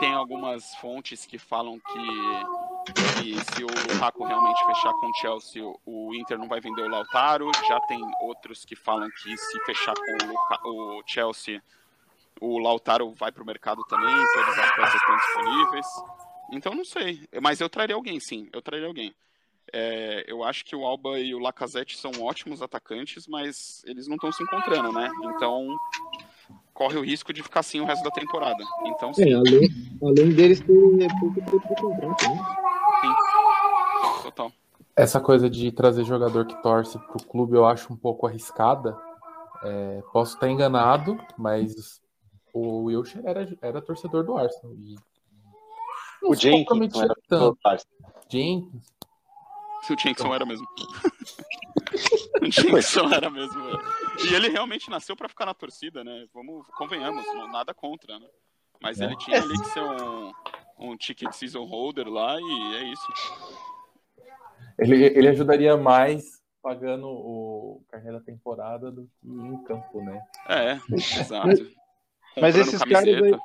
[0.00, 2.92] Tem algumas fontes que falam que,
[3.22, 6.88] que se o Lukaku realmente fechar com o Chelsea, o Inter não vai vender o
[6.88, 7.52] Lautaro.
[7.68, 11.62] Já tem outros que falam que se fechar com o, Luka, o Chelsea,
[12.40, 15.86] o Lautaro vai para o mercado também, todas as peças estão disponíveis.
[16.52, 19.14] Então não sei, mas eu traria alguém, sim, eu traria alguém.
[19.72, 24.16] É, eu acho que o Alba e o Lacazette são ótimos atacantes, mas eles não
[24.16, 25.10] estão se encontrando, né?
[25.34, 25.66] Então
[26.74, 28.62] corre o risco de ficar assim o resto da temporada.
[28.84, 29.32] Então, sim.
[29.32, 29.68] É, além,
[30.02, 30.66] além deles ter
[31.20, 32.44] pouco tempo de contrato, né?
[33.00, 34.22] Sim.
[34.24, 34.52] Total.
[34.94, 38.94] Essa coisa de trazer jogador que torce pro clube eu acho um pouco arriscada.
[39.62, 42.00] É, posso estar enganado, mas
[42.52, 44.74] o Wilshire era, era torcedor do Arsenal.
[44.74, 44.96] E
[46.24, 47.58] o Jenkins era tanto.
[48.28, 48.92] Jenkins.
[49.82, 50.66] Se o Jenkson era mesmo.
[52.40, 53.62] o Jenkson era mesmo.
[54.24, 56.26] E ele realmente nasceu para ficar na torcida, né?
[56.32, 58.26] Vamos, convenhamos, nada contra, né?
[58.80, 59.04] Mas é.
[59.04, 60.32] ele tinha ali que ser um,
[60.78, 63.06] um ticket season holder lá e é isso.
[64.78, 70.22] Ele, ele ajudaria mais pagando o carneiro da temporada do que em campo, né?
[70.48, 71.70] É, exato.
[72.40, 73.38] Mas esses caras aí,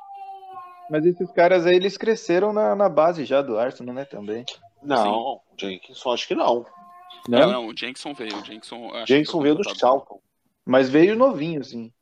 [0.90, 4.44] mas esses caras aí, eles cresceram na, na base já do Arsenal, né, também.
[4.82, 6.64] Não, o Jenkson acho que não.
[7.28, 8.36] Não, não, não o Jenkson veio.
[8.36, 10.20] O Jenkson, Jenkson veio do Charlton.
[10.64, 11.92] Mas veio novinho, assim.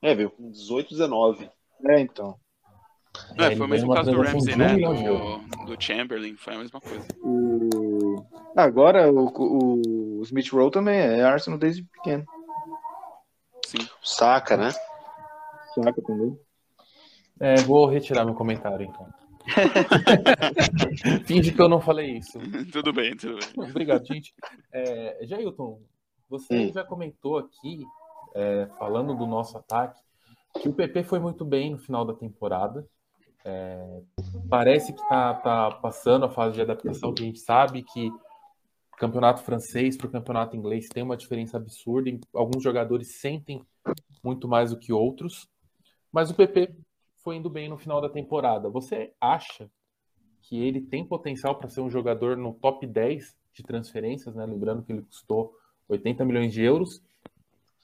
[0.00, 1.50] É, veio com 18, 19.
[1.88, 2.36] É, então.
[3.38, 4.76] É, foi o mesmo caso do Ramsey, né?
[4.76, 7.06] Do, do, Chamberlain, foi a mesma coisa.
[7.22, 8.24] O...
[8.56, 12.24] Agora, o, o, o Smith Rowe também é Arsenal desde pequeno.
[13.66, 13.88] Sim.
[14.02, 14.70] Saca, né?
[15.74, 16.38] Saca também.
[17.42, 19.06] É, vou retirar meu comentário, então.
[21.26, 22.38] Finge que eu não falei isso.
[22.72, 23.68] tudo bem, tudo bem.
[23.68, 24.32] Obrigado, gente.
[24.72, 25.80] É, Jailton,
[26.30, 26.72] você Hum.
[26.72, 27.84] já comentou aqui,
[28.34, 30.00] é, falando do nosso ataque,
[30.60, 32.86] que o PP foi muito bem no final da temporada.
[33.44, 34.00] É,
[34.48, 38.08] parece que está tá passando a fase de adaptação, que a gente sabe que
[38.96, 42.08] campeonato francês para o campeonato inglês tem uma diferença absurda.
[42.08, 43.60] e Alguns jogadores sentem
[44.22, 45.48] muito mais do que outros,
[46.12, 46.72] mas o PP
[47.22, 48.68] foi indo bem no final da temporada.
[48.68, 49.70] Você acha
[50.42, 54.44] que ele tem potencial para ser um jogador no top 10 de transferências, né?
[54.44, 55.54] Lembrando que ele custou
[55.88, 57.02] 80 milhões de euros,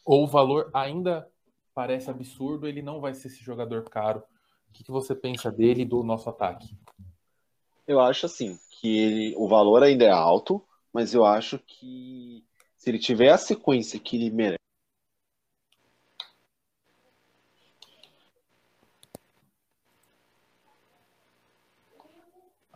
[0.04, 1.28] ou o valor ainda
[1.74, 4.20] parece absurdo, ele não vai ser esse jogador caro.
[4.68, 6.74] O que, que você pensa dele e do nosso ataque?
[7.86, 10.62] Eu acho assim, que ele, o valor ainda é alto,
[10.92, 12.44] mas eu acho que
[12.76, 14.57] se ele tiver a sequência que ele merece.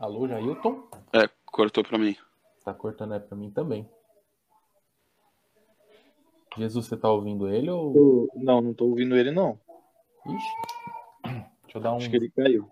[0.02, 0.82] Alô, Jailton?
[1.12, 2.16] É, cortou pra mim.
[2.64, 3.88] Tá cortando é para mim também.
[6.58, 8.28] Jesus, você tá ouvindo ele ou.
[8.34, 9.60] Não, não tô ouvindo ele, não.
[10.26, 11.44] Ixi.
[11.62, 11.98] Deixa eu dar um.
[11.98, 12.68] Acho que ele caiu.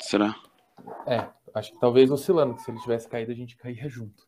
[0.00, 0.34] Será?
[1.06, 4.26] É, acho que talvez oscilando, que se ele tivesse caído, a gente caía junto.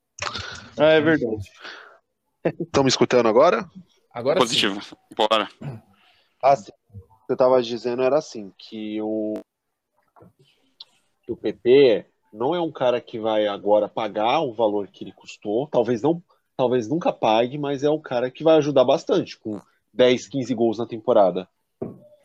[0.78, 1.50] Ah, é verdade.
[2.60, 3.68] Estão me escutando agora?
[4.14, 4.46] Agora sim.
[4.46, 4.80] Positivo.
[5.16, 5.48] Bora.
[6.40, 6.70] Ah, sim.
[6.94, 9.34] O que eu tava dizendo era assim, que o,
[11.24, 15.12] que o PP não é um cara que vai agora pagar o valor que ele
[15.12, 16.22] custou, talvez não,
[16.56, 19.60] talvez nunca pague, mas é um cara que vai ajudar bastante com
[19.92, 21.48] 10, 15 gols na temporada.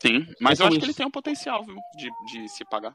[0.00, 1.76] Sim, mas eu acho que ele tem um potencial, viu?
[1.96, 2.94] De, de se pagar.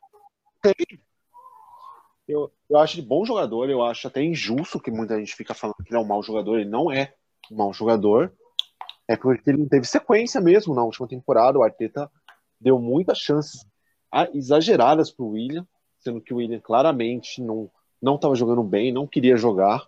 [2.27, 5.75] Eu, eu acho ele bom jogador, eu acho até injusto que muita gente fica falando
[5.83, 7.13] que ele é um mau jogador, ele não é
[7.51, 8.33] um mau jogador.
[9.05, 11.59] É porque ele não teve sequência mesmo na última temporada.
[11.59, 12.09] O Arteta
[12.59, 13.65] deu muitas chances
[14.33, 15.67] exageradas pro William,
[16.03, 17.71] sendo que o William claramente não
[18.01, 19.81] não estava jogando bem, não queria jogar.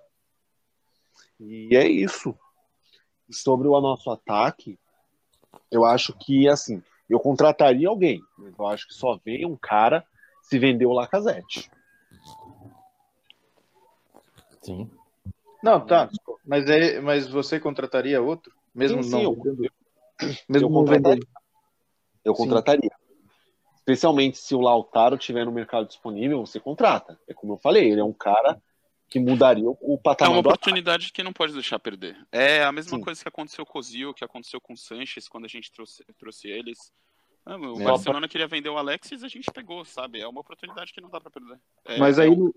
[1.37, 2.33] E é isso.
[3.29, 4.79] Sobre o nosso ataque,
[5.69, 10.05] eu acho que assim, eu contrataria alguém, mas eu acho que só vem um cara
[10.41, 11.69] se vender o Lacazette.
[14.61, 14.89] Sim.
[15.61, 16.09] Não, tá.
[16.45, 18.53] Mas, é, mas você contrataria outro?
[18.73, 19.65] Mesmo Sim, não sim, eu- vendendo?
[20.21, 21.23] eu Mesmo não contrataria.
[22.23, 22.43] Eu Sim.
[22.43, 22.91] contrataria.
[23.87, 27.19] Especialmente se o Lautaro tiver no mercado disponível, você contrata.
[27.27, 28.59] É como eu falei, ele é um cara
[29.07, 30.63] que mudaria o, É patamar uma do ataque.
[30.63, 32.17] oportunidade que não pode deixar perder.
[32.31, 33.03] É a mesma Sim.
[33.03, 36.03] coisa que aconteceu com o Zio, que aconteceu com o Sanches quando a gente trouxe,
[36.17, 36.79] trouxe eles.
[37.45, 37.83] Ah, o É.
[37.83, 40.19] Barcelona queria vender o Alexis, a gente pegou, sabe?
[40.19, 41.59] É uma oportunidade que não dá pra perder.
[41.85, 42.51] É- Mas é aí, no,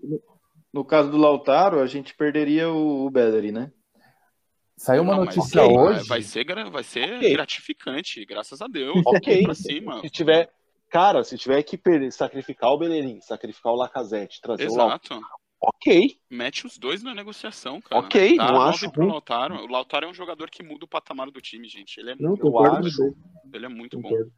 [0.73, 3.71] no- caso do Lautaro, a gente perderia o, o Bellery, né?
[4.75, 6.07] Saiu uma Não, mas notícia ok, hoje.
[6.07, 7.33] Vai ser, vai ser Ok.
[7.33, 8.99] gratificante, graças a Deus.
[9.05, 9.43] Ok.
[9.43, 10.01] Pra cima.
[10.01, 10.49] Se tiver,
[10.89, 15.21] cara, se tiver que perder, sacrificar o Bellerin, sacrificar o Lacazette, trazer o Lautaro, Exato.
[15.61, 16.19] ok.
[16.29, 18.05] Mete os dois na negociação, cara.
[18.05, 19.07] Ok, Dá não acho pro.
[19.07, 19.55] Lautaro.
[19.63, 21.99] O Lautaro é um jogador que muda o patamar do time, gente.
[21.99, 22.87] Ele é, Não, muito, concordo.
[22.87, 23.15] acho.
[23.53, 24.09] ele é muito bom.
[24.09, 24.31] concordo.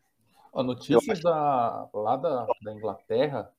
[0.54, 3.50] Ó, notícias da, lá da, da Inglaterra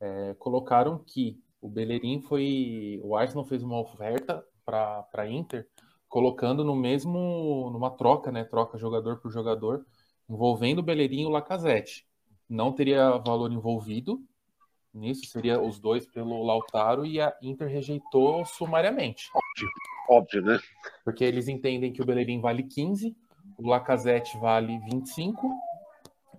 [0.00, 3.00] é, colocaram que o Bellerin foi.
[3.02, 5.66] O Arsenal fez uma oferta para a Inter,
[6.08, 7.70] colocando no mesmo.
[7.72, 8.44] numa troca, né?
[8.44, 9.86] Troca jogador por jogador,
[10.28, 12.06] envolvendo o Bellerin e o Lacazette.
[12.48, 14.22] Não teria valor envolvido
[14.94, 19.28] nisso, seria os dois pelo Lautaro e a Inter rejeitou sumariamente.
[20.08, 20.58] Óbvio, né?
[21.04, 23.14] Porque eles entendem que o Bellerin vale 15,
[23.58, 25.50] o Lacazette vale 25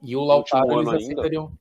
[0.01, 0.97] e o Lautaro eles ano ainda.
[1.03, 1.51] aceitariam.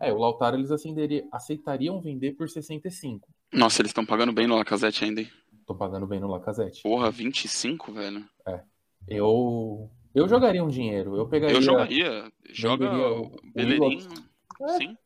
[0.00, 3.28] É, o Lautaro eles acenderi- aceitariam vender por 65.
[3.52, 5.30] Nossa, eles estão pagando bem no Lacazette ainda, hein?
[5.66, 6.82] Tô pagando bem no Lacazette.
[6.82, 8.24] Porra, 25, velho.
[9.06, 12.32] Eu eu jogaria um dinheiro, eu pegaria Eu jogaria.
[12.50, 14.08] Joga o Beleirinho.
[14.62, 14.68] É.
[14.78, 14.96] Sim.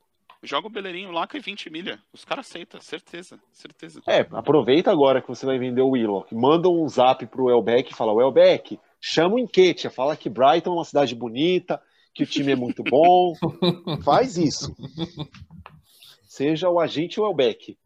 [0.45, 2.01] Joga o Beleirinho lá com 20 milha.
[2.13, 3.39] Os caras aceitam, certeza.
[3.53, 4.03] Certeza.
[4.09, 6.35] É, aproveita agora que você vai vender o Willock.
[6.35, 10.71] Manda um zap pro Elbeck e fala: o Elbeck, chama o Enquetia, fala que Brighton
[10.71, 11.81] é uma cidade bonita,
[12.13, 13.35] que o time é muito bom.
[14.03, 14.75] Faz isso.
[16.27, 17.79] Seja o agente Elbeck.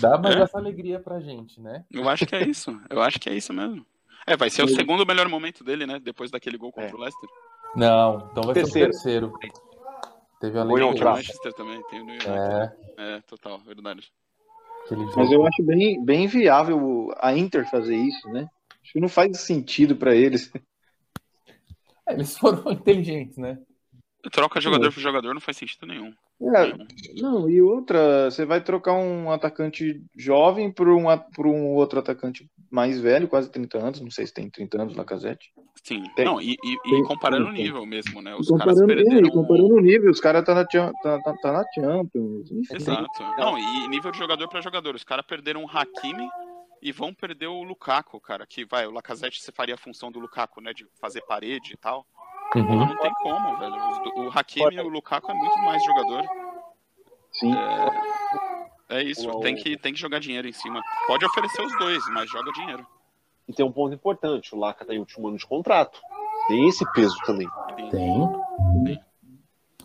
[0.00, 0.40] Dá mais É.
[0.42, 1.84] essa alegria pra gente, né?
[1.90, 2.70] Eu acho que é isso.
[2.88, 3.84] Eu acho que é isso mesmo.
[4.26, 5.98] É, vai ser o segundo melhor momento dele, né?
[6.00, 6.94] Depois daquele gol contra É.
[6.94, 7.28] o Leicester.
[7.76, 8.92] Não, então vai Terceiro.
[8.92, 9.60] ser o terceiro.
[10.40, 10.88] Teve a William alegria.
[10.88, 11.16] Tem o Trapp.
[11.18, 12.30] Manchester também, tem o New United.
[12.98, 14.10] É, É, total, verdade.
[15.16, 18.48] Mas eu acho bem, bem viável a Inter fazer isso, né?
[18.82, 20.50] Acho que não faz sentido pra eles.
[22.08, 23.58] É, eles foram inteligentes, né?
[24.30, 26.12] Troca jogador por jogador não faz sentido nenhum.
[26.40, 31.04] É, não, e outra, você vai trocar um atacante jovem por um,
[31.34, 34.96] por um outro atacante mais velho, quase 30 anos, não sei se tem 30 anos
[34.96, 35.50] na casete.
[35.82, 36.24] Sim, Tem.
[36.24, 37.04] não, e, e- e Tem.
[37.04, 38.34] comparando o nível mesmo, né?
[38.34, 39.28] Os comparando, caras perderam.
[39.28, 40.92] é, comparando o nível, os caras tá na, tá,
[41.22, 42.50] tá, tá na Champions.
[42.50, 42.74] enfim.
[42.74, 43.22] Exato.
[43.38, 44.94] Não, e nível de jogador pra jogador.
[44.94, 46.28] Os caras perderam o Hakimi
[46.82, 48.44] e vão perder o Lukaku, cara.
[48.46, 50.72] Que vai, o Lacazette você faria a função do Lukaku, né?
[50.74, 52.04] De fazer parede e tal.
[52.54, 52.86] Uhum.
[52.86, 53.74] Não tem como, velho.
[54.16, 56.24] O Hakimi e o Lukaku é muito mais jogador.
[57.32, 57.54] Sim.
[58.88, 60.80] É isso, O- tem que, tem que jogar dinheiro em cima.
[61.06, 62.86] Pode oferecer os dois, mas joga dinheiro.
[63.48, 66.00] E tem um ponto importante: o Laca tá em último ano de contrato.
[66.48, 67.48] Tem esse peso também.
[67.90, 68.30] Tem.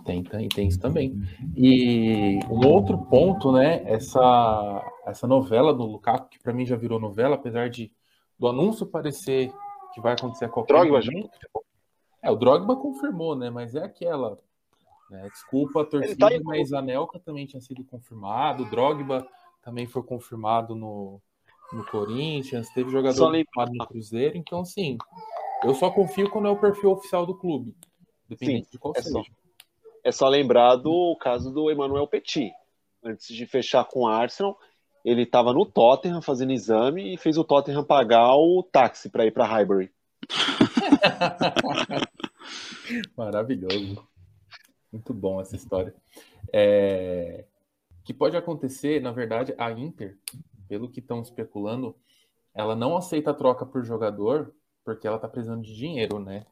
[0.06, 1.16] Tem, tem, tem isso também.
[1.56, 3.84] E um outro ponto, né?
[3.86, 7.92] Essa, essa novela do Lukaku, que pra mim já virou novela, apesar de
[8.40, 9.54] do anúncio parecer
[9.94, 11.12] que vai acontecer a qualquer Drogba já.
[12.22, 13.50] É, o Drogba confirmou, né?
[13.50, 14.38] Mas é aquela.
[15.10, 19.28] né, desculpa a torcida, tá mas a Nelka também tinha sido confirmado, o Drogba
[19.62, 21.22] também foi confirmado no,
[21.74, 24.98] no Corinthians, teve Só jogador confirmado no Cruzeiro, então assim,
[25.64, 27.76] eu só confio quando é o perfil oficial do clube,
[28.28, 29.20] dependente de qual é só.
[29.20, 29.32] seja.
[30.04, 32.52] É só lembrar do caso do Emmanuel Petit.
[33.04, 34.58] Antes de fechar com o Arsenal,
[35.06, 39.32] ele estava no Tottenham fazendo exame e fez o Tottenham pagar o táxi para ir
[39.32, 39.92] para Highbury.
[43.16, 44.08] Maravilhoso.
[44.92, 45.94] Muito bom essa história.
[46.54, 47.46] É,
[48.04, 50.18] que pode acontecer, na verdade, a Inter,
[50.68, 51.96] pelo que estão especulando,
[52.54, 54.54] ela não aceita a troca por jogador
[54.86, 56.46] porque ela está precisando de dinheiro, né?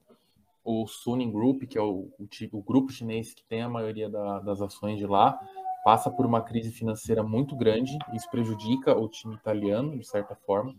[0.63, 4.39] O Suning Group, que é o, o, o grupo chinês que tem a maioria da-
[4.39, 5.39] das ações de lá,
[5.83, 7.97] passa por uma crise financeira muito grande.
[8.13, 10.75] Isso prejudica o time italiano, de certa forma.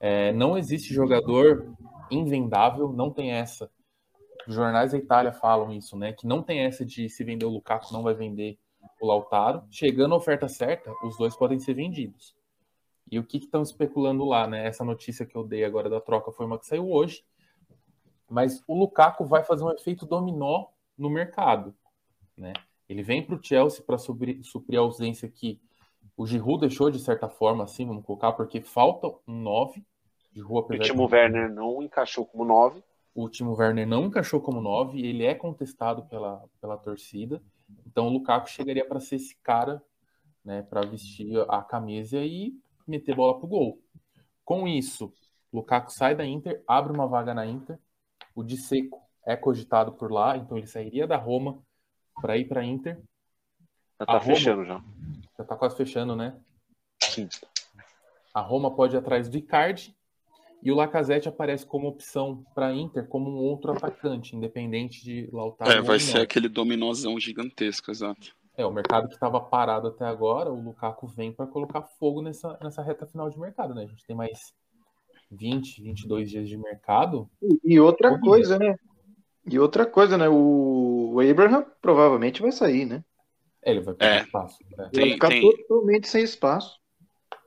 [0.00, 1.72] É, não existe jogador
[2.10, 3.70] invendável, não tem essa.
[4.46, 6.12] Os jornais da Itália falam isso, né?
[6.12, 8.58] Que não tem essa de se vender o Lukaku, não vai vender
[9.00, 9.62] o Lautaro.
[9.70, 12.34] Chegando a oferta certa, os dois podem ser vendidos.
[13.10, 14.66] E o que estão especulando lá, né?
[14.66, 17.24] Essa notícia que eu dei agora da troca foi uma que saiu hoje.
[18.28, 20.66] Mas o Lukaku vai fazer um efeito dominó
[20.96, 21.74] no mercado,
[22.36, 22.52] né?
[22.88, 24.40] Ele vem para o Chelsea para suprir,
[24.74, 25.60] a ausência que
[26.16, 29.84] o Giroud deixou de certa forma, assim, vamos colocar, porque falta um 9.
[30.38, 32.82] Giroud, O apesar de Timo Werner não encaixou como 9.
[33.14, 37.42] o Timo Werner não encaixou como 9, ele é contestado pela, pela torcida.
[37.86, 39.82] Então o Lukaku chegaria para ser esse cara,
[40.44, 42.54] né, para vestir a camisa e
[42.86, 43.82] meter bola pro gol.
[44.44, 45.12] Com isso,
[45.52, 47.78] Lukaku sai da Inter, abre uma vaga na Inter.
[48.34, 51.58] O de Seco é cogitado por lá, então ele sairia da Roma
[52.22, 52.96] para ir para Inter.
[53.98, 54.82] Já A tá Roma- fechando já.
[55.36, 56.38] Já tá quase fechando, né?
[57.02, 57.28] Sim.
[58.32, 59.94] A Roma pode ir atrás do Icardi
[60.62, 65.70] e o Lacazette aparece como opção para Inter como um outro atacante, independente de Lautaro.
[65.70, 68.34] É, vai ser aquele dominózão gigantesco, exato.
[68.56, 72.58] É, o mercado que estava parado até agora, o Lukaku vem para colocar fogo nessa,
[72.60, 73.84] nessa reta final de mercado, né?
[73.84, 74.52] A gente tem mais
[75.30, 77.28] 20, 22 dias de mercado.
[77.42, 78.26] E- E outra Horrível.
[78.28, 78.74] coisa, né?
[79.50, 80.28] E outra coisa, né?
[80.28, 83.02] O o Abraham provavelmente vai sair, né?
[83.64, 84.22] É, ele vai perder É.
[84.22, 84.56] espaço.
[84.62, 84.76] né?
[84.76, 86.78] Vai Tem- ficar tem- totalmente sem espaço.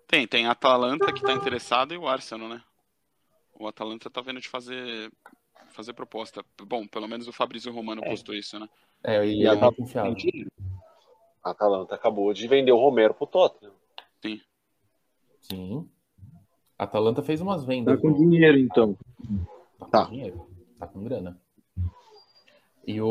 [0.07, 2.61] Tem, tem a Atalanta que tá interessado e o Arsenal, né?
[3.61, 5.11] O Atalanta tá vendo de fazer
[5.69, 6.43] fazer proposta.
[6.67, 8.09] Bom, pelo menos o Fabrício Romano É.
[8.09, 8.67] postou isso, né?
[9.03, 10.15] É, E a muito confiável.
[11.43, 13.73] A Atalanta acabou de vender o Romero pro Tottenham.
[15.39, 15.89] Sim.
[16.77, 17.95] A Atalanta fez umas vendas.
[17.95, 18.97] Tá com dinheiro, então.
[19.79, 20.03] Tá com Tá.
[20.05, 20.47] dinheiro,
[20.79, 21.39] tá com grana.
[22.85, 23.07] E o,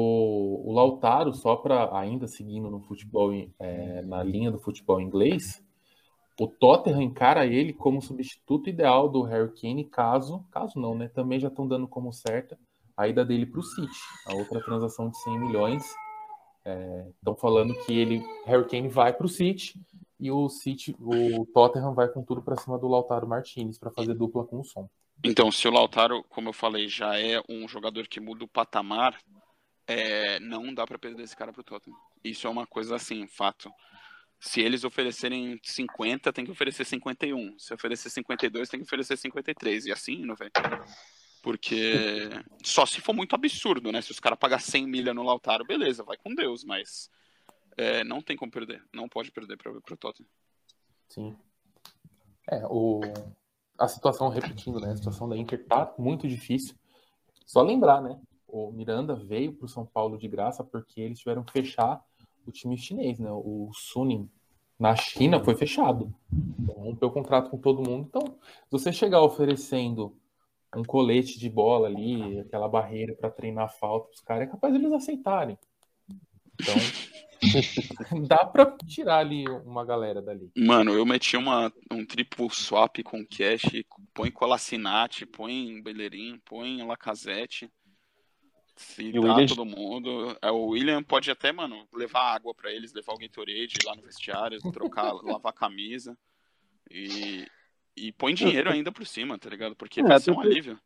[0.65, 5.65] o Lautaro, só para ainda seguindo no futebol, é, na linha do futebol inglês,
[6.41, 11.07] o Tottenham encara ele como substituto ideal do Harry Kane, caso, caso não, né?
[11.07, 12.59] Também já estão dando como certa
[12.97, 15.85] a ida dele para o City, a outra transação de 100 milhões.
[17.19, 19.79] Estão falando que ele, Harry Kane vai para o City
[20.19, 24.15] e o City, o Tottenham vai com tudo para cima do Lautaro Martinez para fazer
[24.15, 24.89] dupla com o som.
[25.23, 29.21] Então, se o Lautaro, como eu falei, já é um jogador que muda o patamar,
[29.87, 31.99] é, não dá pra perder esse cara pro Tottenham.
[32.25, 33.71] Isso é uma coisa assim, fato.
[34.41, 37.59] Se eles oferecerem 50, tem que oferecer 51.
[37.59, 39.85] Se oferecer 52, tem que oferecer 53.
[39.85, 40.51] E assim, não velho.
[41.43, 42.31] Porque
[42.65, 44.01] só se for muito absurdo, né?
[44.01, 47.11] Se os caras pagar 100 milha no Lautaro, beleza, vai com Deus, mas
[47.77, 48.83] é, não tem como perder.
[48.95, 50.29] Não pode perder pro, pro Tottenham.
[51.07, 51.37] Sim.
[52.51, 53.03] É, o...
[53.79, 54.93] a situação, repetindo, né?
[54.93, 56.75] A situação da Inter tá muito difícil.
[57.45, 58.19] Só lembrar, né?
[58.49, 62.03] O Miranda veio para o São Paulo de graça porque eles tiveram que fechar
[62.47, 63.31] o time chinês, né?
[63.31, 64.29] O Suning
[64.79, 66.13] na China foi fechado.
[66.59, 68.07] Então, rompeu o contrato com todo mundo.
[68.09, 70.17] Então, se você chegar oferecendo
[70.75, 74.93] um colete de bola ali, aquela barreira para treinar falta, os caras é capaz eles
[74.93, 75.59] aceitarem.
[76.55, 76.75] Então,
[78.27, 80.51] dá pra tirar ali uma galera dali.
[80.57, 83.85] Mano, eu meti uma, um triplo swap com cash,
[84.15, 87.71] põe Colacinati, põe Bellerin, põe Lacazette.
[88.77, 90.37] Se E dá o William- todo mundo.
[90.41, 94.03] É, o William pode até, mano, levar água pra eles, levar o Gatorade lá no
[94.03, 96.17] vestiário, trocar, lavar a camisa.
[96.91, 97.47] E,
[97.97, 99.77] e põe dinheiro ainda por cima, tá ligado?
[99.77, 100.79] Porque É, vai ser um até- alívio.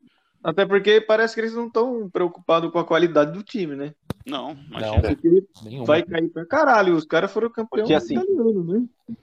[0.43, 3.95] Até porque parece que eles não estão preocupados com a qualidade do time, né?
[4.27, 4.63] Não, Não.
[4.99, 5.17] imagina.
[5.63, 5.87] Nenhuma.
[5.87, 6.95] vai cair pra caralho.
[6.97, 9.17] Os caras foram campeões Porque, assim, italianos, né?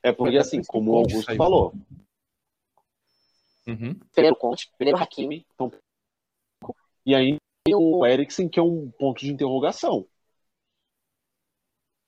[0.00, 1.38] É porque, assim, como o Augusto Saiu.
[1.38, 1.74] falou,
[3.66, 3.98] Uhum.
[4.12, 5.72] primeiro Conte, primeiro Hakimi, então...
[7.06, 10.06] e aí tem o Eriksen, que é um ponto de interrogação.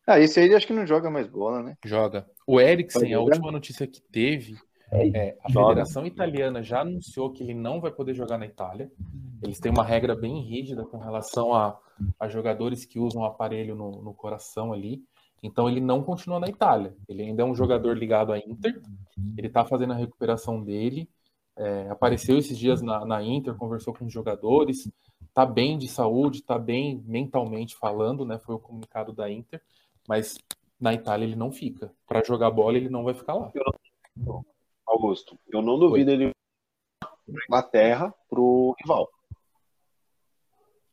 [0.07, 1.77] Ah, esse aí acho que não joga mais bola, né?
[1.85, 2.29] Joga.
[2.47, 4.55] O Eriksen, a última notícia que teve,
[4.93, 5.69] é, a Joga.
[5.69, 8.91] Federação Italiana já anunciou que ele não vai poder jogar na Itália.
[9.43, 11.77] Eles têm uma regra bem rígida com relação a,
[12.21, 15.03] a jogadores que usam aparelho no, no coração ali.
[15.43, 16.95] Então ele não continua na Itália.
[17.09, 18.81] Ele ainda é um jogador ligado à Inter.
[19.37, 21.09] Ele está fazendo a recuperação dele.
[21.59, 24.89] É, apareceu esses dias na, na Inter, conversou com os jogadores.
[25.37, 28.39] Tá bem de saúde, tá bem mentalmente falando, né?
[28.39, 29.63] Foi o comunicado da Inter.
[30.09, 30.39] Mas
[30.81, 31.93] na Itália ele não fica.
[32.07, 33.53] Para jogar bola ele não vai ficar lá.
[34.87, 36.31] Augusto, eu não duvido ele
[36.99, 39.11] pra Inglaterra pro rival.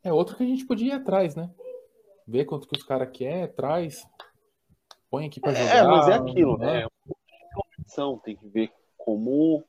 [0.04, 1.50] É outro que a gente podia ir atrás, né?
[2.28, 4.06] Ver quanto que os caras querem, traz,
[5.10, 5.74] põe aqui para jogar.
[5.74, 6.86] É, mas é aquilo, né?
[7.88, 9.64] São, tem que ver como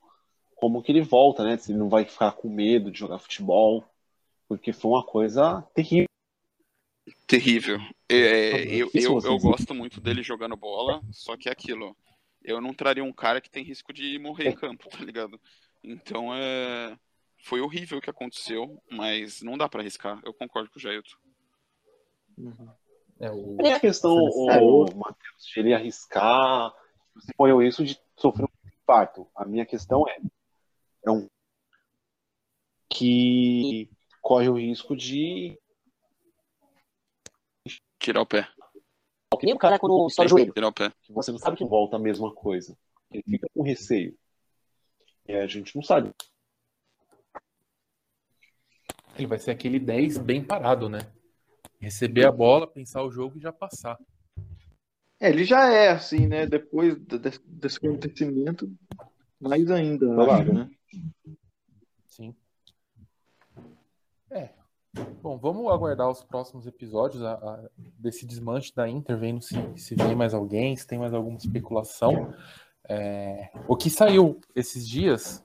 [0.57, 1.57] como que ele volta, né?
[1.59, 3.85] Se ele não vai ficar com medo de jogar futebol,
[4.49, 6.09] porque foi uma coisa terrível.
[7.27, 7.79] Terrível.
[8.09, 9.41] É, Tá eu, difícil eu, eu verem.
[9.41, 11.97] gosto muito dele jogando bola, só que é aquilo.
[12.43, 15.41] Eu não traria um cara que tem risco de morrer em campo, tá ligado?
[15.83, 16.97] Então é.
[17.43, 20.19] Foi horrível o que aconteceu, mas não dá pra arriscar.
[20.25, 21.17] Eu concordo com o Jailton.
[23.21, 23.57] É, o...
[23.61, 24.19] E a questão,
[24.51, 26.73] É, o Matheus, de ele arriscar,
[27.15, 29.29] você põe o risco de sofrer um infarto.
[29.37, 30.19] A minha questão é,
[31.05, 31.29] é um
[32.89, 33.91] que
[34.25, 35.61] corre o risco de
[37.99, 38.49] Tirar o pé.
[39.39, 40.91] que nem o cara quando estoura o joelho, Tirar o pé.
[41.03, 42.77] que você não sabe que volta a mesma coisa.
[43.11, 44.17] Ele fica com receio.
[45.29, 46.11] E a gente não sabe.
[49.17, 50.99] Ele vai ser aquele 10 bem parado, né?
[51.81, 53.99] Receber a bola, pensar o jogo e já passar.
[55.21, 56.47] É, ele já é assim, né?
[56.47, 58.71] Depois de- desse, acontecimento,
[59.41, 60.53] mais ainda, eu Claro.
[60.55, 60.71] né?
[62.09, 62.35] Sim.
[64.31, 64.51] É.
[65.23, 67.69] Bom, vamos aguardar os próximos episódios a- a-
[67.99, 72.33] desse desmanche da Inter, vendo se, se vem mais alguém, se tem mais alguma especulação.
[72.89, 75.43] É, o que saiu esses dias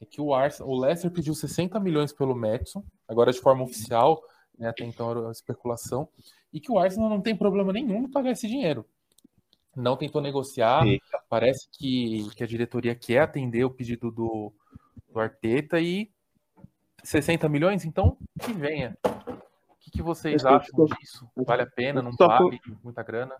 [0.00, 4.22] é que o, Arsenal, o Leicester pediu 60 milhões pelo Madison, agora de forma oficial,
[4.56, 6.08] né, até então era especulação,
[6.52, 8.84] e que o Arsenal não tem problema nenhum em pagar esse dinheiro.
[9.74, 11.20] Não tentou negociar, Eita.
[11.28, 14.52] parece que, que a diretoria quer atender o pedido do,
[15.08, 16.10] do Arteta e
[17.02, 18.96] 60 milhões, então que venha.
[19.04, 21.28] O que, que vocês acham disso?
[21.36, 22.02] Vale a pena?
[22.02, 22.60] Não só vale?
[22.82, 23.34] Muita grana?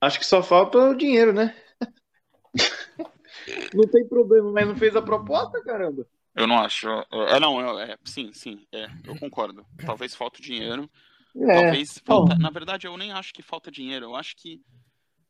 [0.00, 1.54] Acho que só falta o dinheiro, né?
[3.74, 6.06] não tem problema, mas não fez a proposta, caramba.
[6.34, 6.88] Eu não acho.
[7.28, 9.66] É, não, eu- é, sim, sim, é, eu concordo.
[9.84, 10.88] Talvez falte dinheiro.
[11.36, 11.62] É.
[11.62, 12.36] Talvez falta.
[12.36, 14.06] Na verdade, eu nem acho que falta dinheiro.
[14.06, 14.60] Eu acho que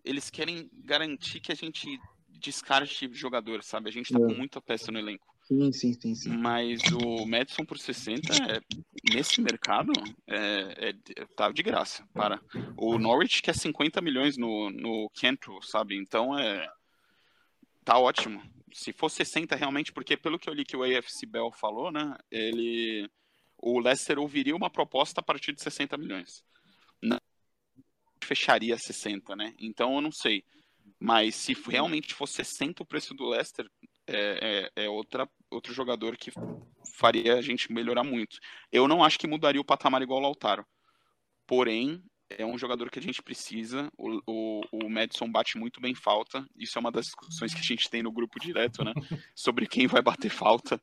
[0.04, 1.98] eles querem garantir que a gente
[2.28, 3.88] descarte jogador, sabe?
[3.88, 4.22] A gente tá É.
[4.22, 5.26] com muita peça no elenco.
[5.50, 6.36] Sim, sim, sim, sim.
[6.36, 8.60] Mas o Madison por 60 é,
[9.12, 9.92] nesse mercado
[10.24, 12.06] é, é- tá de graça.
[12.14, 12.40] Para.
[12.76, 15.96] O Norwich quer 50 milhões no, no Cantrell, sabe?
[15.96, 16.70] Então é.
[17.84, 18.40] Tá ótimo.
[18.72, 22.16] Se for 60 realmente, porque pelo que eu li que o AFC Bell falou, né?
[22.30, 23.10] Ele.
[23.58, 26.44] O Leicester ouviria uma proposta a partir de 60 milhões.
[27.02, 27.18] Não
[28.22, 29.52] fecharia 60, né?
[29.58, 30.44] Então eu não sei.
[31.00, 33.68] Mas se realmente for 60 o preço do Leicester,
[34.10, 36.32] é, é, é outra, outro jogador que
[36.94, 38.38] faria a gente melhorar muito.
[38.70, 40.66] Eu não acho que mudaria o patamar igual o Lautaro.
[41.46, 43.90] Porém, é um jogador que a gente precisa.
[43.96, 46.46] O, o, o Madison bate muito bem falta.
[46.56, 48.92] Isso é uma das discussões que a gente tem no grupo direto, né?
[49.34, 50.80] Sobre quem vai bater falta.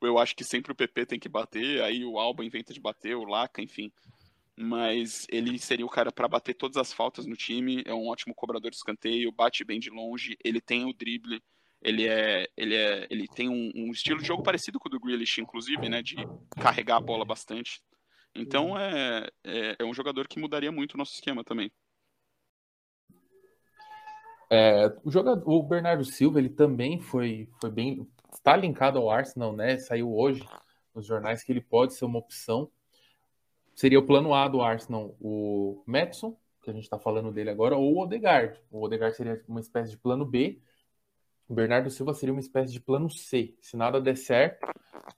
[0.00, 3.14] Eu acho que sempre o PP tem que bater, aí o Alba inventa de bater,
[3.16, 3.92] o Laca, enfim.
[4.56, 7.82] Mas ele seria o cara para bater todas as faltas no time.
[7.86, 11.42] É um ótimo cobrador de escanteio, bate bem de longe, ele tem o drible.
[11.82, 15.00] Ele é, ele é, ele tem um, um estilo de jogo parecido com o do
[15.00, 16.16] Grealish, inclusive, né, de
[16.60, 17.82] carregar a bola bastante.
[18.34, 21.70] Então é, é, é um jogador que mudaria muito o nosso esquema também.
[24.52, 28.06] É, o, jogador, o Bernardo Silva, ele também foi, foi bem.
[28.32, 29.78] Está linkado ao Arsenal, né?
[29.78, 30.44] Saiu hoje
[30.94, 32.70] nos jornais que ele pode ser uma opção.
[33.74, 37.76] seria o plano A do Arsenal, o Madison, que a gente está falando dele agora,
[37.76, 38.60] ou o Odegaard.
[38.70, 40.60] O Odegaard seria uma espécie de plano B.
[41.50, 43.56] O Bernardo Silva seria uma espécie de plano C.
[43.60, 44.64] Se nada der certo,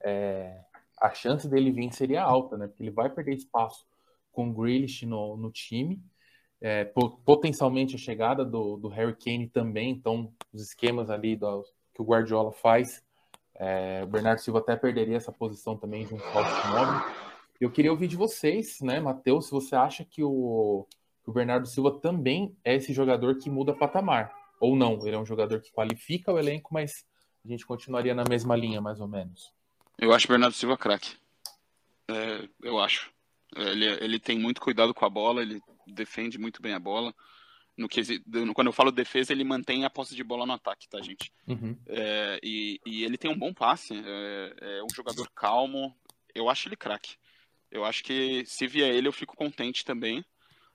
[0.03, 0.65] é,
[0.99, 2.67] a chance dele vir seria alta, né?
[2.67, 3.87] Porque ele vai perder espaço
[4.33, 6.03] com o Grealish no, no time.
[6.59, 6.87] É,
[7.27, 12.05] potencialmente a chegada do, do Harry Kane também, então os esquemas ali do, que o
[12.05, 13.05] Guardiola faz,
[13.57, 17.13] é, o Bernardo Silva até perderia essa posição também de um falso móvel.
[17.61, 20.87] Eu queria ouvir de vocês, né, Matheus, se você acha que o,
[21.23, 25.19] que o Bernardo Silva também é esse jogador que muda patamar, ou não, ele é
[25.19, 27.05] um jogador que qualifica o elenco, mas
[27.45, 29.53] a gente continuaria na mesma linha, mais ou menos.
[29.99, 31.17] Eu acho o Bernardo Silva craque.
[32.09, 33.13] É, eu acho.
[33.57, 37.13] Ele, ele tem muito cuidado com a bola, ele defende muito bem a bola.
[37.77, 38.21] No que,
[38.55, 41.33] quando eu falo defesa, ele mantém a posse de bola no ataque, tá, gente?
[41.49, 41.77] Uhum.
[41.89, 45.93] É, e, e, ele tem um bom passe, é, é, um jogador calmo.
[46.33, 47.17] Eu acho ele craque.
[47.69, 50.25] Eu acho que se vier ele, eu fico contente também.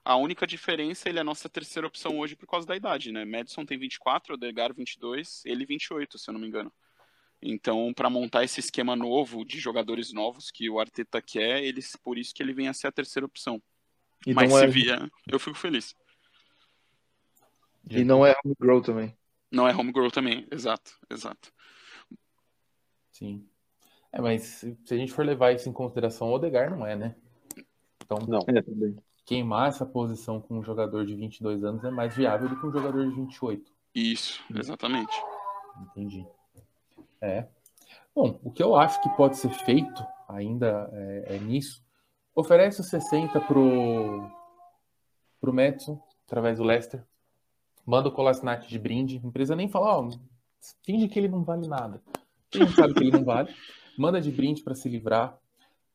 [0.07, 3.25] A única diferença, ele é a nossa terceira opção hoje por causa da idade, né?
[3.25, 6.71] Madison tem 24, Odegar 22, ele 28, se eu não me engano.
[7.41, 12.17] Então, para montar esse esquema novo de jogadores novos que o Arteta quer, eles, por
[12.17, 13.61] isso que ele vem a ser a terceira opção.
[14.25, 14.67] E Mas se é...
[14.67, 15.93] vier, eu fico feliz.
[17.89, 19.13] E não é home grow também.
[19.51, 21.51] Não é home grow também, exato, exato.
[23.11, 23.45] Sim.
[24.13, 27.13] É, mas se a gente for levar isso em consideração, o Odegar não é, né?
[28.01, 28.39] Então, não.
[28.47, 28.61] É,
[29.27, 32.71] queimar essa posição com um jogador de 22 anos é mais viável do que um
[32.71, 33.71] jogador de 28.
[33.93, 35.13] Isso, exatamente.
[35.81, 36.25] Entendi.
[37.19, 37.45] É.
[38.15, 41.83] Bom, o que eu acho que pode ser feito ainda é, é nisso,
[42.33, 44.31] oferece os 60 pro,
[45.41, 47.03] pro Madison, através do Leicester,
[47.85, 50.09] manda o Kolasinac de brinde, não precisa nem falar, ó,
[50.83, 52.01] finge que ele não vale nada.
[52.49, 53.53] Quem sabe que ele não vale,
[53.99, 55.37] manda de brinde para se livrar,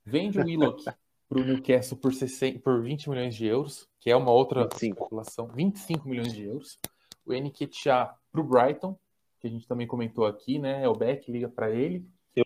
[0.04, 0.84] vende o Willock
[1.32, 4.94] para o Newcastle por, 60, por 20 milhões de euros, que é uma outra 25.
[4.94, 6.78] especulação, 25 milhões de euros.
[7.24, 8.98] O Nketiah para o Brighton,
[9.40, 10.84] que a gente também comentou aqui, né?
[10.84, 12.06] É o Beck, liga para ele.
[12.36, 12.44] Eu,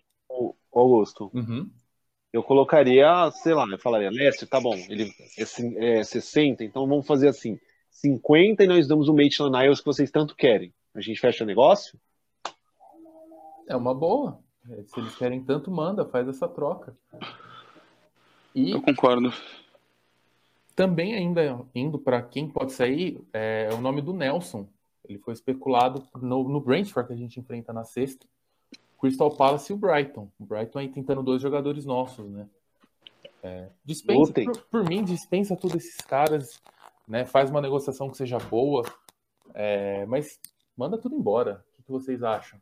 [0.71, 1.69] Augusto, uhum.
[2.31, 7.05] eu colocaria, sei lá, eu falaria, Lester, tá bom, ele é, é 60, então vamos
[7.05, 7.59] fazer assim,
[7.89, 10.73] 50 e nós damos o Maitland Niles que vocês tanto querem.
[10.95, 11.99] A gente fecha o negócio?
[13.67, 14.39] É uma boa.
[14.85, 16.95] Se eles querem tanto, manda, faz essa troca.
[18.57, 19.31] E eu concordo.
[20.75, 24.67] Também ainda indo para quem pode sair, é o nome do Nelson.
[25.07, 28.25] Ele foi especulado no, no Brentford que a gente enfrenta na sexta.
[28.99, 30.27] Crystal Palace e o Brighton.
[30.39, 32.49] O Brighton aí tentando dois jogadores nossos, né?
[33.43, 36.59] É, dispensa, por, por, mim, dispensa todos esses caras,
[37.07, 37.25] né?
[37.25, 38.83] Faz uma negociação que seja boa,
[39.53, 40.39] é, mas
[40.75, 41.63] manda tudo embora.
[41.73, 42.59] O que, que vocês acham?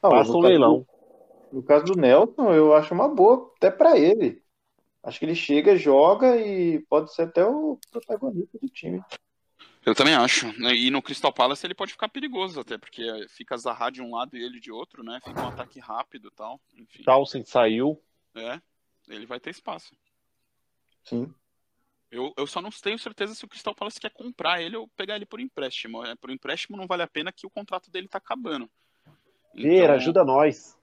[0.00, 0.78] Passa o leilão.
[0.78, 0.86] Do,
[1.52, 4.42] no caso do Nelson, eu acho uma boa até para ele.
[5.02, 9.02] Acho que ele chega, joga e pode ser até o protagonista do time.
[9.84, 10.46] Eu também acho.
[10.72, 14.36] E no Crystal Palace ele pode ficar perigoso até, porque fica Zaha de um lado
[14.36, 15.20] e ele de outro, né?
[15.24, 16.60] Fica um ataque rápido e tal.
[16.76, 17.02] Enfim.
[17.02, 18.00] Townsend saiu.
[18.34, 18.60] É,
[19.08, 19.94] ele vai ter espaço.
[21.02, 21.34] Sim.
[22.12, 25.16] Eu, eu só não tenho certeza se o Crystal Palace quer comprar ele ou pegar
[25.16, 26.04] ele por empréstimo.
[26.04, 28.70] É, por empréstimo não vale a pena que o contrato dele tá acabando.
[29.54, 29.94] Então...
[29.94, 30.78] ajuda nós.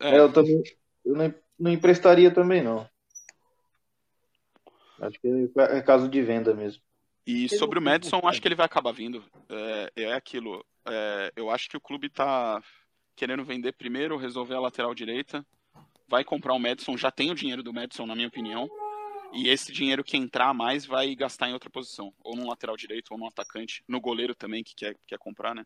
[0.00, 0.18] É.
[0.18, 0.62] eu também
[1.04, 2.88] eu não, não emprestaria também, não.
[5.00, 6.82] Acho que é caso de venda mesmo.
[7.26, 9.24] E sobre o Madison, acho que ele vai acabar vindo.
[9.48, 10.64] É, é aquilo.
[10.86, 12.62] É, eu acho que o clube está
[13.14, 15.44] querendo vender primeiro, resolver a lateral direita.
[16.08, 18.68] Vai comprar o Madison, já tem o dinheiro do Madison, na minha opinião.
[19.32, 22.12] E esse dinheiro que entrar mais vai gastar em outra posição.
[22.24, 23.82] Ou no lateral direito, ou no atacante.
[23.86, 25.64] No goleiro também, que quer, quer comprar, né?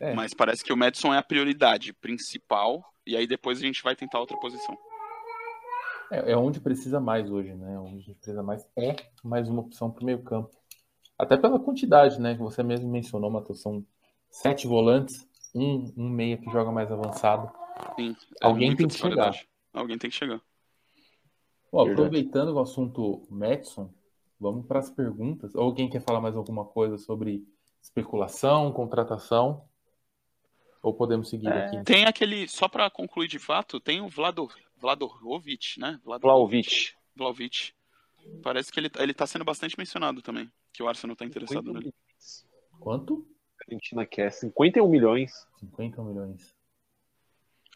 [0.00, 0.14] É.
[0.14, 2.84] Mas parece que o Madison é a prioridade principal.
[3.06, 4.76] E aí depois a gente vai tentar outra posição.
[6.10, 7.78] É, é onde precisa mais hoje, né?
[7.78, 10.50] Onde a gente precisa mais é mais uma opção para o meio campo.
[11.18, 12.34] Até pela quantidade, né?
[12.34, 13.62] Que você mesmo mencionou, Matheus.
[13.62, 13.84] São
[14.28, 17.50] sete volantes, um, um meia que joga mais avançado.
[17.96, 19.34] Sim, é Alguém tem que chegar.
[19.72, 20.40] Alguém tem que chegar.
[21.72, 23.92] Bom, aproveitando o assunto Madison,
[24.38, 25.54] vamos para as perguntas.
[25.54, 27.44] Alguém quer falar mais alguma coisa sobre
[27.82, 29.64] especulação, contratação?
[30.86, 31.82] Ou podemos seguir é, aqui?
[31.82, 36.00] Tem aquele, só para concluir de fato, tem o Vladorovic, né?
[36.04, 36.94] Vlaovic.
[37.16, 37.72] Vlaovic.
[38.40, 41.92] Parece que ele, ele tá sendo bastante mencionado também, que o Arsenal tá interessado nele.
[42.78, 43.26] Quanto?
[43.60, 45.32] A Argentina quer 51 milhões.
[45.58, 46.54] 51 milhões.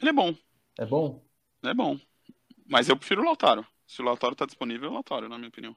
[0.01, 0.33] Ele é bom.
[0.79, 1.21] É bom?
[1.65, 1.99] É bom.
[2.65, 3.67] Mas eu prefiro o Lautaro.
[3.89, 5.77] Se o Lautaro tá disponível, é o Lautaro, na minha opinião.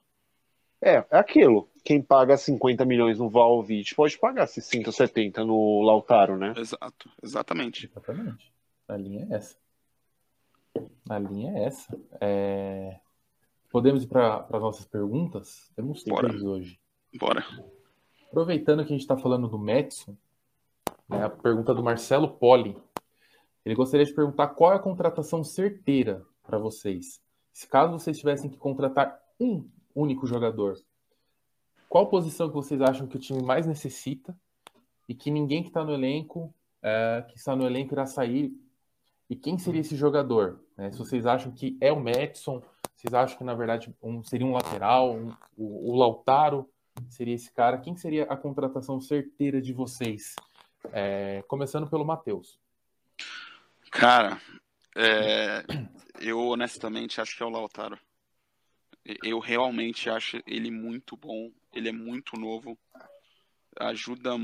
[0.83, 1.69] É, é aquilo.
[1.83, 6.53] Quem paga 50 milhões no Vlaovic pode pagar 60 ou 70 no Lautaro, né?
[6.57, 7.85] Exato, exatamente.
[7.85, 8.53] Exatamente.
[8.87, 9.57] A linha é essa.
[11.09, 11.99] A linha é essa.
[12.19, 12.99] É...
[13.69, 15.71] Podemos ir para as nossas perguntas?
[15.75, 16.27] Temos Bora.
[16.27, 16.79] três hoje.
[17.17, 17.45] Bora.
[18.27, 20.17] Aproveitando que a gente está falando do Madison,
[21.07, 22.77] né, a pergunta do Marcelo Poli.
[23.65, 27.21] Ele gostaria de perguntar qual é a contratação certeira para vocês.
[27.53, 30.79] Se caso vocês tivessem que contratar um único jogador,
[31.89, 34.35] qual posição que vocês acham que o time mais necessita
[35.07, 38.51] e que ninguém que está no elenco, é, que está no elenco irá sair?
[39.29, 40.59] E quem seria esse jogador?
[40.77, 40.91] né?
[40.91, 42.61] se vocês acham que é o Madison,
[42.95, 46.69] vocês acham que na verdade um, seria um lateral, um- o, o Lautaro
[47.09, 47.77] seria esse cara?
[47.77, 50.35] Quem seria a contratação certeira de vocês?
[50.91, 52.59] É, começando pelo Matheus.
[53.91, 54.39] Cara,
[54.95, 55.63] é,
[56.19, 57.97] eu honestamente acho que é o Lautaro.
[59.23, 61.51] Eu realmente acho ele muito bom.
[61.73, 62.77] Ele é muito novo.
[63.79, 64.35] Ajuda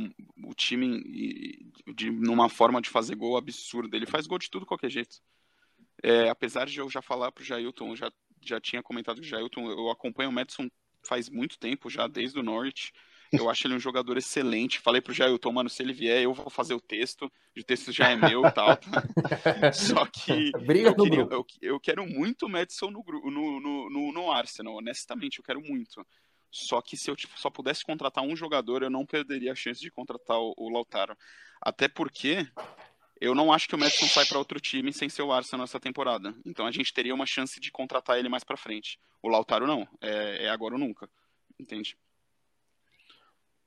[0.43, 3.95] o time de, numa forma de fazer gol absurda.
[3.95, 5.21] Ele faz gol de tudo qualquer jeito.
[6.01, 8.11] É, apesar de eu já falar pro Jailton, já,
[8.41, 10.69] já tinha comentado com o Jailton, eu acompanho o Madison
[11.03, 12.91] faz muito tempo já, desde o Norwich.
[13.31, 14.79] Eu acho ele um jogador excelente.
[14.79, 17.31] Falei pro Jailton, mano, se ele vier, eu vou fazer o texto.
[17.57, 18.69] O texto já é meu e tal.
[19.73, 24.31] Só que Briga eu, queria- eu, eu quero muito o Madison no, no, no, no
[24.31, 26.05] Arsenal, honestamente, eu quero muito.
[26.51, 29.79] Só que se eu tipo, só pudesse contratar um jogador, eu não perderia a chance
[29.79, 31.15] de contratar o, o Lautaro.
[31.61, 32.47] Até porque
[33.21, 35.79] eu não acho que o Madison sai para outro time sem ser o Arsenal nessa
[35.79, 36.33] temporada.
[36.45, 38.99] Então a gente teria uma chance de contratar ele mais para frente.
[39.21, 41.07] O Lautaro não, é, é agora ou nunca.
[41.59, 41.97] Entende?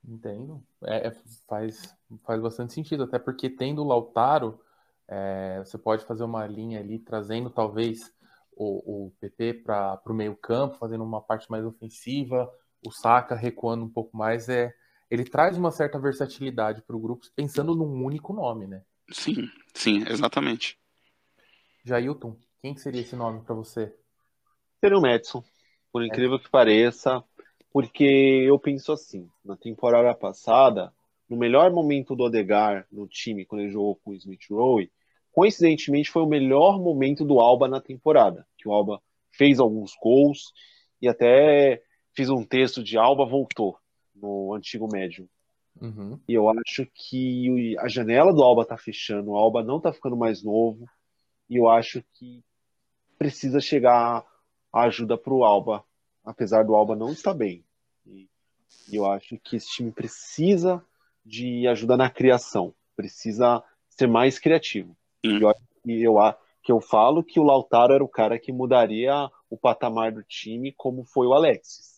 [0.05, 0.63] Entendo.
[0.85, 1.13] É, é-
[1.49, 4.61] faz, faz bastante sentido, até porque tendo o Lautaro,
[5.09, 8.13] é, você pode fazer uma linha ali, trazendo talvez
[8.57, 12.51] o, o PP para o meio-campo, fazendo uma parte mais ofensiva,
[12.85, 14.49] o Saka recuando um pouco mais.
[14.49, 14.75] É,
[15.11, 18.83] ele traz uma certa versatilidade para o grupo, pensando num único nome, né?
[19.11, 20.79] Sim, sim, exatamente.
[21.85, 23.95] Jailton, quem que seria esse nome para você?
[24.81, 25.45] Seria o Madison,
[25.93, 27.23] por incrível que pareça,
[27.73, 30.93] porque eu penso assim, na temporada passada,
[31.29, 34.91] no melhor momento do Odegar no time, quando ele jogou com o Smith Rowe,
[35.33, 39.01] coincidentemente foi o melhor momento do Alba na temporada, que o Alba
[39.31, 40.53] fez alguns gols
[41.01, 41.83] e até
[42.15, 43.79] fiz um texto de Alba voltou
[44.15, 45.27] no antigo médium.
[45.81, 46.21] Uhum.
[46.29, 50.17] E eu acho que a janela do Alba tá fechando, o Alba não tá ficando
[50.17, 50.87] mais novo,
[51.49, 52.45] e eu acho que
[53.19, 54.23] precisa chegar
[54.71, 55.83] a ajuda pro Alba,
[56.25, 57.65] apesar do Alba não estar bem.
[58.07, 58.29] E,
[58.91, 60.85] eu acho que esse time precisa
[61.25, 64.97] de ajuda na criação, precisa ser mais criativo.
[65.25, 65.39] Hum.
[65.39, 65.55] E eu,
[65.87, 66.15] e eu,
[66.63, 70.73] que eu falo que o Lautaro era o cara que mudaria o patamar do time,
[70.73, 71.93] como foi o Alexis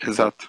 [0.00, 0.48] Exato.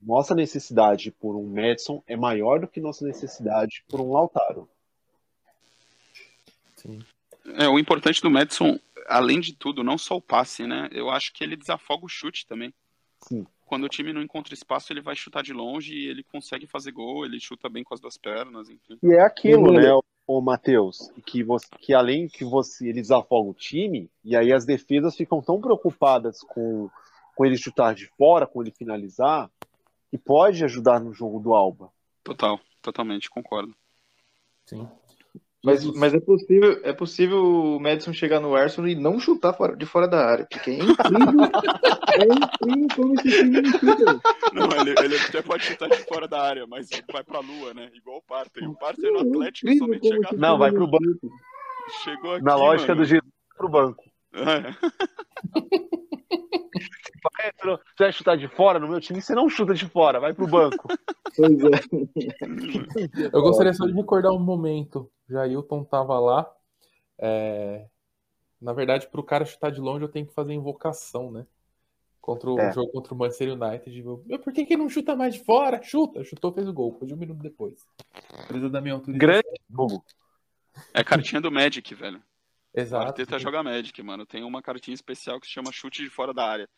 [0.00, 4.68] nossa necessidade por um Madison é maior do que nossa necessidade por um Lautaro.
[6.76, 7.04] Sim.
[7.54, 10.88] É, o importante do Madison, além de tudo, não só o passe, né?
[10.92, 12.72] Eu acho que ele desafoga o chute também.
[13.20, 13.46] Sim.
[13.64, 16.92] Quando o time não encontra espaço, ele vai chutar de longe e ele consegue fazer
[16.92, 18.98] gol, ele chuta bem com as duas pernas, enfim.
[19.02, 19.88] E é aquilo, né,
[20.26, 24.64] o Matheus, que, você, que além que você ele desafoga o time, e aí as
[24.64, 26.88] defesas ficam tão preocupadas com,
[27.34, 29.50] com ele chutar de fora, com ele finalizar,
[30.10, 31.92] que pode ajudar no jogo do Alba.
[32.22, 33.74] Total, totalmente, concordo.
[34.64, 34.88] Sim.
[35.64, 39.76] Mas, mas é possível, é possível o Madison chegar no Arsenal e não chutar fora-
[39.76, 41.40] de fora da área, porque é incrível,
[42.12, 44.20] é incrível como esse time não chuta.
[44.52, 47.90] Não, ele, ele até pode chutar de fora da área, mas vai pra lua, né?
[47.94, 48.62] Igual o Parter.
[48.62, 51.30] E o Parter no Atlético Incrível somente chegar, Não, time vai pro banco.
[52.04, 52.44] chegou aqui.
[52.44, 53.04] Na lógica mano.
[53.04, 54.04] do Jesus pro banco.
[54.34, 54.72] É.
[57.22, 60.20] Vai, não- tu vai chutar de fora no meu time, você não chuta de fora,
[60.20, 60.86] vai pro banco.
[61.36, 63.28] Pois é.
[63.32, 65.10] Eu gostaria só de recordar um momento.
[65.28, 66.50] Jailton tava lá.
[67.18, 67.86] é,
[68.60, 71.46] Na verdade, para o cara chutar de longe, eu tenho que fazer invocação, né?
[72.22, 72.72] Contra o É.
[72.72, 74.00] jogo contra o Manchester United.
[74.00, 75.80] Eu, "Meu, por que, que não chuta mais de fora?
[75.82, 76.24] Chuta!
[76.24, 76.92] Chutou, fez o gol.
[76.98, 77.86] Foi de um minuto depois.
[78.48, 79.18] Precisa da minha autorização.
[79.28, 80.02] Grande jogo.
[80.94, 82.18] É cartinha do Magic, velho.
[82.74, 83.06] O Exato.
[83.06, 84.24] Arteta joga Magic, mano.
[84.26, 86.68] Tem uma cartinha especial que se chama chute de fora da área.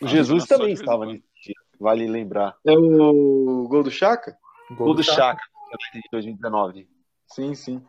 [0.00, 2.56] O Jesus também estava nesse dia, vale lembrar.
[2.66, 4.36] É o gol do Chaka?
[4.70, 5.40] Gol Gol do Chaka.
[5.40, 6.88] Chaka, de 2019.
[7.26, 7.82] Sim, sim.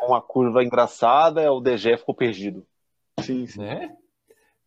[0.00, 2.66] Uma curva engraçada, o DG ficou perdido.
[3.20, 3.60] Sim, sim.
[3.60, 3.96] Né?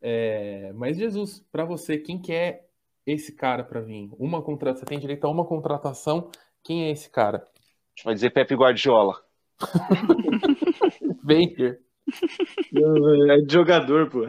[0.02, 2.66] É, Mas, Jesus, para você, quem que é
[3.06, 4.10] esse cara para vir?
[4.20, 4.74] Uma contra...
[4.74, 6.30] Você tem direito a uma contratação.
[6.64, 7.38] Quem é esse cara?
[7.38, 9.16] A gente vai dizer Pepe Guardiola.
[11.24, 11.80] Baker.
[12.74, 14.26] É de jogador, pô.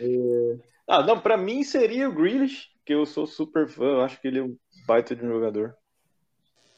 [0.00, 0.58] É,
[0.88, 4.26] Ah, não, pra mim seria o Grealish, que eu sou super fã, eu acho que
[4.26, 4.56] ele é um
[4.86, 5.76] baita de um jogador.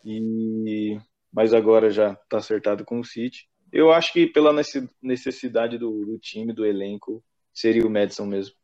[0.05, 0.99] E...
[1.33, 3.49] Mas agora já tá acertado com o City.
[3.73, 4.53] Eu acho que pela
[5.01, 7.23] necessidade do, do time, do elenco,
[7.55, 8.57] seria o Madison mesmo.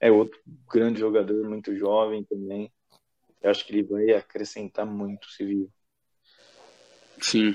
[0.00, 2.72] É outro grande jogador, muito jovem também.
[3.40, 5.68] Eu acho que ele vai acrescentar muito se vir.
[7.20, 7.54] Sim.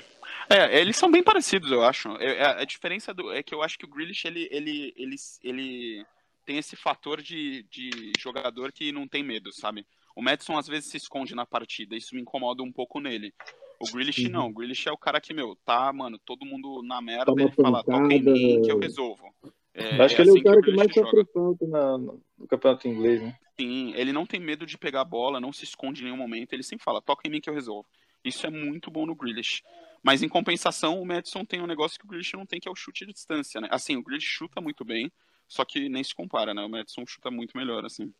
[0.50, 2.10] É, eles são bem parecidos, eu acho.
[2.18, 5.16] É, é, a diferença do, é que eu acho que o Grealish, ele, ele, ele,
[5.44, 6.06] ele
[6.46, 9.86] tem esse fator de, de jogador que não tem medo, sabe?
[10.16, 13.34] O Madison às vezes se esconde na partida, isso me incomoda um pouco nele.
[13.80, 14.32] O Grealish uhum.
[14.32, 17.42] não, o Grealish é o cara que, meu, tá, mano, todo mundo na merda, Toma
[17.42, 19.34] ele fala, toca em mim que eu resolvo.
[19.74, 22.88] É, Acho que ele é o assim cara que, que mais sofre falta no campeonato
[22.88, 23.38] inglês, né?
[23.60, 26.54] Sim, ele não tem medo de pegar a bola, não se esconde em nenhum momento,
[26.54, 27.86] ele sempre fala, toca em mim que eu resolvo.
[28.24, 29.62] Isso é muito bom no Grealish.
[30.06, 32.72] Mas em compensação, o Madison tem um negócio que o Grealish não tem, que é
[32.72, 33.68] o chute de distância, né?
[33.72, 35.12] Assim, o Grealish chuta muito bem,
[35.48, 36.62] só que nem se compara, né?
[36.62, 38.14] O Madison chuta muito melhor, assim.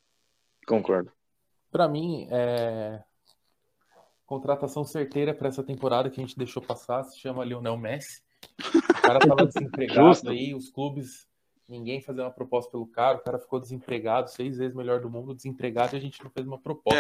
[0.66, 1.12] Concordo.
[1.70, 3.04] Para mim, é...
[4.26, 8.24] contratação certeira para essa temporada que a gente deixou passar se chama Lionel Messi.
[8.58, 11.28] O cara tava desempregado aí, os clubes
[11.68, 15.36] ninguém fazer uma proposta pelo cara, o cara ficou desempregado, seis vezes melhor do mundo,
[15.36, 17.00] desempregado, e a gente não fez uma proposta.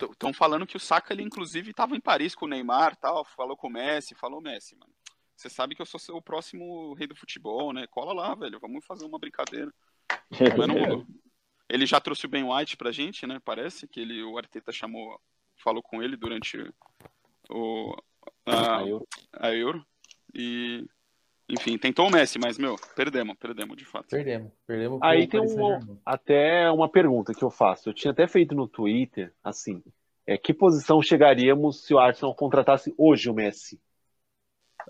[0.00, 3.24] Estão é, falando que o Saka, ele inclusive estava em Paris com o Neymar, tal,
[3.24, 4.92] falou com o Messi, falou Messi, mano.
[5.36, 7.86] Você sabe que eu sou o próximo rei do futebol, né?
[7.86, 9.72] Cola lá, velho, vamos fazer uma brincadeira.
[10.58, 11.06] Mas não
[11.68, 13.40] Ele já trouxe o Ben White pra gente, né?
[13.44, 15.20] Parece que ele, o Arteta chamou,
[15.62, 16.58] falou com ele durante
[17.48, 17.96] o,
[18.44, 18.78] a,
[19.34, 19.86] a Euro.
[20.34, 20.84] E
[21.48, 24.08] enfim, tentou o Messi, mas, meu, perdemos, perdemos, de fato.
[24.08, 24.98] Perdemos, perdemos.
[25.02, 27.88] Aí tem um, até uma pergunta que eu faço.
[27.88, 29.82] Eu tinha até feito no Twitter, assim,
[30.26, 33.80] é, que posição chegaríamos se o Arsenal contratasse hoje o Messi?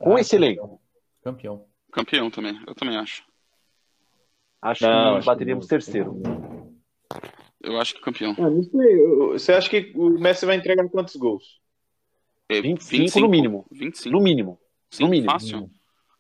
[0.01, 0.83] Com ah, esse elenco.
[1.23, 1.65] Campeão.
[1.93, 3.25] Campeão também, eu também acho.
[4.61, 6.21] Acho não, que acho bateríamos que terceiro.
[7.63, 8.35] Eu acho que campeão.
[8.37, 8.97] Ah, não sei.
[9.33, 11.61] Você acha que o Messi vai entregar quantos gols?
[12.51, 13.67] 25, 25 no mínimo.
[13.71, 14.17] 25.
[14.17, 14.61] No mínimo.
[14.91, 15.31] Sim, no mínimo.
[15.31, 15.71] Fácil.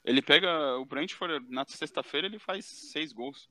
[0.08, 3.46] Ele pega o Brentford na sexta-feira, ele faz seis gols.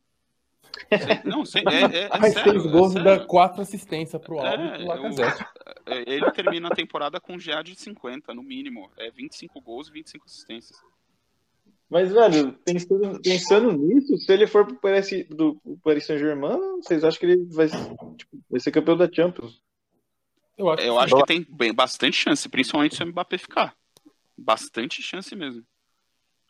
[1.24, 4.40] Não, sei, é, é, é faz sério, seis gols é e dá quatro assistências pro
[4.40, 5.18] Alves é, e pro.
[5.90, 8.92] É, ele termina a temporada com GA de 50, no mínimo.
[8.98, 10.78] É 25 gols e 25 assistências.
[11.90, 17.20] Mas, velho, pensando, pensando nisso, se ele for pro Paris, do Paris Saint-Germain, vocês acham
[17.20, 19.62] que ele vai, tipo, vai ser campeão da Champions?
[20.58, 23.74] Eu acho, Eu acho que tem bem, bastante chance, principalmente se o Mbappé ficar.
[24.38, 25.64] Bastante chance mesmo.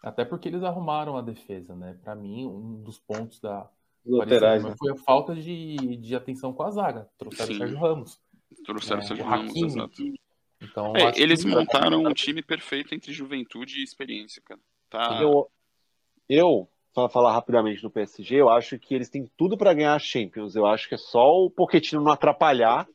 [0.04, 1.98] Até porque eles arrumaram a defesa, né?
[2.04, 3.70] Para mim, um dos pontos da
[4.06, 4.74] laterais né?
[4.78, 7.10] foi a falta de, de atenção com a zaga.
[7.18, 7.56] Trouxeram Sim.
[7.56, 8.22] o Sérgio Ramos.
[8.66, 10.04] Trouxeram o é, Sérgio Ramos, exato.
[10.62, 11.50] Então, é, eles que...
[11.50, 14.60] montaram um time perfeito entre juventude e experiência, cara.
[14.90, 15.20] Tá...
[15.22, 15.50] Eu,
[16.30, 20.00] eu para falar rapidamente do PSG, eu acho que eles têm tudo para ganhar a
[20.00, 20.56] Champions.
[20.56, 22.88] Eu acho que é só o Pochettino não atrapalhar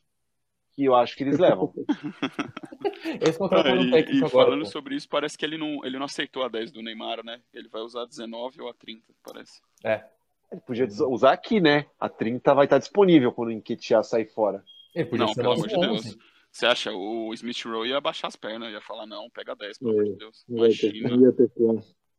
[0.75, 1.73] que eu acho que eles levam.
[3.21, 4.71] Esse contrato ah, e, técnico e agora, falando pô.
[4.71, 7.39] sobre isso, parece que ele não, ele não aceitou a 10 do Neymar, né?
[7.53, 9.61] Ele vai usar a 19 ou a 30, parece.
[9.83, 10.03] É.
[10.51, 11.85] Ele podia usar aqui, né?
[11.99, 14.63] A 30 vai estar disponível quando o Enquetear sair fora.
[14.93, 16.17] Ele podia não, pelo amor de Deus.
[16.51, 19.91] Você acha, o Smith Rowe ia baixar as pernas, ia falar, não, pega 10, pelo
[19.91, 20.45] amor de Deus.
[20.47, 21.09] Imagina.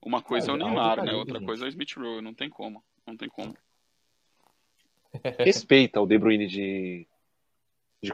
[0.05, 1.13] Uma coisa é o Neymar, né?
[1.13, 2.83] Outra coisa é o Smith Rowe, não tem como.
[3.07, 3.55] Não tem como.
[5.39, 7.07] Respeita o De Bruyne de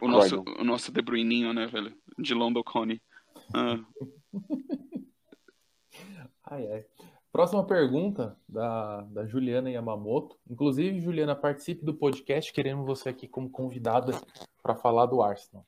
[0.01, 1.95] o nosso, o nosso De Bruyninho, né, velho?
[2.19, 3.01] De London Coney.
[3.55, 3.79] Ah.
[6.45, 6.85] ai, ai.
[7.33, 10.37] Próxima pergunta da, da Juliana Yamamoto.
[10.49, 12.53] Inclusive, Juliana, participe do podcast.
[12.53, 14.21] Queremos você aqui como convidada
[14.63, 15.65] para falar do Arsenal.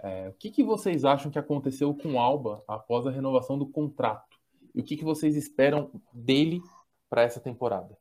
[0.00, 3.66] É, o que, que vocês acham que aconteceu com o Alba após a renovação do
[3.66, 4.38] contrato?
[4.74, 6.62] E o que, que vocês esperam dele
[7.10, 7.96] para essa temporada?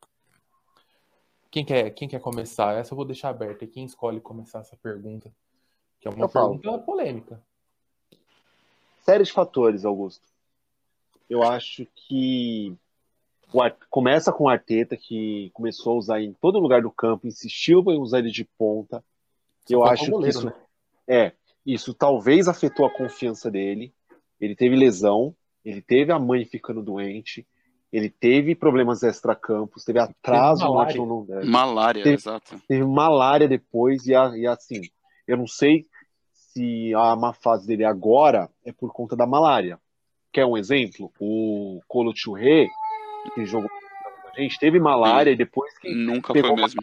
[1.49, 2.75] Quem quer, quem quer começar?
[2.75, 3.65] Essa eu vou deixar aberta.
[3.65, 5.33] Quem escolhe começar essa pergunta?
[6.03, 6.83] Que é uma eu pergunta falo.
[6.83, 7.41] polêmica.
[8.99, 10.27] Série de fatores, Augusto.
[11.29, 12.75] Eu acho que
[13.89, 17.97] começa com o Arteta, que começou a usar em todo lugar do campo, insistiu em
[17.97, 19.01] usar ele de ponta.
[19.65, 20.53] Só eu acho goleiro, que isso, né?
[21.07, 21.31] é,
[21.65, 23.93] isso talvez afetou a confiança dele.
[24.41, 27.47] Ele teve lesão, ele teve a mãe ficando doente,
[27.93, 30.97] ele teve problemas extra-campos, teve atraso teve malária.
[30.97, 31.45] no.
[31.45, 32.61] Malária, teve, exato.
[32.67, 34.81] Teve malária depois, e, a, e assim,
[35.25, 35.87] eu não sei
[36.53, 39.79] se a má fase dele agora é por conta da malária.
[40.31, 41.11] Quer um exemplo?
[41.19, 42.67] O Colo Churré,
[43.33, 45.93] que jogou com a gente, teve malária e depois que.
[45.93, 46.81] Nunca foi o mesmo.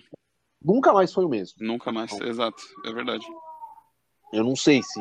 [0.63, 1.57] Nunca mais foi o mesmo.
[1.61, 3.27] Nunca mais, então, exato, é verdade.
[4.33, 5.01] Eu não sei se,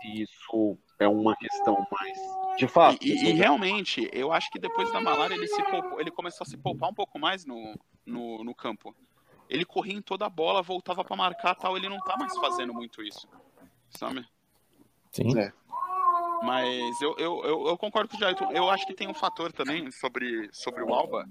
[0.00, 2.18] se isso é uma questão mais
[2.56, 2.98] de fato.
[3.04, 6.44] E, e, e, realmente, eu acho que depois da malária ele, se poupou, ele começou
[6.44, 7.74] a se poupar um pouco mais no,
[8.06, 8.94] no, no campo.
[9.48, 11.76] Ele corria em toda a bola, voltava para marcar tal.
[11.76, 13.28] Ele não tá mais fazendo muito isso.
[13.92, 14.26] Sabe?
[15.12, 15.38] Sim.
[15.38, 15.52] É.
[16.42, 18.36] Mas eu, eu, eu, eu, concordo com o Jair.
[18.52, 21.24] Eu acho que tem um fator também sobre, sobre o Alba,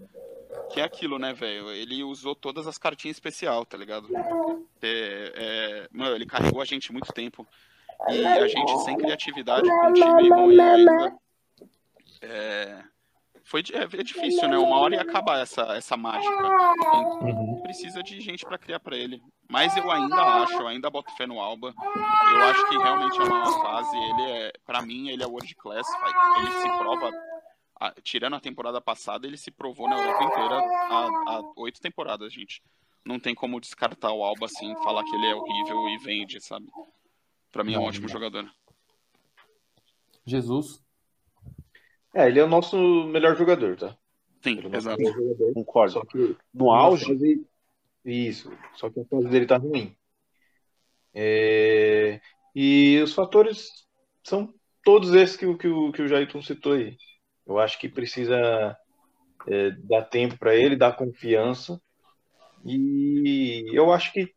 [0.72, 1.70] que é aquilo, né, velho?
[1.72, 4.08] Ele usou todas as cartinhas especial, tá ligado?
[4.82, 7.46] É, é, mano, ele carregou a gente muito tempo.
[8.10, 11.18] E a gente sem criatividade, com um time ruim ainda.
[12.22, 12.84] É,
[13.44, 14.58] foi, é, é, difícil, né?
[14.58, 16.32] Uma hora ia acabar essa, essa mágica.
[17.22, 17.62] Uhum.
[17.62, 19.22] Precisa de gente para criar para ele.
[19.50, 21.74] Mas eu ainda acho, eu ainda boto fé no Alba.
[22.32, 23.98] Eu acho que realmente é uma fase.
[23.98, 25.88] Ele é, para mim, ele é world class.
[26.38, 27.12] Ele se prova.
[27.80, 32.62] A, tirando a temporada passada, ele se provou na Europa inteira há oito temporadas, gente.
[33.04, 36.68] Não tem como descartar o Alba assim, falar que ele é horrível e vende, sabe?
[37.52, 38.50] Para mim é um ótimo jogador.
[40.26, 40.82] Jesus.
[42.14, 43.98] É, ele é o nosso melhor jogador, tá?
[44.42, 45.04] Sim, é exato.
[45.04, 45.94] Jogador, Concordo.
[45.94, 47.06] Só que no auge.
[47.06, 47.46] Fase...
[48.04, 48.52] Isso.
[48.76, 49.96] Só que a fase dele tá ruim.
[51.14, 52.20] É...
[52.54, 53.70] E os fatores
[54.24, 56.98] são todos esses que, que, o, que o Jairton citou aí.
[57.46, 58.78] Eu acho que precisa
[59.48, 61.82] é, dar tempo para ele, dar confiança.
[62.66, 64.34] E eu acho que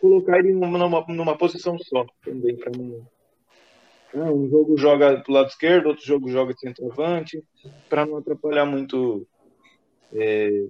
[0.00, 3.06] colocar ele numa, numa, numa posição só também, para não
[4.14, 7.42] ah, um jogo joga pro lado esquerdo, outro jogo joga centroavante,
[7.88, 9.26] para não atrapalhar muito
[10.14, 10.66] é,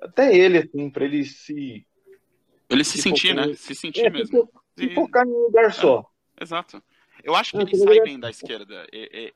[0.00, 1.86] até ele, assim, para ele se.
[2.68, 3.54] Ele se, se sentir, focar, né?
[3.54, 4.48] Se sentir é, mesmo.
[4.76, 6.10] Se, focar em um lugar só.
[6.38, 6.82] É, exato.
[7.22, 8.86] Eu acho que ele sai bem da esquerda,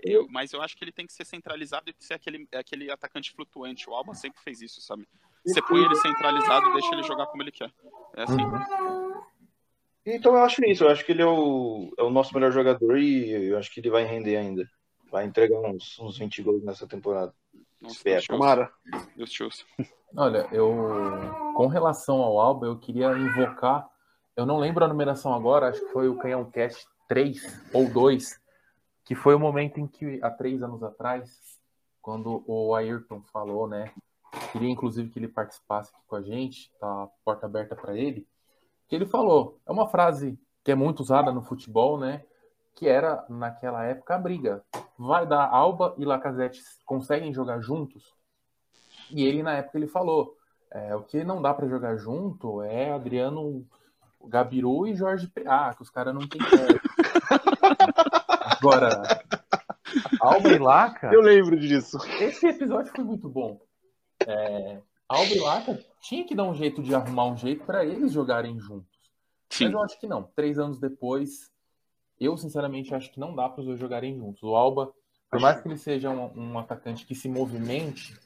[0.01, 3.33] eu, mas eu acho que ele tem que ser centralizado e ser aquele, aquele atacante
[3.33, 3.89] flutuante.
[3.91, 5.09] O Alba sempre fez isso, sabe?
[5.45, 7.73] Você põe ele centralizado e deixa ele jogar como ele quer.
[8.17, 8.43] É assim.
[8.43, 9.23] Uhum.
[10.15, 12.99] Então eu acho isso, eu acho que ele é o, é o nosso melhor jogador
[12.99, 14.69] e eu acho que ele vai render ainda.
[15.11, 17.33] Vai entregar uns, uns 20 gols nessa temporada.
[17.81, 18.27] Nossa, Espero.
[18.27, 18.73] Tomara.
[19.17, 19.65] Deus te ouça.
[20.17, 20.71] Olha, eu
[21.55, 23.89] com relação ao Alba, eu queria invocar,
[24.37, 28.41] eu não lembro a numeração agora, acho que foi o Canhão Cast 3 ou 2,
[29.05, 31.31] que foi o momento em que, há três anos atrás,
[32.03, 33.93] quando o Ayrton falou, né?
[34.53, 38.27] Queria inclusive que ele participasse aqui com a gente, tá a porta aberta para ele
[38.91, 39.59] que ele falou.
[39.65, 42.25] É uma frase que é muito usada no futebol, né?
[42.75, 44.65] Que era, naquela época, a briga.
[44.99, 48.13] Vai dar Alba e Lacazette conseguem jogar juntos?
[49.09, 50.37] E ele, na época, ele falou:
[50.73, 53.65] é, o que não dá para jogar junto é Adriano
[54.25, 56.41] Gabiru e Jorge Ah, que os caras não têm
[58.59, 59.03] Agora,
[60.21, 61.13] Alba e Laca.
[61.13, 61.97] Eu lembro disso.
[62.21, 63.61] Esse episódio foi muito bom.
[64.27, 68.13] É, Alba e Laca tinha que dar um jeito de arrumar um jeito para eles
[68.13, 68.99] jogarem juntos.
[69.51, 69.65] Sim.
[69.65, 70.23] Mas eu acho que não.
[70.35, 71.51] Três anos depois,
[72.19, 74.43] eu sinceramente acho que não dá para os dois jogarem juntos.
[74.43, 74.93] O Alba,
[75.31, 78.19] por mais que ele seja um, um atacante que se movimente,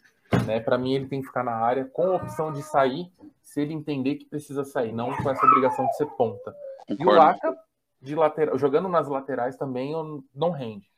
[0.46, 3.10] né, para mim ele tem que ficar na área com a opção de sair
[3.42, 6.54] se ele entender que precisa sair, não com essa obrigação de ser ponta.
[6.86, 7.02] Concordo.
[7.02, 7.58] E o Laca,
[8.00, 9.92] de lateral, jogando nas laterais também,
[10.34, 10.90] não rende.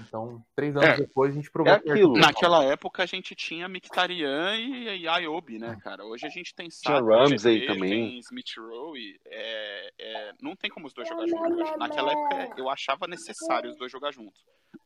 [0.00, 1.72] Então, três anos é, depois, a gente provou.
[1.72, 2.12] É aquilo.
[2.14, 6.04] Naquela época, a gente tinha Mictarian e, e Ayobi, né, cara?
[6.04, 7.90] Hoje a gente tem Saka, Ramsey também.
[7.90, 9.20] tem Smith Rowe.
[9.26, 11.76] É, é, não tem como os dois jogar juntos.
[11.78, 14.40] Naquela época, eu achava necessário os dois jogar juntos.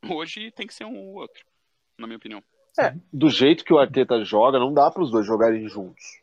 [0.08, 1.44] Hoje tem que ser um ou outro,
[1.98, 2.42] na minha opinião.
[2.78, 6.22] É, do jeito que o Arteta joga, não dá para os dois jogarem juntos.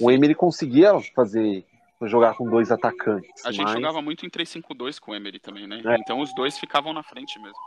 [0.00, 1.64] O Emery conseguia fazer
[2.06, 3.44] jogar com dois atacantes.
[3.44, 3.74] A gente mas...
[3.74, 5.82] jogava muito em 3-5-2 com o Emery também, né?
[5.84, 5.96] É.
[5.96, 7.58] Então os dois ficavam na frente mesmo.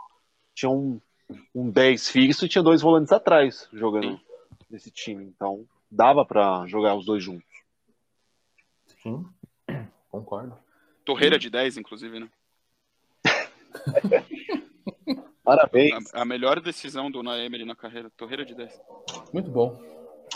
[0.54, 1.00] Tinha um,
[1.54, 4.20] um 10 fixo e tinha dois volantes atrás jogando Sim.
[4.70, 5.24] nesse time.
[5.24, 7.46] Então dava para jogar os dois juntos.
[9.02, 9.26] Sim,
[10.10, 10.56] concordo.
[11.04, 12.30] Torreira de 10, inclusive, né?
[15.44, 16.14] Parabéns.
[16.14, 18.80] A, a, melhor decisão do Emery na carreira, Torreira de 10.
[19.32, 19.76] Muito bom.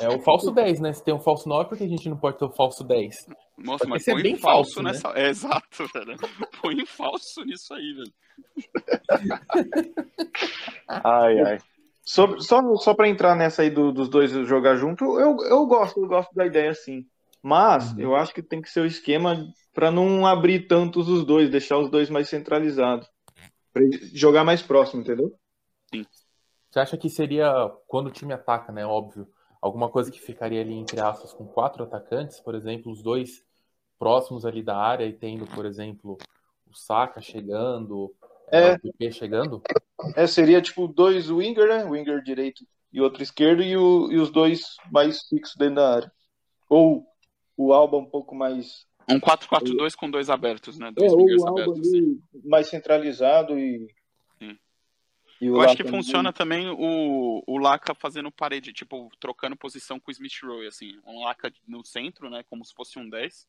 [0.00, 0.92] É o falso 10, né?
[0.92, 3.28] Se tem um falso 9, por que a gente não pode ter o falso 10?
[3.58, 4.92] Nossa, mas põe é bem falso, falso né?
[4.92, 5.08] nessa.
[5.18, 6.16] É, exato, velho.
[6.60, 8.12] Põe falso nisso aí, velho.
[10.88, 11.58] ai, ai.
[12.02, 16.00] Só, só, só pra entrar nessa aí do, dos dois jogar junto, eu, eu gosto,
[16.00, 17.04] eu gosto da ideia sim.
[17.42, 18.00] Mas uhum.
[18.00, 21.78] eu acho que tem que ser o esquema para não abrir tantos os dois, deixar
[21.78, 23.08] os dois mais centralizados.
[23.72, 25.34] Pra jogar mais próximo, entendeu?
[25.92, 26.04] Sim.
[26.70, 27.52] Você acha que seria
[27.86, 28.86] quando o time ataca, né?
[28.86, 29.26] Óbvio
[29.60, 33.44] alguma coisa que ficaria ali entre aspas com quatro atacantes, por exemplo, os dois
[33.98, 36.18] próximos ali da área e tendo, por exemplo,
[36.70, 38.14] o Saka chegando,
[38.50, 39.62] é, o PP chegando?
[40.14, 41.84] É, seria tipo dois winger, né?
[41.84, 46.12] Winger direito e outro esquerdo e, o, e os dois mais fixos dentro da área.
[46.68, 47.06] Ou
[47.56, 50.90] o Alba um pouco mais um 4-4-2 com dois abertos, né?
[50.90, 51.90] Dois é, o Alba abertos,
[52.44, 53.88] mais centralizado e
[55.40, 60.12] eu acho que funciona também o, o Laca fazendo parede, tipo, trocando posição com o
[60.12, 60.98] Smith Rowe, assim.
[61.06, 62.42] Um Laca no centro, né?
[62.48, 63.46] Como se fosse um 10.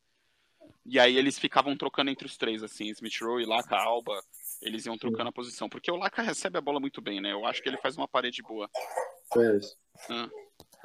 [0.84, 4.20] E aí eles ficavam trocando entre os três, assim, Smith Rowe, Laca, Alba.
[4.62, 5.68] Eles iam trocando a posição.
[5.68, 7.32] Porque o Laca recebe a bola muito bem, né?
[7.32, 8.68] Eu acho que ele faz uma parede boa.
[9.36, 9.76] É isso.
[10.08, 10.28] Ah,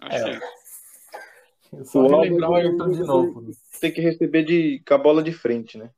[0.01, 0.39] acho É.
[0.39, 3.51] que Só O Alba o Ayrton de novo.
[3.79, 5.89] Tem que receber de, com a bola de frente, né?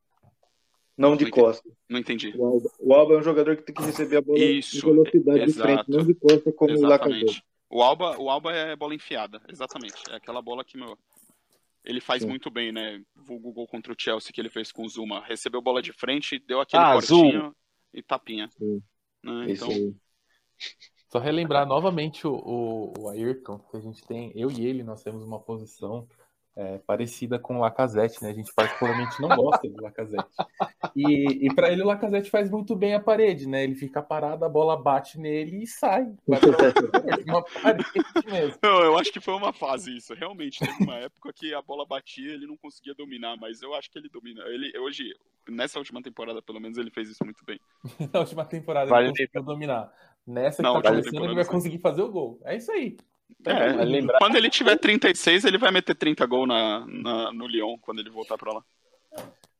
[0.98, 1.32] Não de Não entendi.
[1.32, 1.70] costa.
[1.90, 2.34] não entendi.
[2.38, 4.82] O Alba, o Alba é um jogador que tem que receber a bola Isso, em
[4.82, 7.24] velocidade de frente, não de costa como o Lacazette.
[7.26, 7.44] Exatamente.
[7.70, 9.96] O Alba, o Alba é bola enfiada, exatamente.
[10.10, 10.98] É aquela bola que, meu,
[11.86, 12.30] ele faz Sim.
[12.30, 13.02] muito bem, né?
[13.16, 15.24] Vulgo gol contra o Chelsea que ele fez com o Zuma.
[15.24, 17.56] Recebeu bola de frente, deu aquele Ah, cortinho
[17.94, 18.50] e tapinha.
[18.50, 18.82] Sim.
[19.24, 19.46] Né?
[19.50, 19.70] Então.
[21.10, 25.04] Só relembrar novamente o, o, o Ayrton, que a gente tem, eu e ele, nós
[25.04, 26.08] temos uma posição
[26.56, 28.30] é, parecida com o Lacazette, né?
[28.30, 30.30] A gente particularmente não gosta do Lacazette.
[30.96, 33.64] E, e para ele o Lacazette faz muito bem a parede, né?
[33.64, 36.14] Ele fica parado, a bola bate nele e sai.
[36.26, 37.86] Uma parede
[38.26, 38.60] mesmo.
[38.64, 40.14] Não, eu acho que foi uma fase isso.
[40.14, 43.92] Realmente, teve uma época que a bola batia ele não conseguia dominar, mas eu acho
[43.92, 44.42] que ele domina.
[44.46, 45.14] Ele, hoje,
[45.50, 47.60] nessa última temporada, pelo menos, ele fez isso muito bem.
[48.14, 49.92] Na última temporada Vale ele conseguiu dominar.
[50.26, 52.40] Nessa que Na tá começando, ele vai conseguir fazer o gol.
[52.46, 52.96] É isso aí.
[53.44, 57.78] É, lembrar- quando ele tiver 36, ele vai meter 30 gols na, na- no Lyon,
[57.80, 58.64] quando ele voltar pra lá.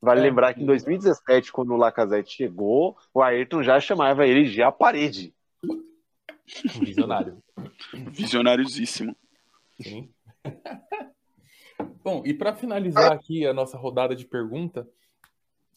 [0.00, 0.22] Vale É.
[0.24, 4.70] lembrar que em 2017, quando o Lacazette chegou, o Ayrton já chamava ele de a
[4.72, 5.34] parede.
[5.64, 7.42] Um visionário.
[7.92, 9.16] Visionáriosíssimo.
[9.80, 10.10] Sim.
[12.02, 14.88] Bom, e para finalizar aqui a nossa rodada de pergunta,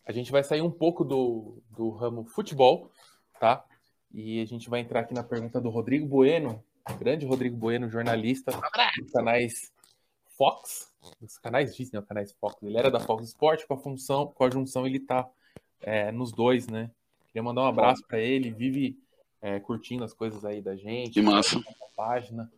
[0.06, 2.92] a gente vai sair um pouco do, do ramo futebol,
[3.40, 3.64] tá?
[4.14, 6.64] E a gente vai entrar aqui na pergunta do Rodrigo Bueno,
[7.00, 9.72] grande Rodrigo Bueno, jornalista dos canais
[10.38, 12.62] Fox, dos canais Disney, os canais Fox.
[12.64, 15.28] Ele era da Fox Sport, com a função, com a junção ele tá
[15.82, 16.90] é, nos dois, né?
[17.28, 18.98] Queria mandar um abraço para ele, vive
[19.42, 21.58] é, curtindo as coisas aí da gente, Que massa.
[21.58, 21.64] na
[21.96, 22.52] página.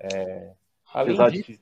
[0.00, 0.52] É,
[0.92, 1.60] além Apesar disso, de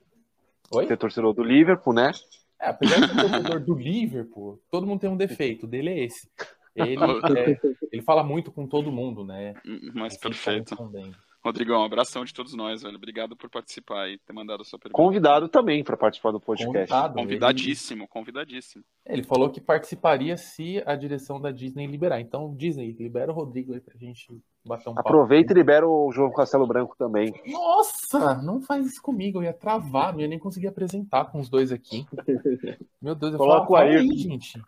[0.71, 0.87] Oi?
[0.87, 2.11] ser torcedor do Liverpool, né?
[2.59, 5.99] É, apesar de ser torcedor do Liverpool, todo mundo tem um defeito, o dele é
[6.05, 6.29] esse.
[6.75, 6.95] Ele,
[7.37, 7.59] é,
[7.91, 9.53] ele fala muito com todo mundo, né?
[9.93, 10.69] Mas tá perfeito.
[10.69, 11.15] respondendo.
[11.43, 12.95] Rodrigão, um abração de todos nós, velho.
[12.95, 14.95] Obrigado por participar e ter mandado a sua pergunta.
[14.95, 16.73] Convidado também para participar do podcast.
[16.73, 18.83] Convidado, Convidadíssimo, convidadíssimo.
[19.05, 22.21] Ele, ele falou que participaria se a direção da Disney liberar.
[22.21, 24.25] Então, Disney, libera o Rodrigo aí pra gente
[24.65, 25.09] bater um papo.
[25.09, 27.33] Aproveita e libera o João Castelo Branco também.
[27.45, 31.49] Nossa, não faz isso comigo, eu ia travar, não ia nem conseguir apresentar com os
[31.49, 32.05] dois aqui.
[33.01, 34.61] Meu Deus, eu Coloca falo, fala aí, gente.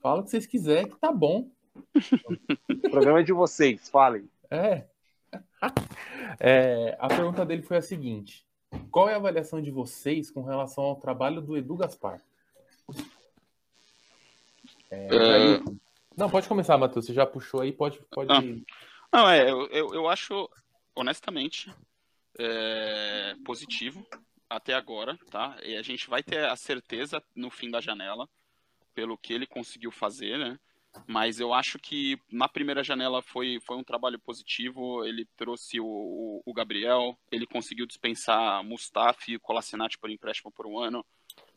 [0.00, 1.50] Fala o que vocês quiserem, que tá bom.
[2.70, 4.26] O programa é de vocês, falem.
[4.50, 4.84] É.
[6.40, 8.44] É, a pergunta dele foi a seguinte:
[8.90, 12.20] Qual é a avaliação de vocês com relação ao trabalho do Edu Gaspar?
[14.90, 15.84] É, É.
[16.16, 17.06] Não, pode começar, Matheus.
[17.06, 18.00] Você já puxou aí, pode.
[18.10, 18.30] pode...
[18.32, 18.40] Ah.
[19.12, 20.48] Não, é, eu, eu, eu acho,
[20.94, 21.72] honestamente,
[22.38, 24.06] é, positivo
[24.48, 25.56] até agora, tá?
[25.62, 28.28] E a gente vai ter a certeza no fim da janela,
[28.94, 30.58] pelo que ele conseguiu fazer, né?
[31.06, 35.04] Mas eu acho que na primeira janela foi, foi um trabalho positivo.
[35.04, 40.78] Ele trouxe o, o, Gabriel, ele conseguiu dispensar Mustafi e Colassinati por empréstimo por um
[40.78, 41.04] ano,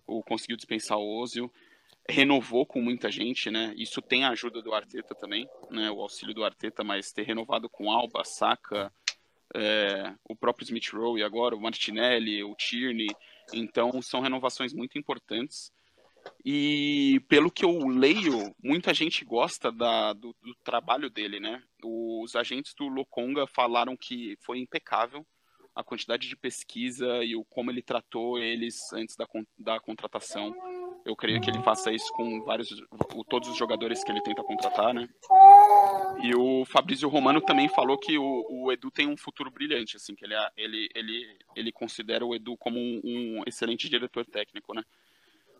[0.05, 1.51] ou conseguiu dispensar o Ozil
[2.09, 3.73] renovou com muita gente, né?
[3.76, 5.91] Isso tem a ajuda do Arteta também, né?
[5.91, 8.91] O auxílio do Arteta, mas ter renovado com Alba, Saka,
[9.53, 13.07] é, o próprio Smith Rowe e agora o Martinelli, o Tierney,
[13.53, 15.72] então são renovações muito importantes.
[16.44, 21.62] E pelo que eu leio, muita gente gosta da, do, do trabalho dele, né?
[21.84, 25.26] Os agentes do Lokonga falaram que foi impecável
[25.78, 29.28] a quantidade de pesquisa e o como ele tratou eles antes da,
[29.58, 30.56] da contratação.
[31.06, 32.68] Eu creio que ele faça isso com vários,
[33.30, 35.08] todos os jogadores que ele tenta contratar, né?
[36.22, 40.16] E o Fabrício Romano também falou que o, o Edu tem um futuro brilhante, assim,
[40.16, 44.84] que ele, ele, ele, ele considera o Edu como um, um excelente diretor técnico, né?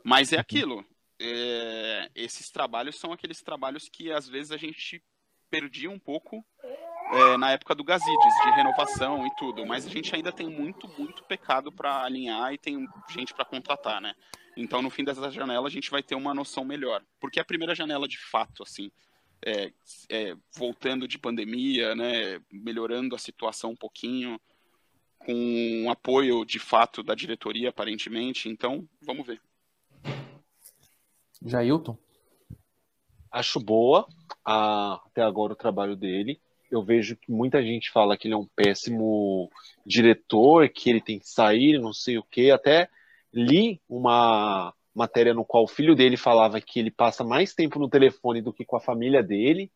[0.08, 0.86] Mas é aquilo,
[1.20, 5.04] é, esses trabalhos são aqueles trabalhos que às vezes a gente
[5.50, 6.46] perdia um pouco
[7.12, 10.88] é, na época do Gazidis, de renovação e tudo, mas a gente ainda tem muito,
[10.98, 14.16] muito pecado para alinhar e tem gente para contratar, né?
[14.56, 17.04] Então, no fim dessa janela, a gente vai ter uma noção melhor.
[17.20, 18.90] Porque a primeira janela, de fato, assim,
[19.46, 19.74] é,
[20.08, 24.40] é, voltando de pandemia, né, melhorando a situação um pouquinho,
[25.20, 25.34] com
[25.84, 28.48] um apoio, de fato, da diretoria, aparentemente.
[28.48, 29.42] Então, vamos ver.
[31.46, 31.98] Jailton?
[33.32, 34.08] Acho boa
[34.44, 36.40] a- até agora o trabalho dele.
[36.70, 39.50] Eu vejo que muita gente fala que ele é um péssimo
[39.86, 42.52] diretor, que ele tem que sair, não sei o quê.
[42.52, 42.90] Até
[43.34, 47.90] li uma matéria no qual o filho dele falava que ele passa mais tempo no
[47.90, 49.72] telefone do que com a família dele.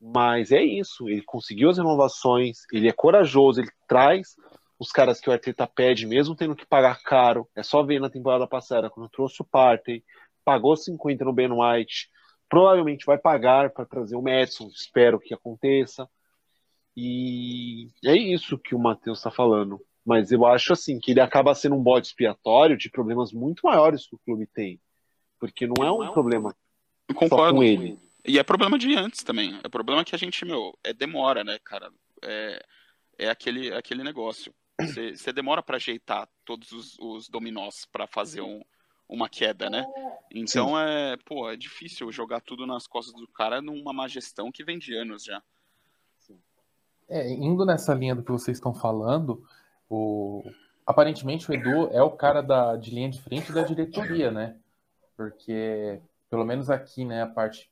[0.00, 4.36] Mas é isso, ele conseguiu as renovações, ele é corajoso, ele traz
[4.78, 7.48] os caras que o Arteta pede, mesmo tendo que pagar caro.
[7.54, 10.04] É só ver na temporada passada, quando trouxe o Partey,
[10.44, 12.08] pagou 50 no Ben White,
[12.48, 16.08] provavelmente vai pagar para trazer o Madison, espero que aconteça.
[16.96, 19.80] E é isso que o Matheus está falando.
[20.04, 24.06] Mas eu acho assim que ele acaba sendo um bode expiatório de problemas muito maiores
[24.06, 24.80] que o clube tem.
[25.40, 26.54] Porque não é um problema
[27.14, 27.36] Concordo.
[27.36, 27.98] só com ele.
[28.26, 29.58] E é problema de antes também.
[29.62, 31.90] É problema que a gente, meu, é demora, né, cara?
[32.22, 32.64] É,
[33.18, 34.54] é aquele, aquele negócio.
[34.78, 38.60] Você demora para ajeitar todos os, os dominós para fazer um,
[39.08, 39.84] uma queda, né?
[40.30, 40.76] Então Sim.
[40.76, 44.78] é, pô, é difícil jogar tudo nas costas do cara numa má gestão que vem
[44.78, 45.42] de anos já.
[47.08, 49.44] É, indo nessa linha do que vocês estão falando,
[49.90, 50.42] o...
[50.86, 54.56] aparentemente o Edu é o cara da, de linha de frente da diretoria, né?
[55.16, 56.00] Porque,
[56.30, 57.70] pelo menos aqui, né, a parte,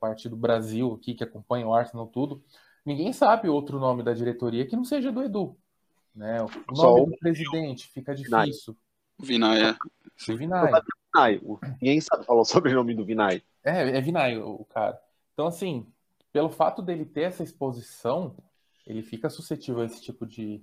[0.00, 2.42] parte do Brasil aqui que acompanha o Arsenal tudo,
[2.84, 5.56] ninguém sabe outro nome da diretoria que não seja do Edu.
[6.14, 6.42] Né?
[6.42, 8.76] O nome Só do presidente fica difícil.
[9.18, 9.76] Vinay, é.
[10.26, 10.72] Vinay.
[11.14, 11.40] Vinay.
[11.80, 13.42] Ninguém sabe falar o sobrenome do Vinay.
[13.64, 15.00] É, é Vinay o cara.
[15.32, 15.86] Então, assim,
[16.32, 18.36] pelo fato dele ter essa exposição,
[18.86, 20.62] ele fica suscetível a esse tipo de,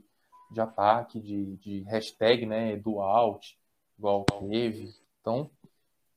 [0.52, 3.58] de ataque, de, de hashtag, né, do out,
[3.98, 4.94] igual teve.
[5.22, 5.50] Então,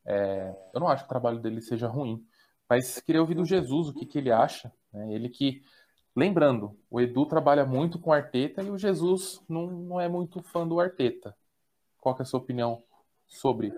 [0.05, 2.25] é, eu não acho que o trabalho dele seja ruim.
[2.69, 4.73] Mas queria ouvir do Jesus o que, que ele acha.
[4.93, 5.13] Né?
[5.13, 5.63] Ele que,
[6.15, 10.43] lembrando, o Edu trabalha muito com o Arteta e o Jesus não, não é muito
[10.43, 11.37] fã do Arteta.
[11.99, 12.83] Qual é a sua opinião
[13.31, 13.73] sobre?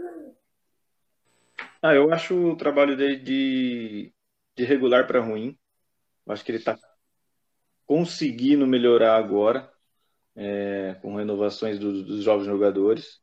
[1.80, 4.12] Ah, eu acho o trabalho dele de,
[4.56, 5.56] de regular para ruim.
[6.26, 6.76] Eu acho que ele está
[7.86, 9.70] conseguindo melhorar agora,
[10.34, 13.20] é, com renovações do, dos jovens jogadores.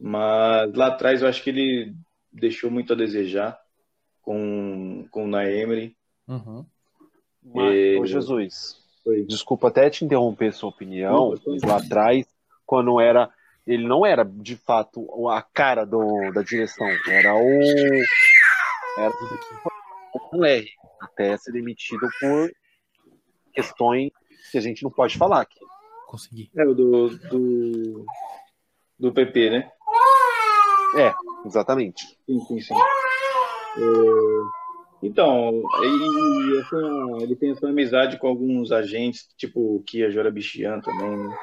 [0.00, 1.94] Mas lá atrás eu acho que ele
[2.32, 3.60] deixou muito a desejar
[4.22, 5.96] com, com o Naemery.
[6.26, 6.64] Uhum.
[7.44, 9.24] Mas, Jesus, Foi.
[9.24, 12.26] desculpa até te interromper sua opinião, mas lá atrás,
[12.64, 13.30] quando era.
[13.66, 17.60] Ele não era de fato a cara do, da direção, era o.
[18.98, 19.12] Era
[20.32, 20.68] o R,
[21.00, 22.50] até ser demitido por
[23.52, 24.10] questões
[24.50, 25.58] que a gente não pode falar aqui.
[26.06, 26.50] Consegui.
[26.56, 28.04] É o do, do,
[28.98, 29.70] do PP, né?
[30.96, 31.12] É,
[31.46, 32.06] exatamente.
[32.26, 32.74] Sim, sim, sim.
[32.74, 34.64] É...
[35.02, 41.28] Então, ele, essa, ele tem essa amizade com alguns agentes, tipo o Kia Jorabichian também,
[41.28, 41.36] né?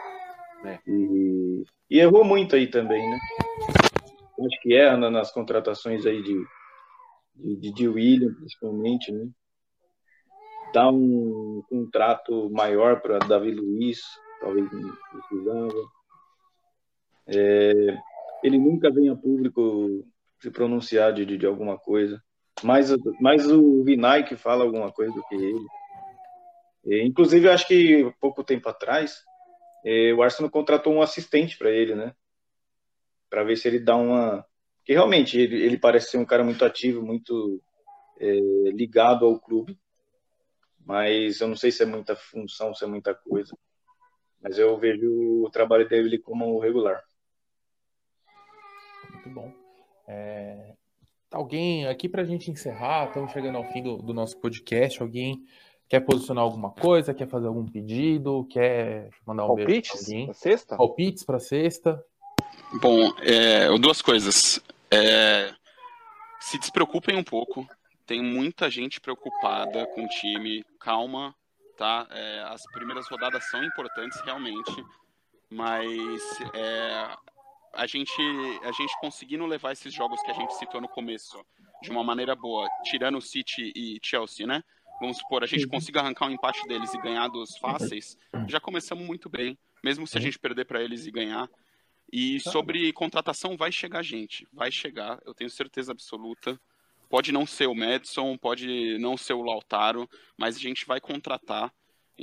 [0.66, 0.80] É.
[0.88, 3.20] E, e, errou muito aí também, né?
[4.40, 6.46] Acho que erra nas contratações aí de,
[7.36, 9.28] de, de William, principalmente, né?
[10.74, 14.00] Dá um contrato maior para Davi Luiz,
[14.40, 15.92] talvez não precisava.
[17.28, 17.98] É,
[18.44, 20.06] ele nunca vem a público
[20.40, 22.22] se pronunciar de, de alguma coisa.
[22.64, 22.90] Mais,
[23.20, 25.66] mais o Vinay que fala alguma coisa do que ele.
[26.86, 29.24] E, inclusive, acho que pouco tempo atrás,
[29.86, 32.16] é, o Arsenal contratou um assistente para ele, né?
[33.30, 34.46] Para ver se ele dá uma.
[34.84, 37.62] Que realmente ele, ele parece ser um cara muito ativo, muito
[38.20, 38.32] é,
[38.72, 39.80] ligado ao clube.
[40.86, 43.56] Mas eu não sei se é muita função, se é muita coisa.
[44.42, 47.04] Mas eu vejo o trabalho dele como regular.
[49.12, 49.54] Muito bom.
[50.08, 50.74] É...
[51.32, 55.02] Alguém, aqui para a gente encerrar, estamos chegando ao fim do, do, nosso podcast.
[55.02, 55.42] Alguém
[55.92, 60.34] quer posicionar alguma coisa, quer fazer algum pedido, quer mandar um Palpites beijo para alguém?
[60.34, 60.78] sexta?
[60.78, 62.06] Palpites para sexta?
[62.82, 64.62] Bom, é, duas coisas.
[64.90, 65.54] É,
[66.40, 67.68] se despreocupem um pouco.
[68.06, 70.64] Tem muita gente preocupada com o time.
[70.80, 71.36] Calma,
[71.78, 72.08] tá?
[72.10, 74.86] É, as primeiras rodadas são importantes realmente,
[75.50, 77.18] mas é,
[77.74, 78.22] a gente,
[78.64, 81.38] a gente conseguindo levar esses jogos que a gente citou no começo
[81.82, 84.64] de uma maneira boa, tirando o City e Chelsea, né?
[85.02, 85.72] Vamos supor, a gente uhum.
[85.72, 88.16] consiga arrancar um empate deles e ganhar dos fáceis,
[88.48, 90.26] já começamos muito bem, mesmo se a uhum.
[90.26, 91.50] gente perder para eles e ganhar.
[92.14, 96.60] E sobre contratação, vai chegar gente, vai chegar, eu tenho certeza absoluta.
[97.10, 100.08] Pode não ser o Madison, pode não ser o Lautaro,
[100.38, 101.74] mas a gente vai contratar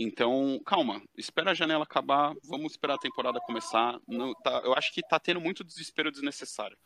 [0.01, 3.99] então, calma, espera a janela acabar, vamos esperar a temporada começar.
[4.07, 6.79] Não, tá, eu acho que tá tendo muito desespero desnecessário.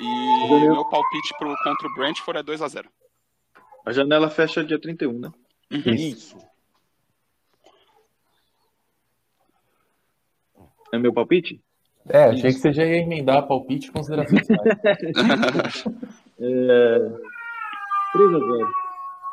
[0.00, 2.90] E meu palpite pro, contra o Brentford é 2 a 0
[3.84, 5.32] A janela fecha dia 31, né?
[5.70, 5.94] Uhum.
[5.94, 6.36] Isso.
[10.92, 11.62] É meu palpite?
[12.08, 12.58] É, achei Isso.
[12.58, 14.48] que você já ia emendar palpite e considerações.
[16.40, 16.98] é...
[18.12, 18.72] 3 a 0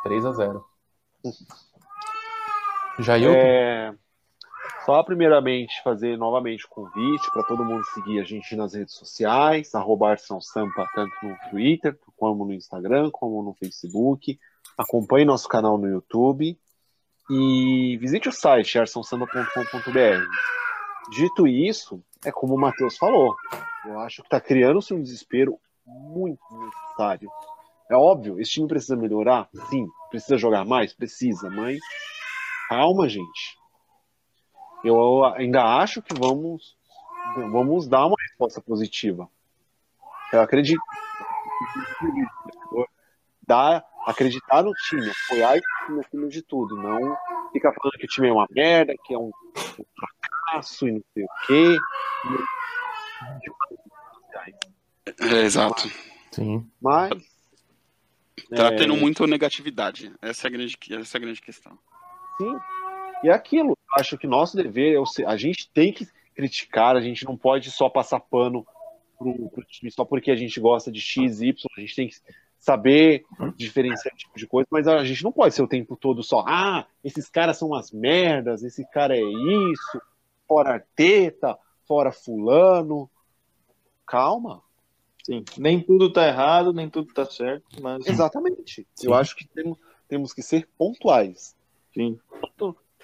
[0.04, 0.66] 3 a 0
[3.00, 3.34] Jailton?
[3.36, 3.94] É...
[4.88, 9.76] Só primeiramente fazer novamente o convite para todo mundo seguir a gente nas redes sociais,
[9.76, 14.40] arroba Sampa, tanto no Twitter, como no Instagram, como no Facebook.
[14.78, 16.58] Acompanhe nosso canal no YouTube
[17.30, 20.26] e visite o site arsonsamba.com.br.
[21.12, 23.36] Dito isso, é como o Matheus falou,
[23.86, 27.30] eu acho que está criando-se um desespero muito necessário
[27.92, 29.50] É óbvio, esse time precisa melhorar?
[29.70, 29.86] Sim.
[30.10, 30.94] Precisa jogar mais?
[30.94, 31.78] Precisa, mas
[32.70, 33.57] calma, gente.
[34.84, 36.78] Eu ainda acho que vamos,
[37.36, 39.30] vamos dar uma resposta positiva.
[40.32, 40.82] Eu acredito.
[43.46, 45.58] Dar, acreditar no time, apoiar
[45.90, 47.18] o time de tudo, não
[47.52, 49.32] ficar falando que o time é uma merda, que é um,
[49.80, 51.78] um fracasso e não sei o quê.
[55.20, 55.90] É, exato.
[56.32, 56.70] Sim.
[56.82, 57.12] Mas.
[58.56, 60.14] Tá é, tendo muita negatividade.
[60.22, 61.78] Essa é a grande, essa é a grande questão.
[62.38, 62.58] Sim.
[63.24, 63.78] E é aquilo.
[63.98, 67.72] Acho que nosso dever é o a gente tem que criticar, a gente não pode
[67.72, 68.66] só passar pano
[69.18, 72.16] pro, pro time só porque a gente gosta de X, Y, a gente tem que
[72.60, 73.26] saber
[73.56, 76.86] diferenciar tipo de coisa, mas a gente não pode ser o tempo todo só, ah,
[77.04, 80.02] esses caras são umas merdas, esse cara é isso,
[80.48, 81.58] fora Arteta,
[81.88, 83.10] fora fulano.
[84.06, 84.62] Calma.
[85.24, 85.44] Sim.
[85.58, 88.88] Nem tudo tá errado, nem tudo tá certo, mas Exatamente.
[88.96, 89.08] Sim.
[89.08, 89.78] Eu acho que temos,
[90.08, 91.56] temos que ser pontuais,
[91.94, 92.18] sim.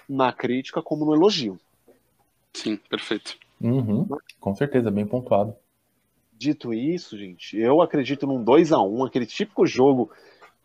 [0.08, 1.58] Na crítica como no elogio.
[2.52, 3.36] Sim, perfeito.
[3.60, 4.06] Uhum.
[4.40, 5.56] Com certeza, bem pontuado.
[6.32, 10.10] Dito isso, gente, eu acredito num 2 a 1 aquele típico jogo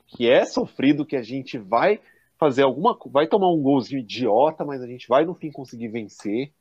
[0.08, 2.00] que é sofrido, que a gente vai
[2.38, 6.52] fazer alguma vai tomar um golzinho idiota, mas a gente vai no fim conseguir vencer,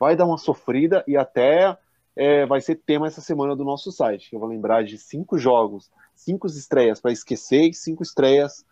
[0.00, 1.76] vai dar uma sofrida e até
[2.16, 5.38] é, vai ser tema essa semana do nosso site, que eu vou lembrar de cinco
[5.38, 8.64] jogos, cinco estreias para esquecer e cinco estreias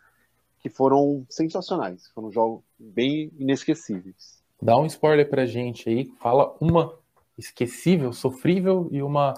[0.67, 4.43] que foram sensacionais, foram jogos bem inesquecíveis.
[4.61, 6.07] Dá um spoiler pra gente aí.
[6.21, 6.93] Fala uma
[7.39, 9.35] esquecível, sofrível e uma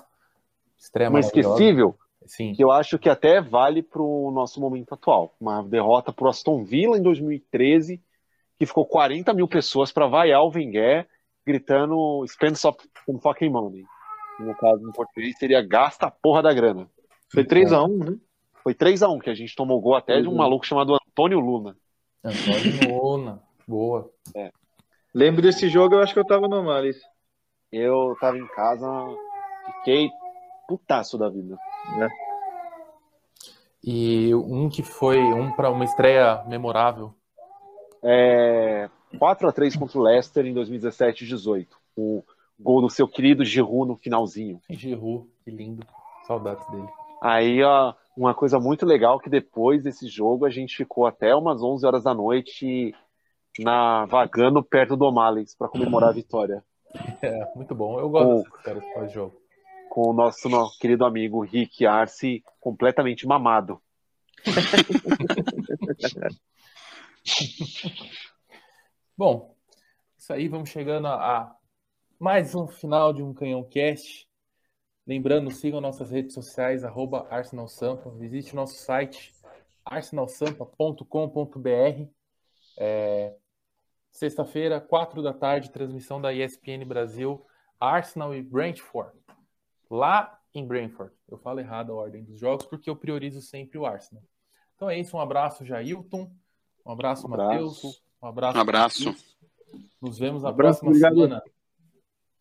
[0.79, 1.95] estreia Uma esquecível,
[2.25, 2.55] Sim.
[2.55, 5.35] que eu acho que até vale para o nosso momento atual.
[5.39, 8.01] Uma derrota para o Aston Villa em 2013,
[8.59, 11.07] que ficou 40 mil pessoas para vaiar o Wenger,
[11.47, 12.75] gritando spend some
[13.21, 13.85] fucking money.
[14.41, 16.89] No caso, em português, seria gasta a porra da grana.
[17.31, 18.17] Foi 3x1, né?
[18.63, 20.37] Foi 3 a 1 que a gente tomou gol até de um Uhum.
[20.37, 21.77] maluco chamado Antônio Luna.
[22.23, 23.43] Antônio Luna.
[23.67, 24.09] Boa.
[25.13, 26.97] Lembro desse jogo, eu acho que eu tava no Malis.
[27.73, 28.87] Eu tava em casa,
[29.67, 30.09] fiquei
[30.69, 31.59] putaço da vida.
[33.83, 37.13] E um que foi um para uma estreia memorável.
[38.01, 38.89] É,
[39.19, 41.77] 4 a 3 contra o Leicester em 2017 e 18.
[41.97, 42.23] O
[42.61, 44.61] gol do seu querido Giroud no finalzinho.
[44.71, 45.85] Giroud, que lindo.
[46.29, 46.89] Saudades dele.
[47.21, 51.63] Aí, ó, uma coisa muito legal que depois desse jogo a gente ficou até umas
[51.63, 52.93] 11 horas da noite
[53.61, 56.63] na vagando perto do O'Malley's para comemorar a vitória
[57.23, 57.99] É, muito bom.
[58.01, 58.43] Eu gosto Oh.
[58.43, 59.41] dessas histórias pós-jogo.
[59.91, 63.81] com o nosso, nosso querido amigo Rick Arce completamente mamado.
[69.17, 69.55] Bom,
[70.17, 71.57] isso aí, vamos chegando a, a
[72.19, 74.28] mais um final de um Canhão Cast.
[75.09, 78.11] Lembrando, sigam nossas redes sociais, arroba Arsenal Sampa.
[78.11, 79.35] Visite o nosso site,
[79.83, 82.07] arsenalsampa.com.br.
[82.79, 83.35] É,
[84.11, 87.43] Sexta-feira, quatro da tarde, transmissão da ESPN Brasil,
[87.81, 89.17] Arsenal e Brentford.
[89.91, 91.15] Lá em Brentford.
[91.27, 94.23] Eu falo errado a ordem dos jogos porque eu priorizo sempre o Arsenal.
[94.77, 96.31] Então é isso, um abraço, Jailton.
[96.85, 97.51] Um abraço, Um abraço.
[97.51, 98.03] Matheus.
[98.23, 98.59] Um abraço.
[98.59, 99.17] Um abraço.
[100.03, 101.15] Nos vemos na Um abraço, próxima obrigado.
[101.15, 101.43] semana.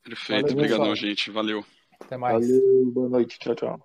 [0.03, 0.41] Perfeito.
[0.41, 0.95] Valeu, Obrigadão, pessoal.
[0.95, 1.31] gente.
[1.31, 1.63] Valeu.
[2.07, 2.47] Até mais.
[2.47, 3.81] Valeu, boa noite, tchau, tchau.